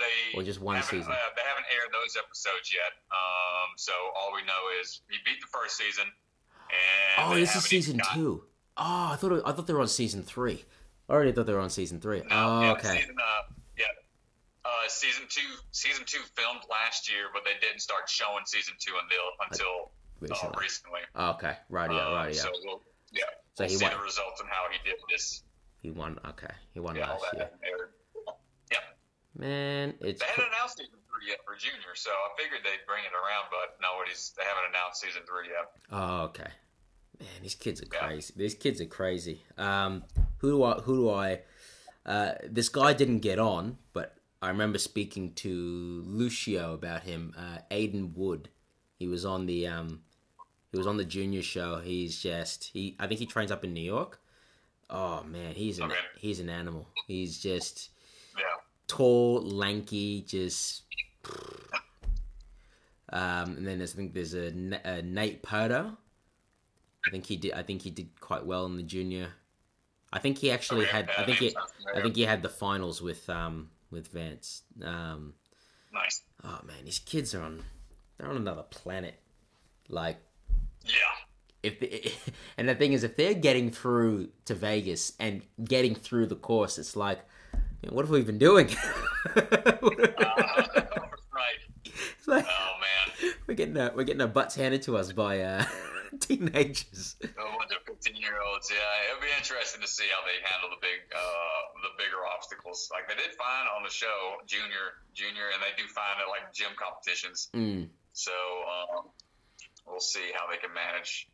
they 0.00 0.38
Or 0.38 0.42
just 0.42 0.60
one 0.60 0.82
season? 0.82 1.12
Uh, 1.12 1.16
they 1.36 1.42
haven't 1.42 1.66
aired 1.72 1.92
those 1.92 2.16
episodes 2.16 2.72
yet. 2.72 2.92
Um, 3.12 3.68
so 3.76 3.92
all 4.16 4.32
we 4.34 4.42
know 4.42 4.80
is 4.80 5.02
he 5.10 5.18
beat 5.24 5.40
the 5.40 5.46
first 5.46 5.76
season. 5.76 6.04
And 6.70 7.32
oh, 7.32 7.34
this 7.34 7.54
is 7.54 7.64
season 7.64 8.00
two. 8.14 8.44
Oh, 8.76 9.10
I 9.12 9.16
thought 9.16 9.42
I 9.46 9.52
thought 9.52 9.66
they 9.66 9.72
were 9.74 9.80
on 9.82 9.88
season 9.88 10.22
three. 10.22 10.64
I 11.08 11.12
already 11.12 11.32
thought 11.32 11.46
they 11.46 11.52
were 11.52 11.60
on 11.60 11.70
season 11.70 12.00
three. 12.00 12.20
No, 12.20 12.26
oh, 12.30 12.62
yeah, 12.62 12.72
okay. 12.72 13.00
Season, 13.00 13.16
uh, 13.20 13.42
yeah. 13.78 13.84
Uh, 14.64 14.88
season 14.88 15.24
two, 15.28 15.42
season 15.72 16.04
two 16.06 16.20
filmed 16.34 16.62
last 16.70 17.10
year, 17.12 17.26
but 17.34 17.44
they 17.44 17.52
didn't 17.60 17.80
start 17.80 18.08
showing 18.08 18.44
season 18.46 18.74
two 18.80 18.94
until 19.02 19.26
until 19.50 19.92
uh, 20.48 20.58
Recently. 20.58 21.00
Oh, 21.14 21.30
okay, 21.32 21.56
radio, 21.68 21.98
Um, 21.98 22.24
radio. 22.26 22.42
So 22.42 22.50
we'll, 22.64 22.80
yeah, 23.12 23.24
So 23.52 23.64
we'll 23.64 23.68
he 23.68 23.76
see 23.76 23.84
won. 23.84 23.92
the 23.92 24.00
results 24.02 24.40
and 24.40 24.48
how 24.48 24.64
he 24.72 24.78
did 24.88 24.98
this. 25.10 25.42
He 25.82 25.90
won. 25.90 26.18
Okay, 26.30 26.48
he 26.72 26.80
won 26.80 26.96
Yeah, 26.96 27.10
last 27.12 27.24
year. 27.34 27.50
aired. 27.62 27.90
Man, 29.36 29.94
it's 30.00 30.20
They 30.20 30.26
hadn't 30.26 30.46
announced 30.54 30.78
season 30.78 30.98
three 31.10 31.28
yet 31.28 31.38
for 31.44 31.56
Junior, 31.56 31.94
so 31.94 32.10
I 32.10 32.40
figured 32.40 32.60
they'd 32.62 32.86
bring 32.86 33.02
it 33.04 33.12
around, 33.12 33.46
but 33.50 33.76
nobody's 33.82 34.32
they 34.36 34.44
haven't 34.44 34.70
announced 34.70 35.00
season 35.00 35.22
three 35.26 35.48
yet. 35.48 35.70
Oh, 35.90 36.22
okay. 36.26 36.50
Man, 37.18 37.28
these 37.42 37.54
kids 37.54 37.82
are 37.82 37.86
Yeah. 37.92 38.06
crazy. 38.06 38.32
These 38.36 38.54
kids 38.54 38.80
are 38.80 38.86
crazy. 38.86 39.42
Um, 39.58 40.04
who 40.38 40.50
do 40.50 40.62
I? 40.62 40.74
Who 40.80 40.96
do 40.96 41.10
I? 41.10 41.40
Uh, 42.06 42.34
this 42.44 42.68
guy 42.68 42.92
didn't 42.92 43.20
get 43.20 43.38
on, 43.38 43.78
but 43.92 44.16
I 44.42 44.48
remember 44.48 44.78
speaking 44.78 45.32
to 45.34 46.02
Lucio 46.06 46.74
about 46.74 47.02
him. 47.02 47.34
Uh, 47.36 47.58
Aiden 47.70 48.14
Wood. 48.14 48.50
He 48.98 49.08
was 49.08 49.24
on 49.24 49.46
the 49.46 49.66
um, 49.66 50.02
he 50.70 50.78
was 50.78 50.86
on 50.86 50.96
the 50.96 51.04
junior 51.04 51.42
show. 51.42 51.80
He's 51.80 52.20
just 52.22 52.70
he. 52.72 52.96
I 53.00 53.06
think 53.08 53.18
he 53.20 53.26
trains 53.26 53.50
up 53.50 53.64
in 53.64 53.74
New 53.74 53.80
York. 53.80 54.20
Oh 54.90 55.24
man, 55.24 55.54
he's 55.54 55.78
an 55.78 55.86
Okay. 55.86 56.00
he's 56.18 56.38
an 56.40 56.48
animal. 56.50 56.88
He's 57.06 57.38
just 57.40 57.88
Yeah, 57.88 57.93
tall, 58.86 59.42
lanky, 59.42 60.22
just. 60.22 60.82
Um, 63.10 63.56
and 63.56 63.66
then 63.66 63.78
there's, 63.78 63.94
I 63.94 63.96
think 63.96 64.14
there's 64.14 64.34
a, 64.34 64.52
a 64.84 65.02
Nate 65.02 65.42
Purdo. 65.42 65.96
I 67.06 67.10
think 67.10 67.26
he 67.26 67.36
did. 67.36 67.52
I 67.52 67.62
think 67.62 67.82
he 67.82 67.90
did 67.90 68.18
quite 68.20 68.44
well 68.44 68.66
in 68.66 68.76
the 68.76 68.82
junior. 68.82 69.28
I 70.12 70.18
think 70.18 70.38
he 70.38 70.50
actually 70.50 70.82
Okay, 70.84 70.92
had. 70.96 71.10
I 71.18 71.24
think 71.24 71.38
he. 71.38 71.56
I 71.94 72.00
think 72.00 72.16
he 72.16 72.22
had 72.22 72.42
the 72.42 72.48
finals 72.48 73.02
with 73.02 73.28
um 73.28 73.70
with 73.90 74.08
Vance. 74.08 74.62
Um, 74.82 75.34
nice. 75.92 76.22
oh 76.42 76.60
man, 76.64 76.84
these 76.84 76.98
kids 76.98 77.34
are 77.34 77.42
on. 77.42 77.62
They're 78.16 78.28
on 78.28 78.36
another 78.36 78.62
planet. 78.62 79.20
Like 79.88 80.16
Yeah, 80.84 80.92
if 81.62 81.78
the, 81.80 82.10
and 82.56 82.68
the 82.68 82.74
thing 82.74 82.94
is, 82.94 83.04
if 83.04 83.16
they're 83.16 83.34
getting 83.34 83.70
through 83.70 84.30
to 84.46 84.54
Vegas 84.54 85.12
and 85.20 85.42
getting 85.62 85.94
through 85.94 86.26
the 86.26 86.36
course, 86.36 86.78
it's 86.78 86.96
like, 86.96 87.20
what 87.90 88.02
have 88.04 88.10
we 88.10 88.22
been 88.22 88.38
doing? 88.38 88.68
uh, 89.36 89.72
right. 91.32 91.60
It's 91.84 92.26
like, 92.28 92.46
Oh 92.48 92.72
man, 92.80 93.32
we're 93.46 93.54
getting 93.54 93.76
our, 93.78 93.92
we're 93.94 94.04
getting 94.04 94.22
our 94.22 94.28
butts 94.28 94.54
handed 94.54 94.82
to 94.82 94.96
us 94.96 95.12
by 95.12 95.40
uh, 95.40 95.64
teenagers. 96.20 97.16
a 97.22 97.26
bunch 97.28 97.72
of 97.72 97.82
fifteen-year-olds. 97.86 98.70
Yeah, 98.70 99.10
it'll 99.10 99.20
be 99.22 99.32
interesting 99.36 99.80
to 99.80 99.88
see 99.88 100.04
how 100.14 100.24
they 100.26 100.38
handle 100.48 100.70
the 100.70 100.80
big, 100.80 101.00
uh, 101.14 101.60
the 101.82 101.92
bigger 101.98 102.22
obstacles. 102.34 102.88
Like 102.92 103.08
they 103.08 103.14
did 103.16 103.34
fine 103.36 103.66
on 103.76 103.82
the 103.82 103.90
show, 103.90 104.38
junior, 104.46 105.00
junior, 105.14 105.50
and 105.52 105.60
they 105.62 105.72
do 105.80 105.86
fine 105.88 106.16
at 106.20 106.28
like 106.28 106.52
gym 106.54 106.72
competitions. 106.78 107.48
Mm, 107.54 107.88
So 108.12 108.32
um, 108.32 109.08
we'll 109.86 110.00
see 110.00 110.32
how 110.34 110.48
they 110.50 110.56
can 110.58 110.72
manage 110.72 111.28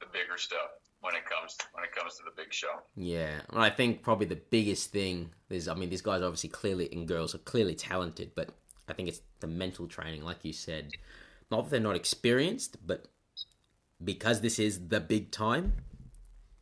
the 0.00 0.06
bigger 0.12 0.38
stuff 0.38 0.78
when 1.00 1.14
it 1.14 1.24
comes 1.26 1.56
when 1.72 1.84
it 1.84 1.92
comes 1.92 2.16
to 2.16 2.22
the 2.24 2.32
big 2.36 2.52
show. 2.52 2.80
yeah, 2.96 3.40
and 3.50 3.60
I 3.60 3.70
think 3.70 4.02
probably 4.02 4.26
the 4.26 4.36
biggest 4.50 4.90
thing 4.90 5.30
is, 5.50 5.68
I 5.68 5.74
mean, 5.74 5.90
these 5.90 6.02
guys 6.02 6.22
obviously 6.22 6.50
clearly 6.50 6.88
and 6.92 7.06
girls 7.06 7.34
are 7.34 7.38
clearly 7.38 7.74
talented, 7.74 8.32
but 8.34 8.50
I 8.88 8.92
think 8.94 9.08
it's 9.08 9.20
the 9.40 9.46
mental 9.46 9.86
training, 9.86 10.22
like 10.22 10.44
you 10.44 10.52
said. 10.52 10.92
Not 11.50 11.64
that 11.64 11.70
they're 11.70 11.80
not 11.80 11.96
experienced, 11.96 12.76
but 12.86 13.06
because 14.02 14.40
this 14.40 14.58
is 14.58 14.88
the 14.88 15.00
big 15.00 15.30
time, 15.30 15.72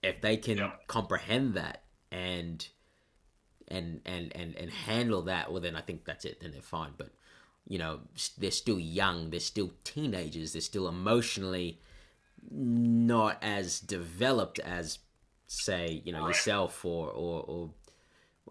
if 0.03 0.21
they 0.21 0.37
can 0.37 0.59
Yeah. 0.59 0.73
comprehend 0.87 1.55
that 1.55 1.83
and 2.11 2.69
and 3.69 4.01
and 4.05 4.35
and 4.37 4.55
and 4.57 4.71
handle 4.71 5.23
that, 5.23 5.51
well, 5.51 5.61
then 5.61 5.77
I 5.77 5.81
think 5.81 6.05
that's 6.05 6.25
it. 6.25 6.41
Then 6.41 6.53
they're 6.53 6.63
fine. 6.63 6.93
But 6.97 7.11
you 7.67 7.79
know, 7.79 8.01
they're 8.39 8.51
still 8.53 8.79
young. 8.79 9.31
They're 9.31 9.41
still 9.41 9.73
teenagers. 9.85 10.53
They're 10.53 10.61
still 10.63 10.89
emotionally 10.89 11.81
not 12.51 13.39
as 13.43 13.81
developed 13.81 14.59
as, 14.61 14.99
say, 15.47 16.03
you 16.05 16.13
know, 16.13 16.21
Right. 16.23 16.29
yourself 16.29 16.85
or 16.85 17.11
or 17.11 17.43
or 17.43 17.71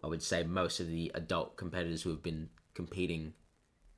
I 0.04 0.08
would 0.08 0.22
say 0.24 0.44
most 0.44 0.80
of 0.80 0.88
the 0.88 1.12
adult 1.16 1.56
competitors 1.58 2.04
who 2.04 2.10
have 2.12 2.22
been 2.22 2.50
competing, 2.74 3.34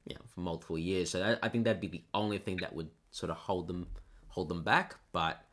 you 0.05 0.15
know, 0.15 0.21
for 0.27 0.39
multiple 0.41 0.77
years. 0.77 1.09
So 1.09 1.19
that, 1.19 1.39
I 1.41 1.49
think 1.49 1.63
that'd 1.65 1.81
be 1.81 1.87
the 1.87 2.03
only 2.13 2.37
thing 2.37 2.57
that 2.57 2.73
would 2.73 2.89
sort 3.11 3.29
of 3.29 3.37
hold 3.37 3.67
them 3.67 3.87
hold 4.29 4.49
them 4.49 4.63
back. 4.63 4.95
But 5.11 5.43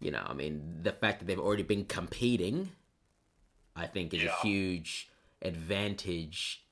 you 0.00 0.10
know, 0.10 0.22
I 0.26 0.34
mean, 0.34 0.80
the 0.82 0.92
fact 0.92 1.20
that 1.20 1.26
they've 1.26 1.38
already 1.38 1.62
been 1.62 1.84
competing, 1.84 2.72
I 3.76 3.86
think, 3.86 4.12
is 4.12 4.22
Yeah. 4.22 4.34
a 4.38 4.42
huge 4.46 5.08
advantage. 5.40 6.66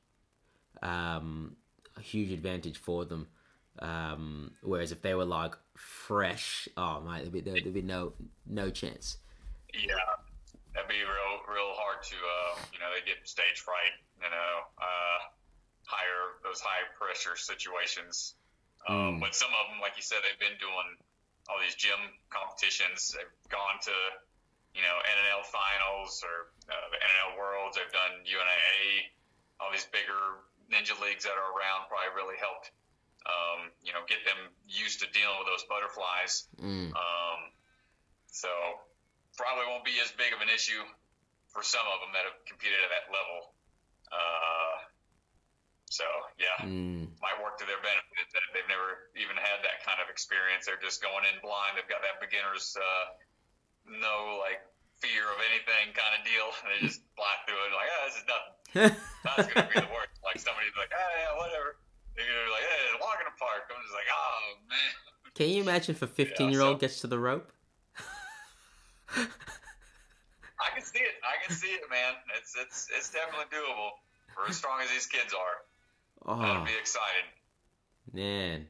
Um, 0.83 1.57
a 1.97 2.01
huge 2.01 2.33
advantage 2.33 2.77
for 2.77 3.05
them. 3.05 3.29
Um, 3.79 4.53
whereas 4.63 4.93
if 4.93 5.01
they 5.01 5.15
were 5.15 5.25
like 5.25 5.57
fresh, 5.77 6.69
oh 6.77 7.01
mate, 7.01 7.21
there'd 7.21 7.33
be, 7.33 7.41
there'd 7.41 7.73
be 7.73 7.83
no 7.83 8.13
no 8.47 8.71
chance. 8.71 9.17
Yeah, 9.73 9.97
that'd 10.75 10.89
be 10.89 11.01
real 11.01 11.35
real 11.49 11.73
hard 11.81 12.03
to 12.05 12.17
uh, 12.17 12.61
you 12.73 12.79
know 12.79 12.93
they 12.93 13.01
get 13.09 13.25
stage 13.25 13.65
fright. 13.65 13.97
You 14.21 14.29
know, 14.29 14.53
uh, 14.77 15.19
higher 15.89 16.37
those 16.45 16.61
high 16.61 16.85
pressure 16.99 17.37
situations. 17.37 18.35
Um, 18.89 19.17
Mm. 19.17 19.21
But 19.23 19.35
some 19.35 19.55
of 19.55 19.71
them, 19.71 19.79
like 19.79 19.95
you 19.95 20.03
said, 20.03 20.27
they've 20.27 20.43
been 20.43 20.59
doing 20.59 20.89
all 21.49 21.59
these 21.63 21.79
gym 21.79 21.99
competitions. 22.35 23.15
They've 23.15 23.31
gone 23.49 23.79
to 23.87 23.97
you 24.75 24.83
know 24.83 24.97
NNL 25.07 25.45
finals 25.49 26.23
or 26.27 26.53
uh, 26.67 26.87
the 26.93 26.99
NNL 26.99 27.39
Worlds. 27.39 27.77
They've 27.79 27.95
done 27.95 28.27
UNAA. 28.27 29.07
All 29.61 29.71
these 29.71 29.87
bigger 29.95 30.43
ninja 30.67 30.99
leagues 30.99 31.23
that 31.25 31.39
are 31.39 31.51
around 31.55 31.87
probably 31.87 32.11
really 32.19 32.39
helped. 32.43 32.75
Um, 33.23 33.71
you 33.87 33.93
know, 33.95 34.03
get 34.11 34.19
them 34.27 34.39
used 34.67 34.99
to 35.01 35.07
dealing 35.15 35.39
with 35.39 35.47
those 35.47 35.63
butterflies. 35.71 36.51
Mm, 36.59 36.91
Um, 36.91 37.41
so 38.27 38.49
probably 39.39 39.67
won't 39.71 39.85
be 39.87 39.95
as 40.03 40.11
big 40.19 40.35
of 40.35 40.41
an 40.43 40.51
issue 40.51 40.83
for 41.55 41.63
some 41.63 41.85
of 41.87 42.01
them 42.03 42.11
that 42.17 42.25
have 42.27 42.39
competed 42.51 42.81
at 42.83 42.91
that 42.91 43.07
level. 43.15 43.55
Uh, 44.11 44.75
so 45.93 46.05
yeah, 46.41 46.57
mm, 46.67 47.05
might 47.21 47.37
work 47.45 47.61
to 47.61 47.67
their 47.69 47.79
benefit 47.85 48.27
that 48.33 48.43
they've 48.57 48.67
never 48.73 49.13
even 49.21 49.37
had 49.37 49.61
that 49.63 49.85
kind 49.85 50.01
of 50.01 50.09
experience. 50.09 50.65
They're 50.65 50.81
just 50.81 50.99
going 51.05 51.23
in 51.29 51.37
blind. 51.45 51.77
They've 51.77 51.89
got 51.89 52.01
that 52.03 52.17
beginner's 52.19 52.73
uh, 52.75 53.05
no 54.01 54.41
like 54.41 54.65
fear 55.05 55.29
of 55.29 55.39
anything 55.53 55.93
kind 55.95 56.17
of 56.17 56.23
deal. 56.25 56.49
They 56.73 56.89
just 56.89 57.05
fly 57.15 57.35
through 57.45 57.61
it 57.69 57.73
like, 57.77 57.91
ah, 57.93 58.03
this 58.09 58.17
is 58.19 58.27
nothing. 58.27 58.55
That's 59.25 59.47
gonna 59.53 59.69
be 59.69 59.79
the 59.85 59.93
worst. 59.93 60.17
Like 60.25 60.41
somebody's 60.41 60.75
like, 60.81 60.91
ah, 60.97 61.13
yeah, 61.21 61.33
whatever. 61.37 61.77
They're 62.17 62.51
like, 62.53 62.63
hey, 62.63 62.99
walk 63.01 63.19
in 63.21 63.27
the 63.27 63.37
park. 63.39 63.69
I'm 63.73 63.81
just 63.83 63.95
like, 63.95 64.09
oh 64.13 64.57
man. 64.69 64.93
Can 65.35 65.49
you 65.51 65.63
imagine 65.63 65.95
if 65.95 66.03
a 66.03 66.07
fifteen 66.07 66.51
year 66.51 66.61
old 66.63 66.81
gets 66.81 67.01
to 67.01 67.07
the 67.07 67.19
rope? 67.19 67.53
I 70.61 70.71
can 70.75 70.85
see 70.85 71.01
it. 71.01 71.15
I 71.25 71.37
can 71.45 71.55
see 71.55 71.75
it, 71.75 71.83
man. 71.91 72.15
It's 72.37 72.55
it's 72.57 72.89
it's 72.97 73.11
definitely 73.11 73.47
doable 73.53 73.91
for 74.35 74.47
as 74.49 74.57
strong 74.57 74.81
as 74.81 74.91
these 74.91 75.07
kids 75.07 75.35
are. 75.35 75.57
That'll 76.41 76.65
Oh 76.65 76.65
be 76.65 76.77
exciting. 76.79 77.29
man, 78.13 78.69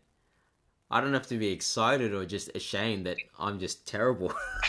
I 0.91 1.01
don't 1.01 1.15
have 1.15 1.27
to 1.29 1.39
be 1.39 1.49
excited 1.53 2.15
or 2.15 2.27
just 2.27 2.51
ashamed 2.57 3.07
that 3.07 3.25
I'm 3.39 3.59
just 3.61 3.87
terrible. 3.87 4.35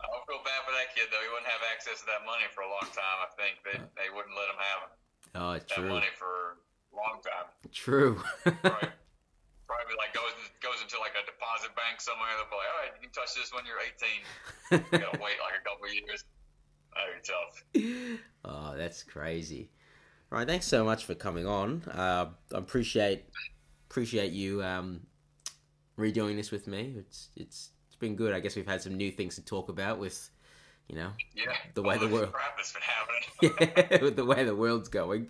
I 0.00 0.06
don't 0.08 0.24
feel 0.26 0.42
bad 0.44 0.60
for 0.64 0.72
that 0.72 0.94
kid 0.94 1.08
though. 1.10 1.20
He 1.22 1.28
access 1.76 2.00
to 2.00 2.06
that 2.08 2.24
money 2.24 2.48
for 2.56 2.64
a 2.64 2.70
long 2.72 2.88
time. 2.96 3.18
I 3.20 3.28
think 3.36 3.60
they 3.60 3.76
they 4.00 4.08
wouldn't 4.08 4.32
let 4.32 4.48
them 4.48 4.60
have 4.64 4.80
oh, 5.36 5.52
that 5.60 5.68
true, 5.68 5.92
money 5.92 6.08
for 6.16 6.56
a 6.56 6.96
long 6.96 7.20
time. 7.20 7.52
true. 7.68 8.16
Probably, 8.48 8.88
probably 9.68 9.96
like 10.00 10.16
goes 10.16 10.32
goes 10.64 10.80
into 10.80 10.96
like 10.96 11.12
a 11.12 11.24
deposit 11.28 11.76
bank 11.76 12.00
somewhere. 12.00 12.32
They'll 12.40 12.48
be 12.48 12.56
like, 12.56 12.72
all 12.72 12.80
right, 12.80 12.92
you 12.96 13.02
can 13.04 13.12
touch 13.12 13.36
this 13.36 13.52
when 13.52 13.68
you're 13.68 13.84
18. 13.84 14.24
You 14.72 15.04
gotta 15.04 15.20
wait 15.20 15.36
like 15.44 15.60
a 15.60 15.64
couple 15.68 15.84
of 15.84 15.92
years. 15.92 16.24
That'd 16.96 17.20
be 17.20 17.28
tough. 17.28 17.54
oh, 18.48 18.72
that's 18.76 19.04
crazy. 19.04 19.68
All 20.32 20.38
right, 20.38 20.48
thanks 20.48 20.66
so 20.66 20.82
much 20.82 21.04
for 21.04 21.14
coming 21.14 21.46
on. 21.46 21.84
Uh, 21.92 22.32
I 22.52 22.58
appreciate 22.58 23.28
appreciate 23.90 24.32
you 24.32 24.62
um, 24.64 25.06
redoing 25.98 26.36
this 26.36 26.50
with 26.50 26.66
me. 26.66 26.94
It's 26.98 27.28
it's 27.36 27.70
it's 27.86 27.96
been 27.96 28.16
good. 28.16 28.34
I 28.34 28.40
guess 28.40 28.56
we've 28.56 28.66
had 28.66 28.82
some 28.82 28.94
new 28.94 29.10
things 29.10 29.36
to 29.36 29.44
talk 29.44 29.68
about 29.68 29.98
with, 29.98 30.30
you 30.88 30.96
know, 30.96 31.10
Yeah. 31.34 31.52
The 31.74 31.82
way 31.82 31.98
the 31.98 32.08
world- 32.08 32.32
crap 32.32 32.56
that's 32.56 32.72
been 32.72 32.82
happening. 32.82 33.98
yeah, 34.02 34.10
the 34.10 34.24
way 34.24 34.44
the 34.44 34.54
world's 34.54 34.88
going. 34.88 35.28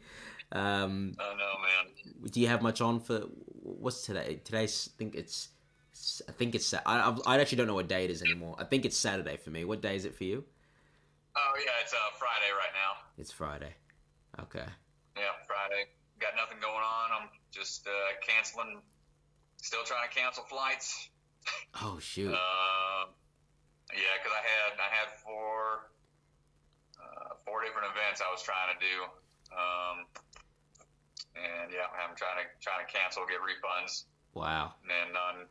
Um, 0.53 1.17
I 1.19 1.35
know, 1.35 1.55
man. 1.61 2.31
do 2.31 2.41
you 2.41 2.47
have 2.49 2.63
much 2.63 2.81
on 2.81 3.01
for 3.01 3.21
what's 3.63 4.03
today? 4.03 4.41
Today's 4.45 4.91
I 4.95 4.99
think 4.99 5.15
it's 5.17 5.49
I 6.29 6.33
think 6.33 6.55
it's 6.55 6.73
I 6.75 7.17
I 7.27 7.41
actually 7.41 7.59
don't 7.59 7.67
know 7.67 7.75
what 7.75 7.89
day 7.89 8.05
it 8.05 8.11
is 8.11 8.23
anymore. 8.23 8.55
I 8.59 8.65
think 8.65 8.85
it's 8.85 8.97
Saturday 8.97 9.37
for 9.39 9.51
me. 9.51 9.65
What 9.65 9.81
day 9.83 9.97
is 9.97 10.05
it 10.05 10.15
for 10.17 10.25
you? 10.25 10.45
Oh 11.37 11.53
yeah, 11.65 11.73
it's 11.83 11.93
uh, 11.93 11.97
Friday 12.19 12.51
right 12.57 12.73
now. 12.75 13.03
It's 13.19 13.33
Friday. 13.33 13.75
Okay. 14.41 14.65
Yeah, 15.17 15.23
Friday. 15.47 15.87
Got 16.21 16.33
nothing 16.37 16.59
going 16.61 16.75
on. 16.75 17.23
I'm 17.23 17.29
just 17.51 17.87
uh, 17.87 17.91
canceling. 18.27 18.81
Still 19.57 19.83
trying 19.85 20.09
to 20.09 20.15
cancel 20.15 20.45
flights. 20.45 21.09
Oh 21.83 21.99
shoot. 21.99 22.33
Um, 22.33 23.09
yeah, 23.95 24.14
because 24.18 24.34
I 24.34 24.43
had 24.43 24.70
I 24.80 24.91
had 24.91 25.09
four 25.22 25.91
uh, 26.99 27.37
four 27.45 27.62
different 27.62 27.93
events 27.93 28.18
I 28.24 28.30
was 28.32 28.43
trying 28.43 28.72
to 28.74 28.78
do. 28.82 28.97
Um, 29.55 29.97
and 31.37 31.70
yeah, 31.70 31.87
I'm 31.95 32.16
trying 32.16 32.41
to 32.43 32.47
trying 32.64 32.82
to 32.82 32.89
cancel, 32.91 33.22
get 33.28 33.39
refunds, 33.45 34.09
Wow. 34.34 34.74
and 34.89 35.12
none 35.12 35.47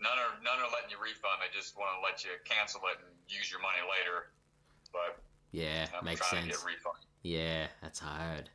none 0.00 0.18
are 0.18 0.34
none 0.40 0.58
are 0.62 0.70
letting 0.72 0.88
you 0.94 1.00
refund. 1.02 1.42
They 1.42 1.50
just 1.52 1.76
want 1.76 1.90
to 1.98 2.00
let 2.00 2.22
you 2.24 2.38
cancel 2.46 2.80
it 2.88 3.02
and 3.04 3.12
use 3.28 3.50
your 3.50 3.60
money 3.60 3.82
later. 3.84 4.30
But 4.94 5.20
Yeah, 5.52 5.86
I'm 5.92 6.04
makes 6.06 6.22
trying 6.24 6.46
sense. 6.48 6.56
to 6.60 6.64
get 6.64 6.72
refund. 6.78 7.02
Yeah, 7.22 7.66
that's 7.82 7.98
hard. 7.98 8.48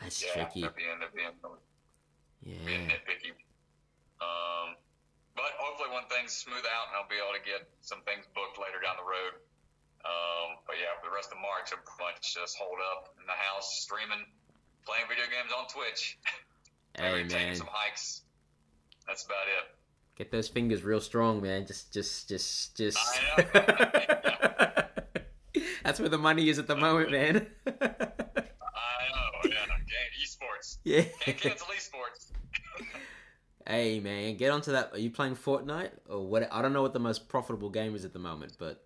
That's 0.00 0.22
yeah, 0.22 0.32
tricky. 0.32 0.62
At 0.64 0.76
the 0.78 0.86
end, 0.86 1.02
the 1.02 1.22
end, 1.26 1.36
Yeah. 2.40 2.64
being 2.64 2.86
nitpicky. 2.88 3.34
Um, 4.22 4.76
but 5.38 5.54
hopefully, 5.62 5.94
when 5.94 6.02
things 6.10 6.34
smooth 6.34 6.66
out, 6.66 6.90
and 6.90 6.98
I'll 6.98 7.06
be 7.06 7.22
able 7.22 7.38
to 7.38 7.44
get 7.46 7.70
some 7.78 8.02
things 8.02 8.26
booked 8.34 8.58
later 8.58 8.82
down 8.82 8.98
the 8.98 9.06
road. 9.06 9.38
Um, 10.02 10.58
but 10.66 10.74
yeah, 10.82 10.98
for 10.98 11.06
the 11.10 11.14
rest 11.14 11.30
of 11.30 11.38
March, 11.38 11.70
I'm 11.70 11.78
pretty 11.86 12.10
much 12.10 12.34
just 12.34 12.58
holed 12.58 12.82
up 12.94 13.14
in 13.22 13.26
the 13.30 13.38
house, 13.38 13.78
streaming, 13.78 14.26
playing 14.82 15.06
video 15.06 15.30
games 15.30 15.54
on 15.54 15.70
Twitch, 15.70 16.18
Hey 16.98 17.22
maybe 17.22 17.30
taking 17.30 17.54
some 17.54 17.70
hikes. 17.70 18.22
That's 19.06 19.24
about 19.24 19.46
it. 19.46 19.70
get 20.16 20.30
those 20.30 20.48
fingers 20.48 20.82
real 20.82 21.00
strong, 21.00 21.40
man. 21.40 21.66
Just, 21.66 21.92
just, 21.92 22.28
just, 22.28 22.76
just. 22.76 22.98
I 23.38 24.84
That's 25.84 26.00
where 26.00 26.08
the 26.08 26.18
money 26.18 26.48
is 26.48 26.58
at 26.58 26.66
the 26.66 26.76
moment, 26.76 27.10
man. 27.10 27.46
I 27.66 27.72
know, 27.72 29.40
yeah. 29.44 29.54
Esports. 30.22 30.78
yeah. 30.84 31.04
Can't 31.20 31.38
cancel 31.38 31.68
esports. 31.68 32.27
Hey 33.68 34.00
man, 34.00 34.40
get 34.40 34.48
onto 34.48 34.72
that. 34.72 34.96
Are 34.96 34.98
you 34.98 35.12
playing 35.12 35.36
Fortnite 35.36 35.92
or 36.08 36.24
what? 36.24 36.48
I 36.48 36.64
don't 36.64 36.72
know 36.72 36.80
what 36.80 36.96
the 36.96 37.04
most 37.04 37.28
profitable 37.28 37.68
game 37.68 37.92
is 37.92 38.08
at 38.08 38.16
the 38.16 38.18
moment, 38.18 38.56
but 38.56 38.80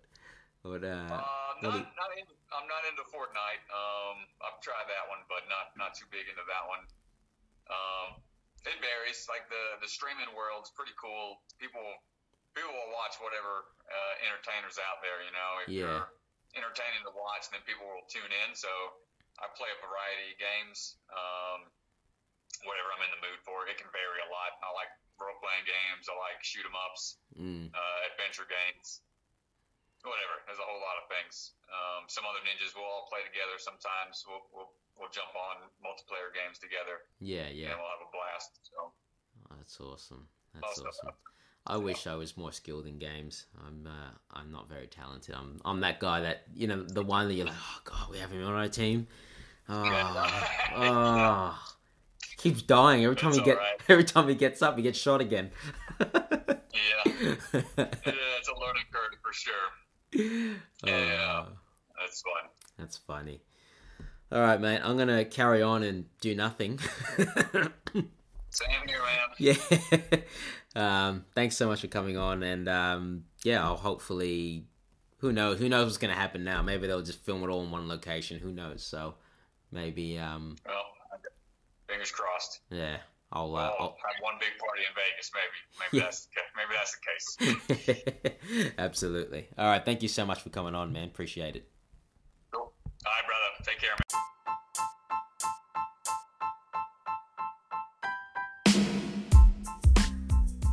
what? 0.67 0.83
Uh, 0.83 1.07
Uh, 1.07 1.23
not, 1.63 1.79
you- 1.79 1.87
not 1.95 2.11
in, 2.19 2.27
I'm 2.51 2.67
not 2.67 2.83
into 2.91 2.99
Fortnite. 3.07 3.63
Um, 3.71 4.27
I've 4.43 4.59
tried 4.59 4.83
that 4.91 5.07
one, 5.07 5.23
but 5.31 5.47
not 5.47 5.71
not 5.79 5.95
too 5.95 6.03
big 6.11 6.27
into 6.27 6.43
that 6.51 6.67
one. 6.67 6.83
Um, 7.71 8.19
it 8.67 8.75
varies. 8.83 9.23
Like 9.31 9.47
the 9.47 9.79
the 9.79 9.87
streaming 9.87 10.27
world's 10.35 10.69
pretty 10.75 10.93
cool. 10.99 11.39
People 11.63 11.79
people 12.51 12.75
will 12.75 12.91
watch 12.91 13.15
whatever 13.23 13.71
uh, 13.87 14.13
entertainers 14.27 14.75
out 14.83 14.99
there. 14.99 15.23
You 15.23 15.31
know, 15.31 15.51
if 15.63 15.67
Yeah. 15.71 15.79
you're 15.79 16.09
entertaining 16.59 17.07
to 17.07 17.13
watch, 17.15 17.47
then 17.55 17.63
people 17.63 17.87
will 17.87 18.03
tune 18.11 18.29
in. 18.45 18.51
So 18.51 18.67
I 19.39 19.47
play 19.55 19.71
a 19.71 19.79
variety 19.79 20.35
of 20.35 20.37
games. 20.43 20.99
Um, 21.07 21.71
whatever 22.65 22.89
I'm 22.95 23.03
in 23.05 23.11
the 23.13 23.21
mood 23.23 23.39
for. 23.43 23.67
It 23.67 23.77
can 23.77 23.89
vary 23.91 24.19
a 24.23 24.29
lot. 24.29 24.57
I 24.63 24.69
like 24.75 24.91
role 25.19 25.37
playing 25.39 25.67
games. 25.67 26.09
I 26.09 26.15
like 26.19 26.41
shoot 26.43 26.65
'em 26.65 26.75
ups 26.75 27.21
mm, 27.37 27.69
uh, 27.71 27.99
adventure 28.11 28.49
games, 28.49 29.05
whatever. 30.03 30.41
There's 30.49 30.59
a 30.59 30.67
whole 30.67 30.81
lot 30.81 30.99
of 30.99 31.05
things. 31.07 31.55
Um, 31.71 32.09
some 32.11 32.27
other 32.27 32.43
ninjas 32.43 32.75
will 32.75 32.85
all 32.87 33.07
play 33.07 33.23
together. 33.23 33.55
Sometimes 33.61 34.25
we'll 34.27 34.43
we'll, 34.51 34.71
we'll 34.99 35.13
jump 35.13 35.31
on 35.31 35.69
multiplayer 35.79 36.33
games 36.35 36.59
together, 36.59 37.05
yeah, 37.23 37.47
yeah. 37.47 37.71
and 37.71 37.79
we'll 37.79 37.93
have 37.93 38.03
a 38.03 38.11
blast. 38.11 38.59
So 38.67 38.91
Oh, 39.49 39.55
that's 39.57 39.79
awesome. 39.79 40.27
That's 40.53 40.77
Most 40.77 40.87
awesome. 40.87 41.15
I 41.65 41.77
wish 41.77 42.07
I 42.07 42.15
was 42.15 42.35
more 42.35 42.51
skilled 42.51 42.85
in 42.87 42.99
games. 42.99 43.45
I'm 43.65 43.87
uh, 43.87 44.11
I'm 44.31 44.51
not 44.51 44.67
very 44.67 44.87
talented. 44.87 45.33
I'm 45.33 45.61
I'm 45.63 45.79
that 45.79 45.99
guy 45.99 46.19
that 46.21 46.43
you 46.53 46.67
know 46.67 46.83
the 46.83 47.03
one 47.03 47.27
that 47.27 47.35
you're 47.35 47.45
like, 47.45 47.55
oh 47.57 47.79
god, 47.85 48.09
we 48.11 48.19
have 48.19 48.31
him 48.31 48.43
on 48.45 48.53
our 48.53 48.67
team. 48.67 49.07
Oh, 49.69 50.29
oh. 50.75 51.75
Keeps 52.43 52.61
dying 52.61 53.03
every 53.03 53.15
time 53.15 53.31
he 53.33 53.39
get 53.41 53.57
alright. 53.57 53.79
every 53.89 54.03
time 54.03 54.27
he 54.27 54.35
gets 54.35 54.61
up, 54.61 54.75
he 54.77 54.83
gets 54.83 54.99
shot 54.99 55.21
again. 55.21 55.51
yeah, 55.99 56.07
yeah, 56.11 57.35
it's 57.53 58.49
a 58.49 58.59
learning 58.59 58.83
curve 58.91 59.17
for 59.21 59.33
sure. 59.33 60.57
Yeah. 60.85 61.45
Oh, 61.45 61.47
That's 61.99 62.21
fun. 62.21 62.49
that's 62.77 62.97
funny. 62.97 63.41
All 64.31 64.41
right, 64.41 64.59
mate. 64.59 64.81
I'm 64.83 64.97
gonna 64.97 65.25
carry 65.25 65.61
on 65.61 65.83
and 65.83 66.05
do 66.21 66.35
nothing. 66.35 66.79
Same 68.49 68.87
here, 68.87 68.99
man. 69.01 69.29
yeah. 69.39 69.55
um, 70.75 71.25
thanks 71.33 71.55
so 71.55 71.67
much 71.67 71.81
for 71.81 71.87
coming 71.87 72.17
on, 72.17 72.43
and 72.43 72.67
um, 72.69 73.23
yeah, 73.43 73.63
I'll 73.63 73.77
hopefully. 73.77 74.65
Who 75.19 75.31
knows? 75.31 75.57
Who 75.59 75.69
knows 75.69 75.85
what's 75.85 75.97
gonna 75.97 76.13
happen 76.15 76.43
now? 76.43 76.61
Maybe 76.61 76.85
they'll 76.87 77.01
just 77.01 77.23
film 77.23 77.43
it 77.43 77.47
all 77.49 77.63
in 77.63 77.71
one 77.71 77.87
location. 77.87 78.39
Who 78.39 78.51
knows? 78.51 78.83
So 78.83 79.15
maybe, 79.71 80.17
um, 80.19 80.57
Well, 80.67 80.83
fingers 81.93 82.11
crossed. 82.11 82.59
yeah, 82.71 82.97
I'll. 83.31 83.49
We'll 83.51 83.57
Uh, 83.61 83.71
I'll 83.79 83.95
have 84.01 84.19
one 84.21 84.35
big 84.39 84.49
party 84.59 84.81
in 84.87 84.93
Vegas, 84.97 85.31
maybe. 85.37 85.59
Maybe 85.79 85.97
Yeah. 85.97 86.03
that's 86.05 86.25
the, 86.25 86.41
maybe 86.57 86.73
that's 86.75 87.85
the 88.17 88.27
case. 88.57 88.73
Absolutely. 88.77 89.47
All 89.57 89.67
right. 89.67 89.83
Thank 89.85 90.01
you 90.01 90.07
so 90.09 90.25
much 90.25 90.41
for 90.41 90.49
coming 90.49 90.75
on, 90.75 90.91
man. 90.91 91.07
Appreciate 91.07 91.55
it. 91.55 91.69
Cool. 92.51 92.61
All 92.63 92.71
right, 93.05 93.25
brother. 93.27 93.49
Take 93.65 93.79
care, 93.79 93.91
man. 93.91 94.21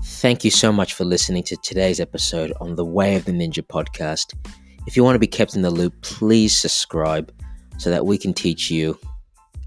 Thank 0.02 0.44
you 0.44 0.50
so 0.50 0.70
much 0.72 0.92
for 0.94 1.04
listening 1.04 1.42
to 1.44 1.56
today's 1.56 1.98
episode 1.98 2.52
on 2.60 2.74
the 2.76 2.84
Way 2.84 3.16
of 3.16 3.24
the 3.24 3.32
Ninja 3.32 3.66
podcast. 3.66 4.34
If 4.86 4.96
you 4.96 5.02
want 5.04 5.14
to 5.14 5.18
be 5.18 5.26
kept 5.26 5.56
in 5.56 5.62
the 5.62 5.70
loop, 5.70 5.94
please 6.02 6.58
subscribe 6.58 7.32
so 7.78 7.90
that 7.90 8.04
we 8.04 8.18
can 8.18 8.34
teach 8.34 8.70
you 8.70 8.98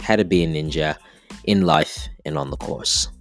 how 0.02 0.16
to 0.16 0.26
be 0.26 0.44
a 0.44 0.48
ninja 0.48 0.96
in 1.44 1.62
life 1.62 2.10
and 2.26 2.38
on 2.38 2.50
the 2.50 2.58
course. 2.58 3.13